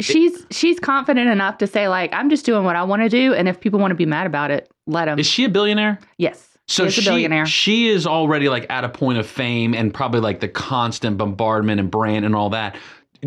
[0.00, 3.34] she's she's confident enough to say like I'm just doing what I want to do,
[3.34, 5.18] and if people want to be mad about it, let them.
[5.18, 5.98] Is she a billionaire?
[6.18, 6.51] Yes.
[6.68, 7.46] So she is she, a billionaire.
[7.46, 11.80] she is already like at a point of fame and probably like the constant bombardment
[11.80, 12.76] and brand and all that.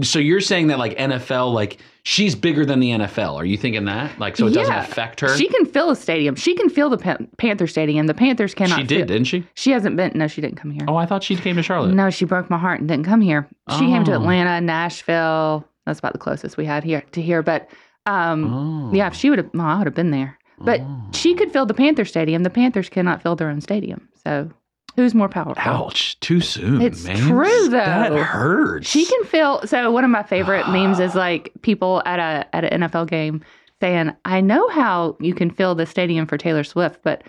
[0.01, 3.35] So you're saying that like NFL, like she's bigger than the NFL.
[3.35, 4.17] Are you thinking that?
[4.19, 5.37] Like so it doesn't affect her?
[5.37, 6.35] She can fill a stadium.
[6.35, 8.07] She can fill the Pan- Panther Stadium.
[8.07, 8.77] The Panthers cannot.
[8.79, 9.47] She did, fill- didn't she?
[9.53, 10.11] She hasn't been.
[10.15, 10.83] No, she didn't come here.
[10.89, 11.93] Oh, I thought she came to Charlotte.
[11.93, 13.47] No, she broke my heart and didn't come here.
[13.71, 14.15] She came to Oh.
[14.15, 15.65] Atlanta, Nashville.
[15.85, 17.41] That's about the closest we had here to here.
[17.41, 17.69] But
[18.05, 20.37] um, yeah, if she would have, well, I would have been there.
[20.59, 22.43] But she could fill the Panther Stadium.
[22.43, 24.07] The Panthers cannot fill their own stadium.
[24.23, 24.49] So
[24.95, 25.55] who's more powerful?
[25.57, 26.19] Ouch!
[26.21, 27.17] Too soon, It's man.
[27.17, 27.77] true though.
[27.77, 28.87] That hurts.
[28.89, 29.65] She can fill.
[29.67, 33.43] So one of my favorite memes is like people at a at an NFL game
[33.81, 37.23] saying, "I know how you can fill the stadium for Taylor Swift, but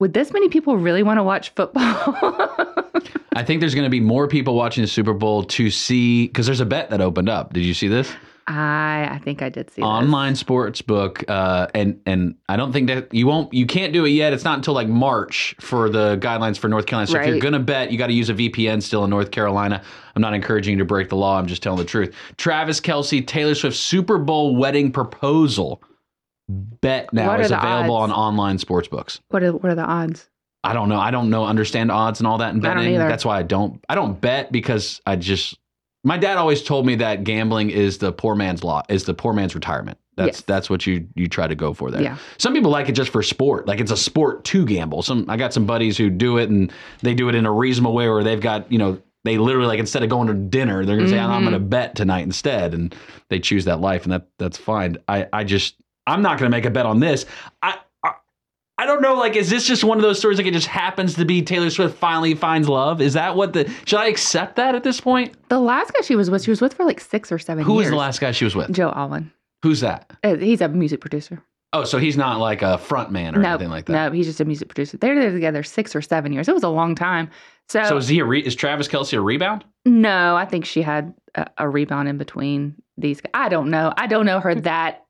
[0.00, 2.16] would this many people really want to watch football?"
[3.36, 6.46] I think there's going to be more people watching the Super Bowl to see because
[6.46, 7.52] there's a bet that opened up.
[7.52, 8.10] Did you see this?
[8.48, 9.86] I I think I did see this.
[9.86, 14.04] Online sports book, uh, and and I don't think that you won't, you can't do
[14.04, 14.32] it yet.
[14.32, 17.08] It's not until like March for the guidelines for North Carolina.
[17.08, 19.82] So if you're gonna bet, you got to use a VPN still in North Carolina.
[20.14, 21.38] I'm not encouraging you to break the law.
[21.38, 22.14] I'm just telling the truth.
[22.36, 25.82] Travis Kelce, Taylor Swift Super Bowl wedding proposal
[26.48, 28.12] bet now is available odds?
[28.12, 29.20] on online sports books.
[29.28, 30.28] What are what are the odds?
[30.62, 30.98] I don't know.
[30.98, 32.98] I don't know understand odds and all that don't betting.
[32.98, 35.58] That's why I don't I don't bet because I just
[36.06, 39.32] my dad always told me that gambling is the poor man's law is the poor
[39.32, 39.98] man's retirement.
[40.16, 40.40] That's Yes.
[40.42, 42.00] that's what you you try to go for there.
[42.00, 42.16] Yeah.
[42.38, 43.66] Some people like it just for sport.
[43.66, 45.02] Like it's a sport to gamble.
[45.02, 46.72] Some I got some buddies who do it and
[47.02, 49.80] they do it in a reasonable way where they've got, you know, they literally like
[49.80, 51.68] instead of going to dinner, they're gonna say, I'm gonna mm-hmm.
[51.70, 52.72] bet tonight instead.
[52.72, 52.94] And
[53.28, 54.98] they choose that life and that that's fine.
[55.08, 55.74] I, I just
[56.06, 57.26] I'm not gonna make a bet on this.
[57.62, 57.78] I
[58.78, 61.14] I, don't know, like, is this just one of those stories like it just happens
[61.14, 63.00] to be Taylor Swift finally finds love?
[63.00, 65.34] Is that what the should I accept that at this point?
[65.48, 67.74] The last guy she was with, she was with for like six or seven Who
[67.74, 67.84] years.
[67.86, 68.72] was the last guy she was with?
[68.72, 69.32] Joe Alwyn.
[69.62, 70.12] Who's that?
[70.22, 71.42] Uh, He's a music producer.
[71.72, 73.92] Oh, so he's not like a front man or no, anything like that.
[73.92, 74.96] no, he's just a music producer.
[74.96, 76.48] They're there together six or seven years.
[76.48, 77.28] It was a long time.
[77.68, 79.64] So, So is he a re- is Travis Kelce a rebound?
[79.84, 83.20] no, I think she had a, a rebound in between these.
[83.34, 83.92] I don't know.
[83.96, 85.05] I don't know her that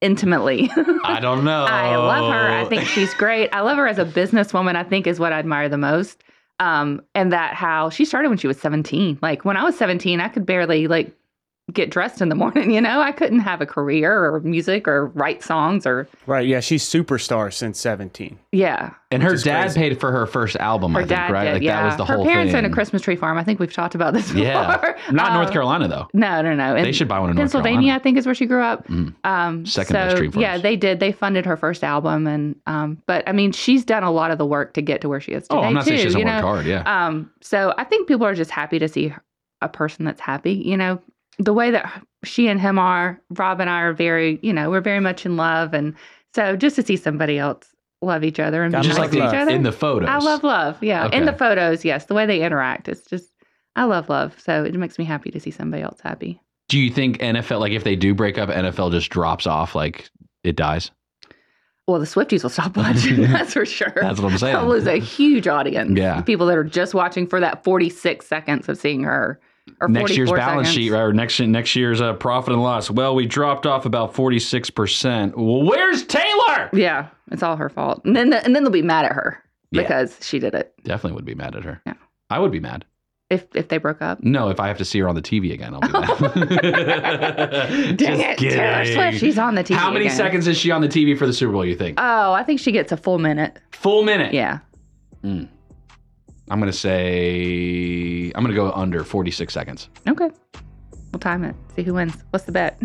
[0.00, 0.70] intimately.
[1.04, 1.64] I don't know.
[1.64, 2.48] I love her.
[2.48, 3.50] I think she's great.
[3.52, 4.76] I love her as a businesswoman.
[4.76, 6.22] I think is what I admire the most.
[6.60, 9.20] Um, and that how she started when she was 17.
[9.22, 11.16] Like when I was 17, I could barely like
[11.72, 12.70] get dressed in the morning.
[12.78, 16.46] You know, I couldn't have a career or music or write songs or Right.
[16.46, 16.60] Yeah.
[16.60, 18.38] She's superstar since 17.
[18.52, 18.90] yeah.
[19.10, 19.80] and her dad crazy.
[19.80, 20.92] paid for her first album.
[20.92, 21.44] Her I think, dad right?
[21.44, 21.52] did.
[21.54, 21.80] like yeah.
[21.82, 22.12] that was the whole thing.
[22.12, 22.64] her whole parents thing.
[22.64, 23.36] own a Christmas tree farm.
[23.38, 24.42] I think we've talked about this before.
[24.44, 26.08] Yeah, not North Um, Carolina though.
[26.14, 26.74] No, no, no.
[26.74, 27.96] They should buy one in Pennsylvania, Carolina.
[27.96, 28.86] I think, is where she grew up.
[28.88, 29.14] Mm.
[29.24, 30.42] Um, Second so, best tree farms.
[30.42, 31.00] Yeah, they did.
[31.00, 34.38] They funded her first album, and um, but I mean, she's done a lot of
[34.38, 35.88] the work to get to where she is today Oh, I'm not too.
[35.90, 36.46] saying she doesn't you work know?
[36.46, 36.66] hard.
[36.66, 37.06] Yeah.
[37.06, 39.12] Um, so I think people are just happy to see
[39.60, 40.52] a person that's happy.
[40.52, 41.00] You know,
[41.38, 44.80] the way that she and him are, Rob and I are very, you know, we're
[44.80, 45.94] very much in love, and
[46.34, 49.50] so just to see somebody else love each other and be Just like each other
[49.50, 50.08] in the photos.
[50.08, 50.82] I love love.
[50.82, 51.08] Yeah.
[51.12, 52.06] In the photos, yes.
[52.06, 52.88] The way they interact.
[52.88, 53.32] It's just
[53.76, 54.38] I love love.
[54.40, 56.40] So it makes me happy to see somebody else happy.
[56.68, 60.10] Do you think NFL, like if they do break up, NFL just drops off, like
[60.44, 60.90] it dies?
[61.86, 63.92] Well, the Swifties will stop watching, that's for sure.
[63.96, 64.54] That's what I'm saying.
[64.54, 65.98] They'll lose a huge audience.
[65.98, 66.20] Yeah.
[66.20, 69.40] People that are just watching for that 46 seconds of seeing her.
[69.80, 70.84] Or next year's 44 balance seconds.
[70.84, 72.90] sheet or next next year's uh, profit and loss.
[72.90, 75.36] Well, we dropped off about forty six percent.
[75.36, 76.68] Well, where's Taylor?
[76.72, 78.02] Yeah, it's all her fault.
[78.04, 79.82] And then the, and then they'll be mad at her Yeah.
[79.82, 80.74] because she did it.
[80.82, 81.80] Definitely would be mad at her.
[81.86, 81.94] Yeah.
[82.30, 82.84] I would be mad.
[83.30, 84.22] If if they broke up.
[84.22, 86.18] No, if I have to see her on the TV again, I'll be mad.
[87.98, 89.74] Dang it, Taylor Swift, she's on the TV.
[89.76, 90.16] How many again.
[90.16, 91.64] seconds is she on the TV for the Super Bowl?
[91.64, 91.98] You think?
[92.00, 93.58] Oh, I think she gets a full minute.
[93.72, 94.32] Full minute.
[94.34, 94.60] Yeah.
[95.22, 95.48] Mm.
[96.50, 99.88] I'm gonna say I'm gonna go under forty six seconds.
[100.08, 100.30] Okay.
[101.12, 101.54] We'll time it.
[101.76, 102.14] See who wins.
[102.30, 102.80] What's the bet?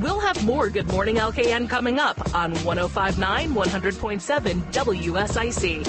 [0.00, 5.84] We'll have more Good Morning LKN coming up on 1059 100.7 WSIC.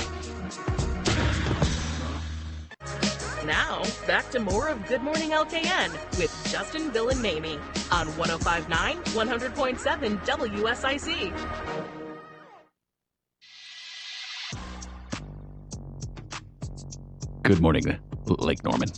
[3.46, 7.60] Now, back to more of Good Morning LKN with Justin, Bill, and Mamie
[7.92, 12.05] on 1059 100.7 WSIC.
[17.46, 18.90] Good morning, Lake Norman.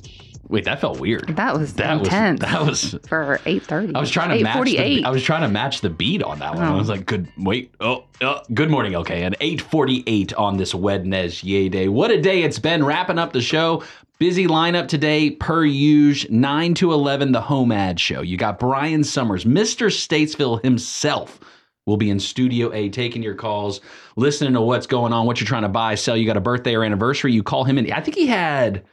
[0.47, 1.27] Wait, that felt weird.
[1.35, 3.93] That was That was- that was- for eight thirty.
[3.93, 4.63] I was trying to match.
[4.65, 6.63] The, I was trying to match the beat on that one.
[6.63, 6.77] I Oh.
[6.77, 11.67] was like, "Good, wait, oh, oh good morning, okay." And eight forty-eight on this Wednesday
[11.67, 11.89] day.
[11.89, 12.85] What a day it's been.
[12.85, 13.83] Wrapping up the show.
[14.19, 16.33] Busy lineup today, per usual.
[16.33, 18.21] Nine to eleven, the home ad show.
[18.21, 21.39] You got Brian Summers, Mister Statesville himself.
[21.87, 23.81] Will be in Studio A taking your calls,
[24.15, 26.15] listening to what's going on, what you're trying to buy, sell.
[26.15, 27.91] You got a birthday or anniversary, you call him in.
[27.91, 28.83] I think he had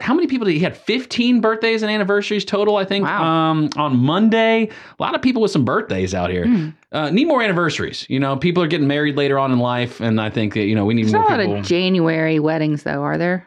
[0.00, 3.70] how many people did he he had 15 birthdays and anniversaries total i think um,
[3.76, 6.70] on monday a lot of people with some birthdays out here Hmm.
[6.90, 10.20] uh, need more anniversaries you know people are getting married later on in life and
[10.20, 12.82] i think that you know we need There's more a lot people of January weddings,
[12.82, 13.46] though, are there?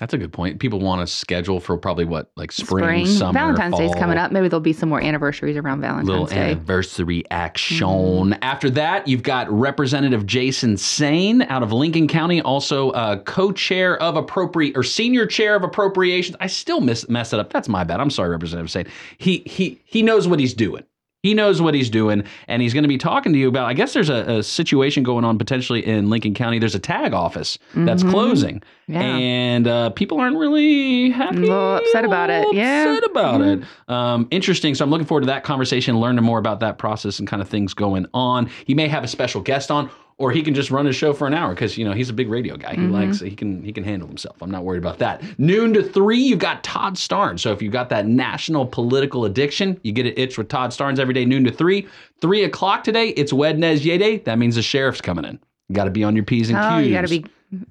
[0.00, 3.06] That's a good point people want to schedule for probably what like spring, Spring.
[3.06, 4.00] summer Valentine's Day's fall.
[4.00, 4.32] coming up.
[4.32, 6.50] Maybe there'll be some more anniversaries around Valentine's little Day.
[6.50, 8.32] anniversary action.
[8.42, 14.16] After that, you've got Representative Jason Saine out of Lincoln County, also uh, co-chair of
[14.16, 16.36] appropriate or senior chair of appropriations.
[16.40, 17.52] I still miss, mess it up.
[17.52, 18.00] That's my bad.
[18.00, 18.90] I'm sorry, Representative Saine.
[19.18, 20.82] He he he knows what he's doing.
[21.24, 23.64] He knows what he's doing, and he's going to be talking to you about.
[23.66, 26.58] I guess there's a, a situation going on potentially in Lincoln County.
[26.58, 28.10] There's a tag office that's Mhm.
[28.10, 29.00] closing, Yeah.
[29.00, 32.46] and uh, people aren't really happy A little upset about it.
[32.52, 32.90] Yeah.
[32.90, 33.62] upset about Mhm.
[33.62, 33.90] it.
[33.90, 34.74] Um, interesting.
[34.74, 37.48] So I'm looking forward to that conversation, learning more about that process and kind of
[37.48, 38.50] things going on.
[38.66, 39.88] He may have a special guest on,
[40.18, 42.12] or he can just run his show for an hour because you know he's a
[42.12, 42.70] big radio guy.
[42.74, 42.92] He Mhm.
[42.92, 44.36] likes he can he can handle himself.
[44.40, 45.22] I'm not worried about that.
[45.38, 47.40] Noon to three, you've got Todd Starnes.
[47.40, 50.98] So if you've got that national political addiction, you get it itch with Todd Starnes
[50.98, 51.86] every day, noon to three.
[52.20, 54.18] Three o'clock today, it's Wednesday Day.
[54.18, 55.38] That means the sheriff's coming in.
[55.68, 56.68] You got to be on your p's and q's.
[56.72, 57.24] Oh, you got to be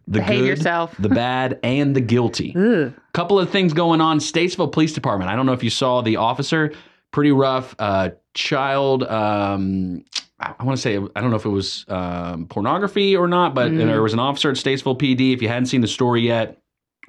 [0.07, 0.95] the behave good, yourself.
[0.99, 2.53] the bad, and the guilty.
[2.57, 4.19] A Couple of things going on.
[4.19, 5.29] Statesville Police Department.
[5.29, 6.71] I don't know if you saw the officer.
[7.11, 7.75] Pretty rough.
[7.79, 9.03] Uh, child.
[9.03, 10.03] Um,
[10.59, 13.71] I, want to say I don't know if it was um, pornography or not, but
[13.71, 13.77] Mm.
[13.77, 15.33] there was an officer at Statesville PD.
[15.33, 16.59] If you hadn't seen the story yet,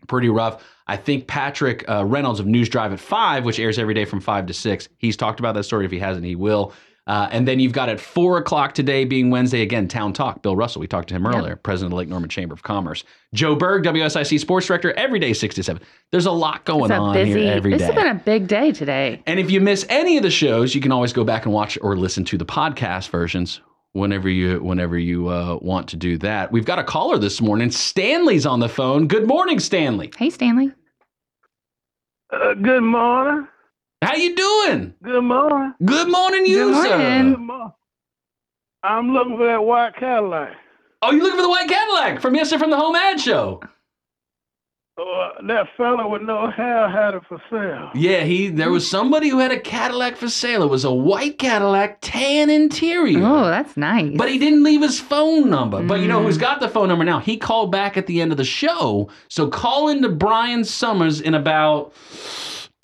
[0.07, 0.63] pretty rough.
[0.87, 4.21] I think Patrick uh, Reynolds of News Drive at five, which airs every day from
[4.21, 4.89] five to six.
[4.99, 5.85] He's talked about that story.
[5.87, 6.73] If he hasn't, he will.
[7.07, 10.41] Uh, and then you've got at four o'clock today, being Wednesday again, Town Talk.
[10.43, 13.05] Bill Russell, we talked to him earlier, president of the Lake Norman Chamber of Commerce.
[13.35, 15.83] Joe Berg, WSIC sports director, every day six to seven.
[16.13, 17.41] There's a lot going It's a on busy.
[17.43, 17.87] here every this day.
[17.87, 19.23] has been a big day today.
[19.27, 21.77] And if you miss any of the shows, you can always go back and watch
[21.83, 23.61] or listen to the podcast versions
[23.93, 26.51] whenever you whenever you uh, want to do that.
[26.53, 27.71] We've got a caller this morning.
[27.71, 29.09] Stanley's on the phone.
[29.09, 30.11] Good morning, Stanley.
[30.17, 30.73] Hey, Stanley.
[32.33, 33.47] Uh, good morning.
[34.05, 34.95] How you doing?
[35.03, 35.75] Good morning.
[35.85, 36.99] Good morning, you Good sir.
[36.99, 37.31] morning.
[37.33, 37.73] Good morning.
[38.83, 40.53] I'm looking for that white Cadillac.
[41.03, 43.61] Oh, you looking for the white Cadillac from yesterday from the home ad show?
[44.97, 47.91] Uh, that fella with no hair had it for sale.
[47.95, 50.63] Yeah, he there was somebody who had a Cadillac for sale.
[50.63, 53.21] It was a white Cadillac, tan interior.
[53.25, 54.13] Oh, that's nice.
[54.17, 55.83] But he didn't leave his phone number.
[55.83, 56.25] But you know Mm.
[56.27, 57.19] who's got the phone number now?
[57.19, 59.09] He called back at the end of the show.
[59.29, 61.93] So call into Brian Summers in about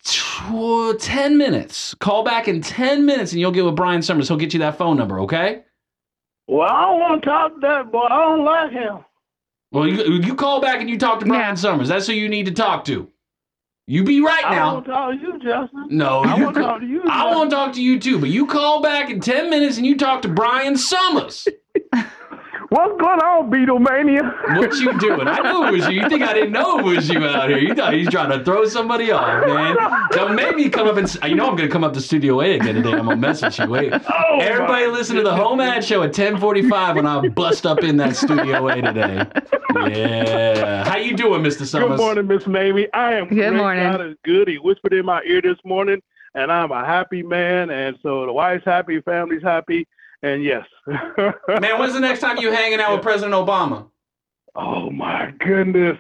[0.04, 1.94] tw- 10 minutes.
[1.94, 4.28] Call back in 10 minutes and you'll get with Brian Summers.
[4.28, 5.62] He'll get you that phone number, okay?
[6.46, 8.06] Well, I don't want to talk to that boy.
[8.10, 9.04] I don't like him.
[9.72, 11.88] Well, you, you call back and you talk to Brian Summers.
[11.88, 13.08] That's who you need to talk to.
[13.86, 14.48] You be right now.
[14.50, 14.74] I now.
[14.74, 15.86] want to talk to you, Justin.
[15.90, 17.02] No, I you want to talk to you.
[17.02, 17.38] I Justin.
[17.38, 19.96] want to talk to you too, but you call back in 10 minutes and you
[19.96, 21.46] talk to Brian Summers.
[22.70, 24.56] What's going on, Beatlemania?
[24.56, 25.26] What you doing?
[25.26, 26.02] I knew it was you.
[26.02, 27.58] You think I didn't know it was you out here?
[27.58, 29.76] You thought he's trying to throw somebody off, man.
[30.12, 31.04] Don't make me come up and.
[31.08, 32.92] s- You know I'm going to come up to Studio A again today.
[32.92, 33.66] I'm going to message you.
[33.66, 33.92] Wait.
[34.32, 37.96] Oh, Everybody listen to the home ad show at 10:45 when I bust up in
[37.96, 39.26] that Studio A today.
[39.88, 40.84] Yeah.
[40.88, 41.64] How you doing, Mr.
[41.66, 41.88] Summers?
[41.88, 42.86] Good morning, Miss Mamie.
[42.94, 43.54] I am Good great.
[43.54, 43.90] morning.
[43.90, 44.46] God is good.
[44.46, 46.00] He whispered in my ear this morning,
[46.36, 47.70] and I'm a happy man.
[47.70, 49.88] And so the wife's happy, family's happy,
[50.22, 50.64] and yes.
[50.86, 53.88] Man, when's the next time you hanging out with President Obama?
[54.54, 55.98] Oh my goodness.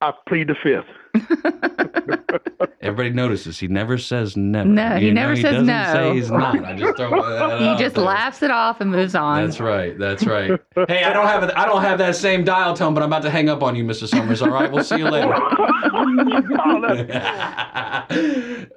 [0.00, 0.86] I plead the fifth.
[2.80, 4.68] Everybody notices he never says never.
[4.68, 5.92] No, he You know, never says doesn't no.
[5.92, 6.64] Say he's not.
[6.64, 8.04] I just throw that he out just there.
[8.04, 9.44] laughs it off and moves on.
[9.44, 9.96] That's right.
[9.96, 10.58] That's right.
[10.88, 13.22] Hey, I don't have a, I don't have that same dial tone, but I'm about
[13.22, 14.08] to hang up on you, Mr.
[14.08, 14.42] Summers.
[14.42, 15.32] All right, we'll see you later.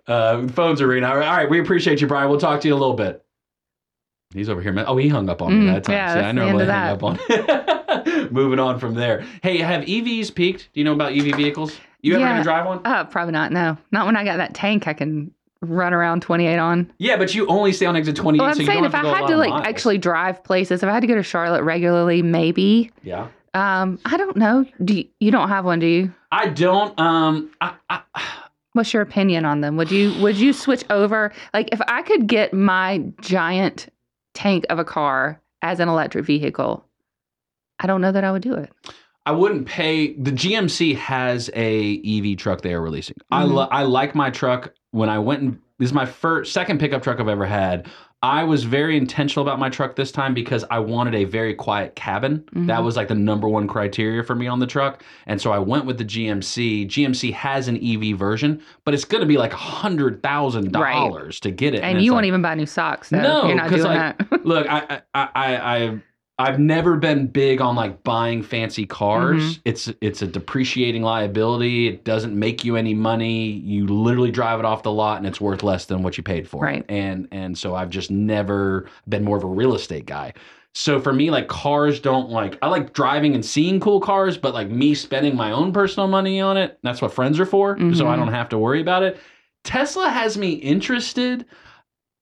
[0.08, 1.04] uh, phones are ringing.
[1.10, 2.30] All right, all right, we appreciate you, Brian.
[2.30, 3.25] We'll talk to you a little bit.
[4.36, 4.72] He's over here.
[4.74, 4.86] man.
[4.88, 5.96] Oh, he hung up on me Mm, that time.
[5.96, 7.20] yeah, I normally hang up on.
[8.32, 9.26] Moving on from there.
[9.42, 10.70] Hey, have EVs peaked?
[10.74, 11.76] Do you know about EV vehicles?
[12.02, 12.32] You ever Yeah.
[12.34, 12.82] gonna drive one?
[12.86, 13.52] Uh, probably not.
[13.52, 14.88] No, not when I got that tank.
[14.88, 15.32] I can
[15.62, 16.92] run around 28 on.
[17.00, 18.40] Yeah, but you only stay on exit 28.
[18.40, 19.66] Well, I'm so you saying don't if have I had to like miles.
[19.66, 22.92] actually drive places, if I had to go to Charlotte regularly, maybe.
[23.04, 23.28] Yeah.
[23.54, 24.66] Um, I don't know.
[24.84, 26.14] Do you, you don't have one, do you?
[26.32, 27.00] I don't.
[27.00, 28.02] Um, I, I,
[28.74, 29.78] What's your opinion on them?
[29.78, 31.32] Would you would you switch over?
[31.54, 33.88] Like if I could get my giant
[34.36, 36.86] tank of a car as an electric vehicle,
[37.80, 38.72] I don't know that I would do it.
[39.26, 40.14] I wouldn't pay.
[40.14, 43.16] The GMC has a EV truck they are releasing.
[43.32, 43.54] I Mhm.
[43.54, 44.72] lo- I like my truck.
[44.92, 47.88] When I went and this is my first second pickup truck I've ever had.
[48.22, 51.96] I was very intentional about my truck this time because I wanted a very quiet
[51.96, 52.44] cabin.
[52.54, 52.84] That Mhm.
[52.84, 55.04] was like the number one criteria for me on the truck.
[55.28, 56.86] And so I went with the GMC.
[56.86, 61.40] GMC has an EV version, but it's going to be like a hundred thousand dollars
[61.42, 61.84] to get it.
[61.84, 63.10] And, it's you won't even buy new socks.
[63.10, 64.44] So no, you're not doing like, that.
[64.46, 66.00] look, I, I, I, I,
[66.38, 69.42] I've never been big on like buying fancy cars.
[69.42, 69.62] Mhm.
[69.64, 71.88] It's, it's a depreciating liability.
[71.88, 73.52] It doesn't make you any money.
[73.52, 76.48] You literally drive it off the lot, and it's worth less than what you paid
[76.48, 76.64] for.
[76.64, 76.84] Right.
[76.90, 80.34] And, and so I've just never been more of a real estate guy.
[80.74, 84.54] So for me, like cars don't like I like driving and seeing cool cars, but
[84.54, 87.78] like me spending my own personal money on it, that's what friends are for.
[87.94, 88.18] So I Mhm.
[88.18, 89.18] don't have to worry about it.
[89.64, 91.46] Tesla has me interested.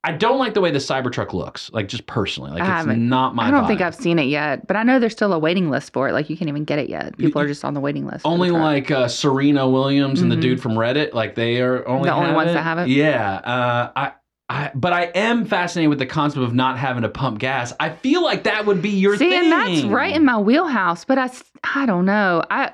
[0.06, 2.52] I don't like the way the Cybertruck looks, like just personally.
[2.52, 3.68] Like I it's not my I don't vibe.
[3.68, 6.12] think I've seen it yet, but I know there's still a waiting list for it.
[6.14, 7.18] Like you can't even get it yet.
[7.18, 8.26] People are just on the waiting list.
[8.26, 10.42] only like uh, Serena Williams and the Mhm.
[10.42, 12.56] dude from Reddit, like they are only The only ones it.
[12.56, 12.90] that have it?
[12.90, 14.12] Yeah, uh, I,
[14.50, 17.72] I, but I am fascinated with the concept of not having to pump gas.
[17.80, 19.44] I feel like that would be your See, thing.
[19.44, 21.06] and that's right in my wheelhouse.
[21.06, 21.30] But I,
[21.76, 22.44] I don't know.
[22.52, 22.72] I,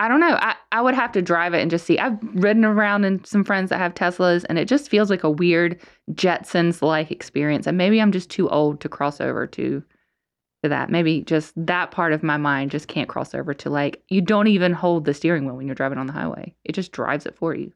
[0.00, 0.38] I don't know.
[0.40, 1.98] I, I would have to drive it and just see.
[1.98, 5.30] I've ridden around in some friends that have Teslas, and it just feels like a
[5.30, 5.78] weird
[6.12, 7.66] Jetsons like experience.
[7.66, 9.82] And maybe I'm just too old to cross over to
[10.62, 10.88] to that.
[10.88, 14.46] Maybe just that part of my mind just can't cross over to like you don't
[14.46, 16.54] even hold the steering wheel when you're driving on the highway.
[16.64, 17.70] It just drives it for you.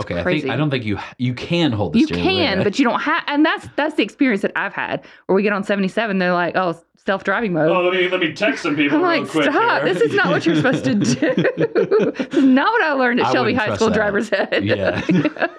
[0.00, 0.50] Okay, I think crazy.
[0.50, 2.34] I don't think you you can hold the You steering wheel.
[2.36, 3.22] can, but you don't have.
[3.26, 5.04] And that's that's the experience that I've had.
[5.26, 8.20] Where we get on 77, they're like, "Oh, self driving mode." Oh, let me let
[8.20, 9.50] me text some people I'm real like, quick.
[9.50, 9.82] stop!
[9.82, 11.04] here." This is not what you're supposed to do.
[12.14, 13.94] this is not what I learned at I Shelby High School that.
[13.94, 14.64] driver's ed.
[14.64, 15.00] Yeah.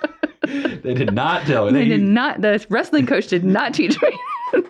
[0.43, 1.71] they did not tell me.
[1.73, 2.41] they did not.
[2.41, 4.17] The wrestling coach did not teach me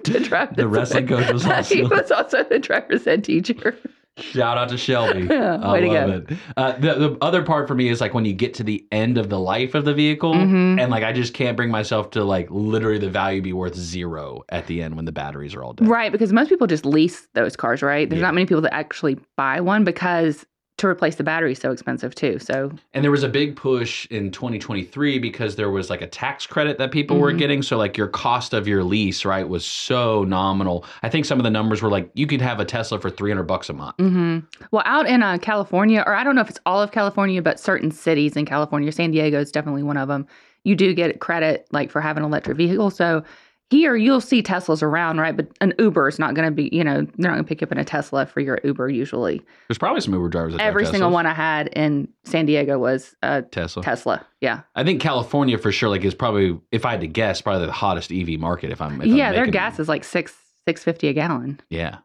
[0.03, 0.55] to drive.
[0.55, 1.23] The this wrestling way.
[1.25, 3.77] coach was he was also the driver's ed teacher.
[4.21, 5.27] Shout out to Shelby.
[5.29, 6.33] Yeah, I way to love go.
[6.35, 6.39] it.
[6.57, 9.17] Uh, the, the other part for me is like when you get to the end
[9.17, 10.79] of the life of the vehicle, Mhm.
[10.79, 14.43] and like I just can't bring myself to like literally the value be worth zero
[14.49, 15.87] at the end when the batteries are all dead.
[15.87, 18.09] Right, because most people just lease those cars, right?
[18.09, 20.45] There's not many people that actually buy one because
[20.79, 22.39] to replace the battery is so expensive too.
[22.39, 26.47] So And there was a big push in 2023 because there was like a tax
[26.47, 27.37] credit that people were Mhm.
[27.37, 27.61] getting.
[27.61, 30.85] So like your cost of your lease, right, was so nominal.
[31.03, 33.43] I think some of the numbers were like you could have a Tesla for 300
[33.43, 33.95] bucks a month.
[33.99, 34.39] hmm
[34.71, 37.59] Well, out in uh, California, or I don't know if it's all of California, but
[37.59, 40.25] certain cities in California, San Diego is definitely one of them.
[40.63, 42.89] You do get credit like for having an electric vehicle.
[42.89, 43.23] So
[43.69, 45.35] here you'll see Teslas around, right?
[45.35, 47.61] But an Uber is not going to be, you know, they're not going to pick
[47.61, 49.41] you up in a Tesla for your Uber usually.
[49.67, 51.13] There's probably some Uber drivers Every single Teslas.
[51.13, 53.83] one I had in San Diego was a Tesla.
[53.83, 54.25] Tesla.
[54.41, 54.61] Yeah.
[54.75, 57.71] I think California for sure, like, is probably, if I had to guess, probably the
[57.71, 58.71] hottest EV market.
[58.71, 60.35] If I'm, if yeah, I'm their gas is like six
[60.67, 61.59] six fifty a gallon.
[61.69, 61.99] Yeah,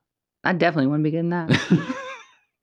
[0.45, 1.51] I definitely wouldn't be getting that.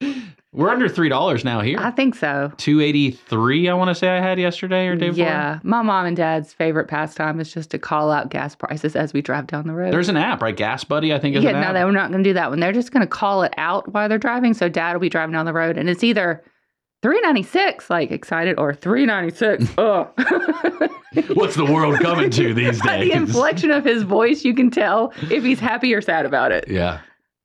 [0.54, 1.78] we're under three dollars now here.
[1.80, 2.52] I think so.
[2.58, 3.70] Two eighty three.
[3.70, 5.24] I want to say I had yesterday or day before.
[5.26, 9.14] Yeah, my mom and dad's favorite pastime is just to call out gas prices as
[9.14, 9.94] we drive down the road.
[9.94, 10.56] There's an app, right?
[10.56, 11.74] Gas Buddy, I think is yeah, no, app.
[11.74, 12.60] they were not going to do that one.
[12.60, 14.54] They're just going to call it out while they're driving.
[14.54, 16.44] So dad will be driving down the road, and it's either
[17.02, 19.66] three ninety six, like excited, or three ninety six.
[19.78, 20.08] Ugh.
[21.34, 23.10] What's the world coming to these By days?
[23.12, 26.66] the inflection of his voice, you can tell if he's happy or sad about it.
[26.70, 27.00] Yeah.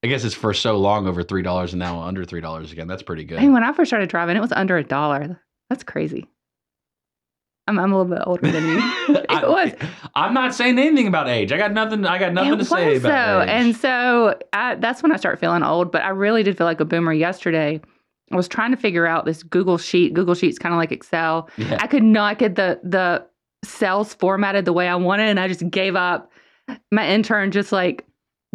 [0.07, 2.87] I guess it's for so long over three dollars and now under three dollars again.
[2.87, 3.41] That's pretty good.
[3.41, 5.43] Hey, when I first started driving, it was under a dollar.
[5.69, 6.29] That's crazy.
[7.67, 8.79] I'm, I'm a little bit older than you.
[9.09, 9.73] it was.
[10.15, 11.51] I'm not saying anything about age.
[11.51, 12.07] I got nothing.
[12.07, 13.49] I got nothing it to say was, about age.
[13.49, 15.91] And so I, that's when I start feeling old.
[15.91, 17.81] But I really did feel like a boomer yesterday.
[18.31, 20.15] I was trying to figure out this Google sheet.
[20.15, 21.51] Google Sheets kind of like Excel.
[21.57, 21.79] Yeah.
[21.81, 23.27] I could not get the the
[23.65, 26.31] cells formatted the way I wanted, and I just gave up.
[26.93, 28.06] My intern just like.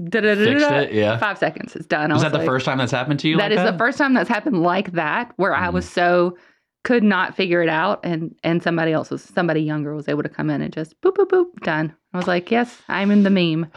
[0.09, 1.17] Fixed it, yeah.
[1.17, 2.11] Five seconds, it's done.
[2.11, 3.37] I Was that the first time that's happened to you?
[3.37, 5.75] That like is the first time that's happened like that, where I Mm-hmm.
[5.75, 6.37] was so
[6.83, 10.29] could not figure it out, and and somebody else was somebody younger was able to
[10.29, 11.93] come in and just boop boop boop done.
[12.13, 13.67] I was like, yes, I'm in the meme.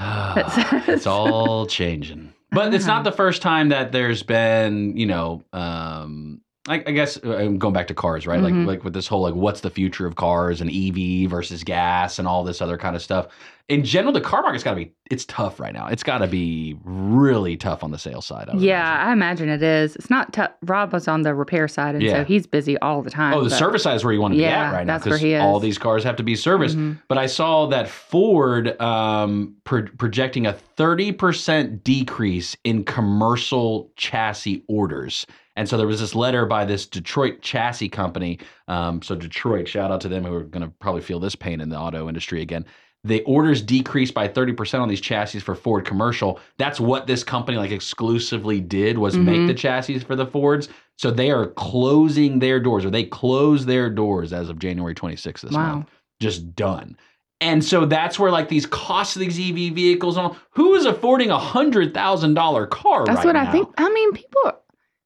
[0.88, 2.32] it's all changing.
[2.50, 7.18] But it's not the first time that there's been, you know, um, I, I guess
[7.22, 8.40] uh, I'm going back to cars, right?
[8.40, 8.64] Mhm.
[8.64, 12.18] Like like with this whole like what's the future of cars and EV versus gas
[12.18, 13.28] and all this other kind of stuff.
[13.68, 15.86] In general, the car market's got to be it's tough right now.
[15.88, 18.48] It's got to be really tough on the sales side.
[18.50, 19.94] I Yeah, I imagine it is.
[19.96, 20.52] It's not tough.
[20.62, 22.12] Rob was on the repair side, and Yeah.
[22.22, 23.34] so he's busy all the time.
[23.34, 25.06] Oh, the but- service side is where you want to be at right now that's
[25.06, 25.42] where he is.
[25.42, 26.76] all these cars have to be serviced.
[26.78, 26.98] Mhm.
[27.08, 35.26] But I saw that Ford um, pro- projecting a 30% decrease in commercial chassis orders.
[35.56, 38.38] And so there was this letter by this Detroit chassis company.
[38.68, 41.60] Um, so Detroit, shout out to them who are going to probably feel this pain
[41.60, 42.64] in the auto industry again.
[43.06, 46.40] The orders decreased by 30% on these chassis for Ford commercial.
[46.56, 49.46] That's what this company like exclusively did was make Mhm.
[49.46, 50.70] the chassis for the Fords.
[50.96, 55.42] So they are closing their doors or they closed their doors as of January 26th
[55.42, 55.74] this Wow.
[55.74, 55.90] month.
[56.20, 56.96] Just done.
[57.42, 61.30] And so that's where like these costs of these EV vehicles on who is affording
[61.30, 63.68] a hundred thousand dollar car That's right what I think.
[63.76, 64.52] I mean, people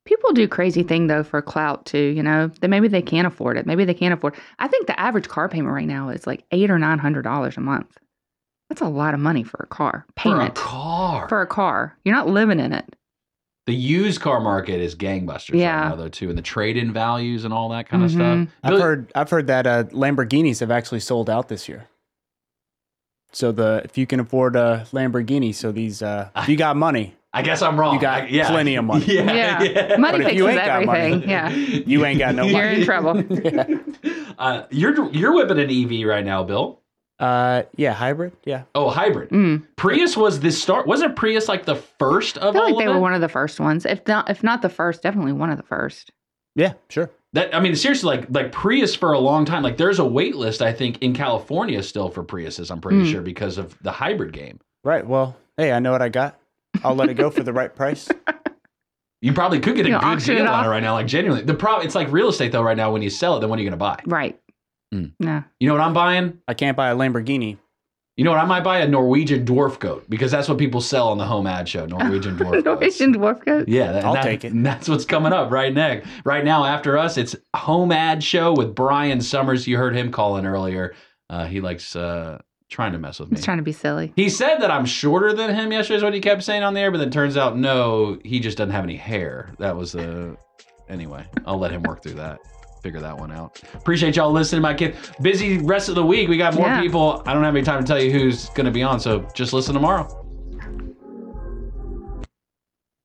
[0.09, 1.99] people do crazy thing though for clout too.
[2.17, 3.67] You know, that maybe they can't afford it.
[3.67, 4.35] Maybe they can't afford.
[4.59, 7.57] I think the average car payment right now is like eight or nine hundred dollars
[7.57, 7.97] a month.
[8.71, 10.57] That's a lot of money for a car payment.
[10.57, 11.29] For a car.
[11.29, 11.97] for a car.
[12.05, 12.85] You're not living in it.
[13.67, 15.81] The used car market is gangbusters Yeah.
[15.83, 18.15] right now though too, and the trade-in values and all that kind of Mhm.
[18.15, 18.55] stuff.
[18.65, 21.87] I've Billy- heard I've heard that uh, Lamborghinis have actually sold out this year.
[23.33, 27.15] So the if you can afford a Lamborghini, so these uh, if you got money,
[27.33, 27.95] I guess I'm wrong.
[27.95, 28.49] You got I- yeah.
[28.51, 29.05] plenty of money.
[29.15, 29.63] Yeah, Yeah.
[29.63, 29.97] yeah.
[29.99, 31.29] Money But if you fixes ain't got money, everything.
[31.31, 31.49] yeah.
[31.87, 32.55] you ain't got no money.
[32.57, 33.25] You're in trouble.
[34.39, 36.81] Uh, you're you're whipping an EV right now, Bill.
[37.19, 38.33] Uh, yeah, hybrid.
[38.45, 38.63] Yeah.
[38.77, 39.31] Oh, hybrid.
[39.31, 39.67] Mm.
[39.77, 40.87] Prius was the start.
[40.87, 42.45] Wasn't Prius like the first of?
[42.45, 43.03] I of feel all like they of were it?
[43.03, 43.85] one of the first ones.
[43.85, 46.13] If not, if not the first, definitely one of the first.
[46.55, 47.11] Yeah, sure.
[47.33, 49.63] That I mean, seriously, like like Prius for a long time.
[49.65, 52.71] Like there's a wait list, I think, in California still for Priuses.
[52.71, 53.11] I'm pretty Mm.
[53.13, 54.61] sure because of the hybrid game.
[54.85, 55.05] Right.
[55.07, 56.39] Well, hey, I know what I got.
[56.85, 58.09] I'll let it go for the right price.
[59.21, 60.93] You probably could get a You know, good deal on it right now.
[60.95, 62.63] Like genuinely, the problem it's like real estate though.
[62.63, 63.99] Right now, when you sell it, then what are you going to buy?
[64.07, 64.39] Right.
[64.95, 65.13] Mm.
[65.19, 65.43] No.
[65.59, 66.39] You know what I'm buying?
[66.47, 67.59] I can't buy a Lamborghini.
[68.17, 68.39] You know what?
[68.39, 71.49] I might buy a Norwegian dwarf goat because that's what people sell on the home
[71.49, 71.85] ad show.
[71.87, 72.65] Norwegian dwarf goats.
[72.65, 73.67] Norwegian dwarf goat.
[73.69, 74.53] Yeah, that- I'll that- take it.
[74.53, 76.09] and That's what's coming up right next.
[76.25, 79.67] Right now, after us, it's home ad show with Brian Summers.
[79.67, 80.95] You heard him calling earlier.
[81.29, 82.39] Uh, he likes uh,
[82.69, 83.37] trying to mess with me.
[83.37, 84.13] He's trying to be silly.
[84.17, 86.81] He said that I'm shorter than him yesterday, is what he kept saying on the
[86.81, 89.51] air, but then turns out no, he just doesn't have any hair.
[89.59, 90.37] That was the.
[90.89, 92.39] Anyway, I'll let him work through that.
[92.83, 93.61] Figure that one out.
[93.75, 94.95] Appreciate y'all listening, my kid.
[95.21, 96.29] Busy rest of the week.
[96.29, 96.81] We got more Yeah.
[96.81, 97.23] people.
[97.27, 99.53] I don't have any time to tell you who's going to be on, so just
[99.53, 100.07] listen tomorrow.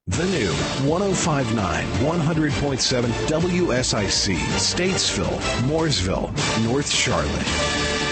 [0.08, 0.52] The new
[0.90, 6.32] 1059 100.7 WSIC, Statesville, Mooresville,
[6.66, 8.03] North Charlotte.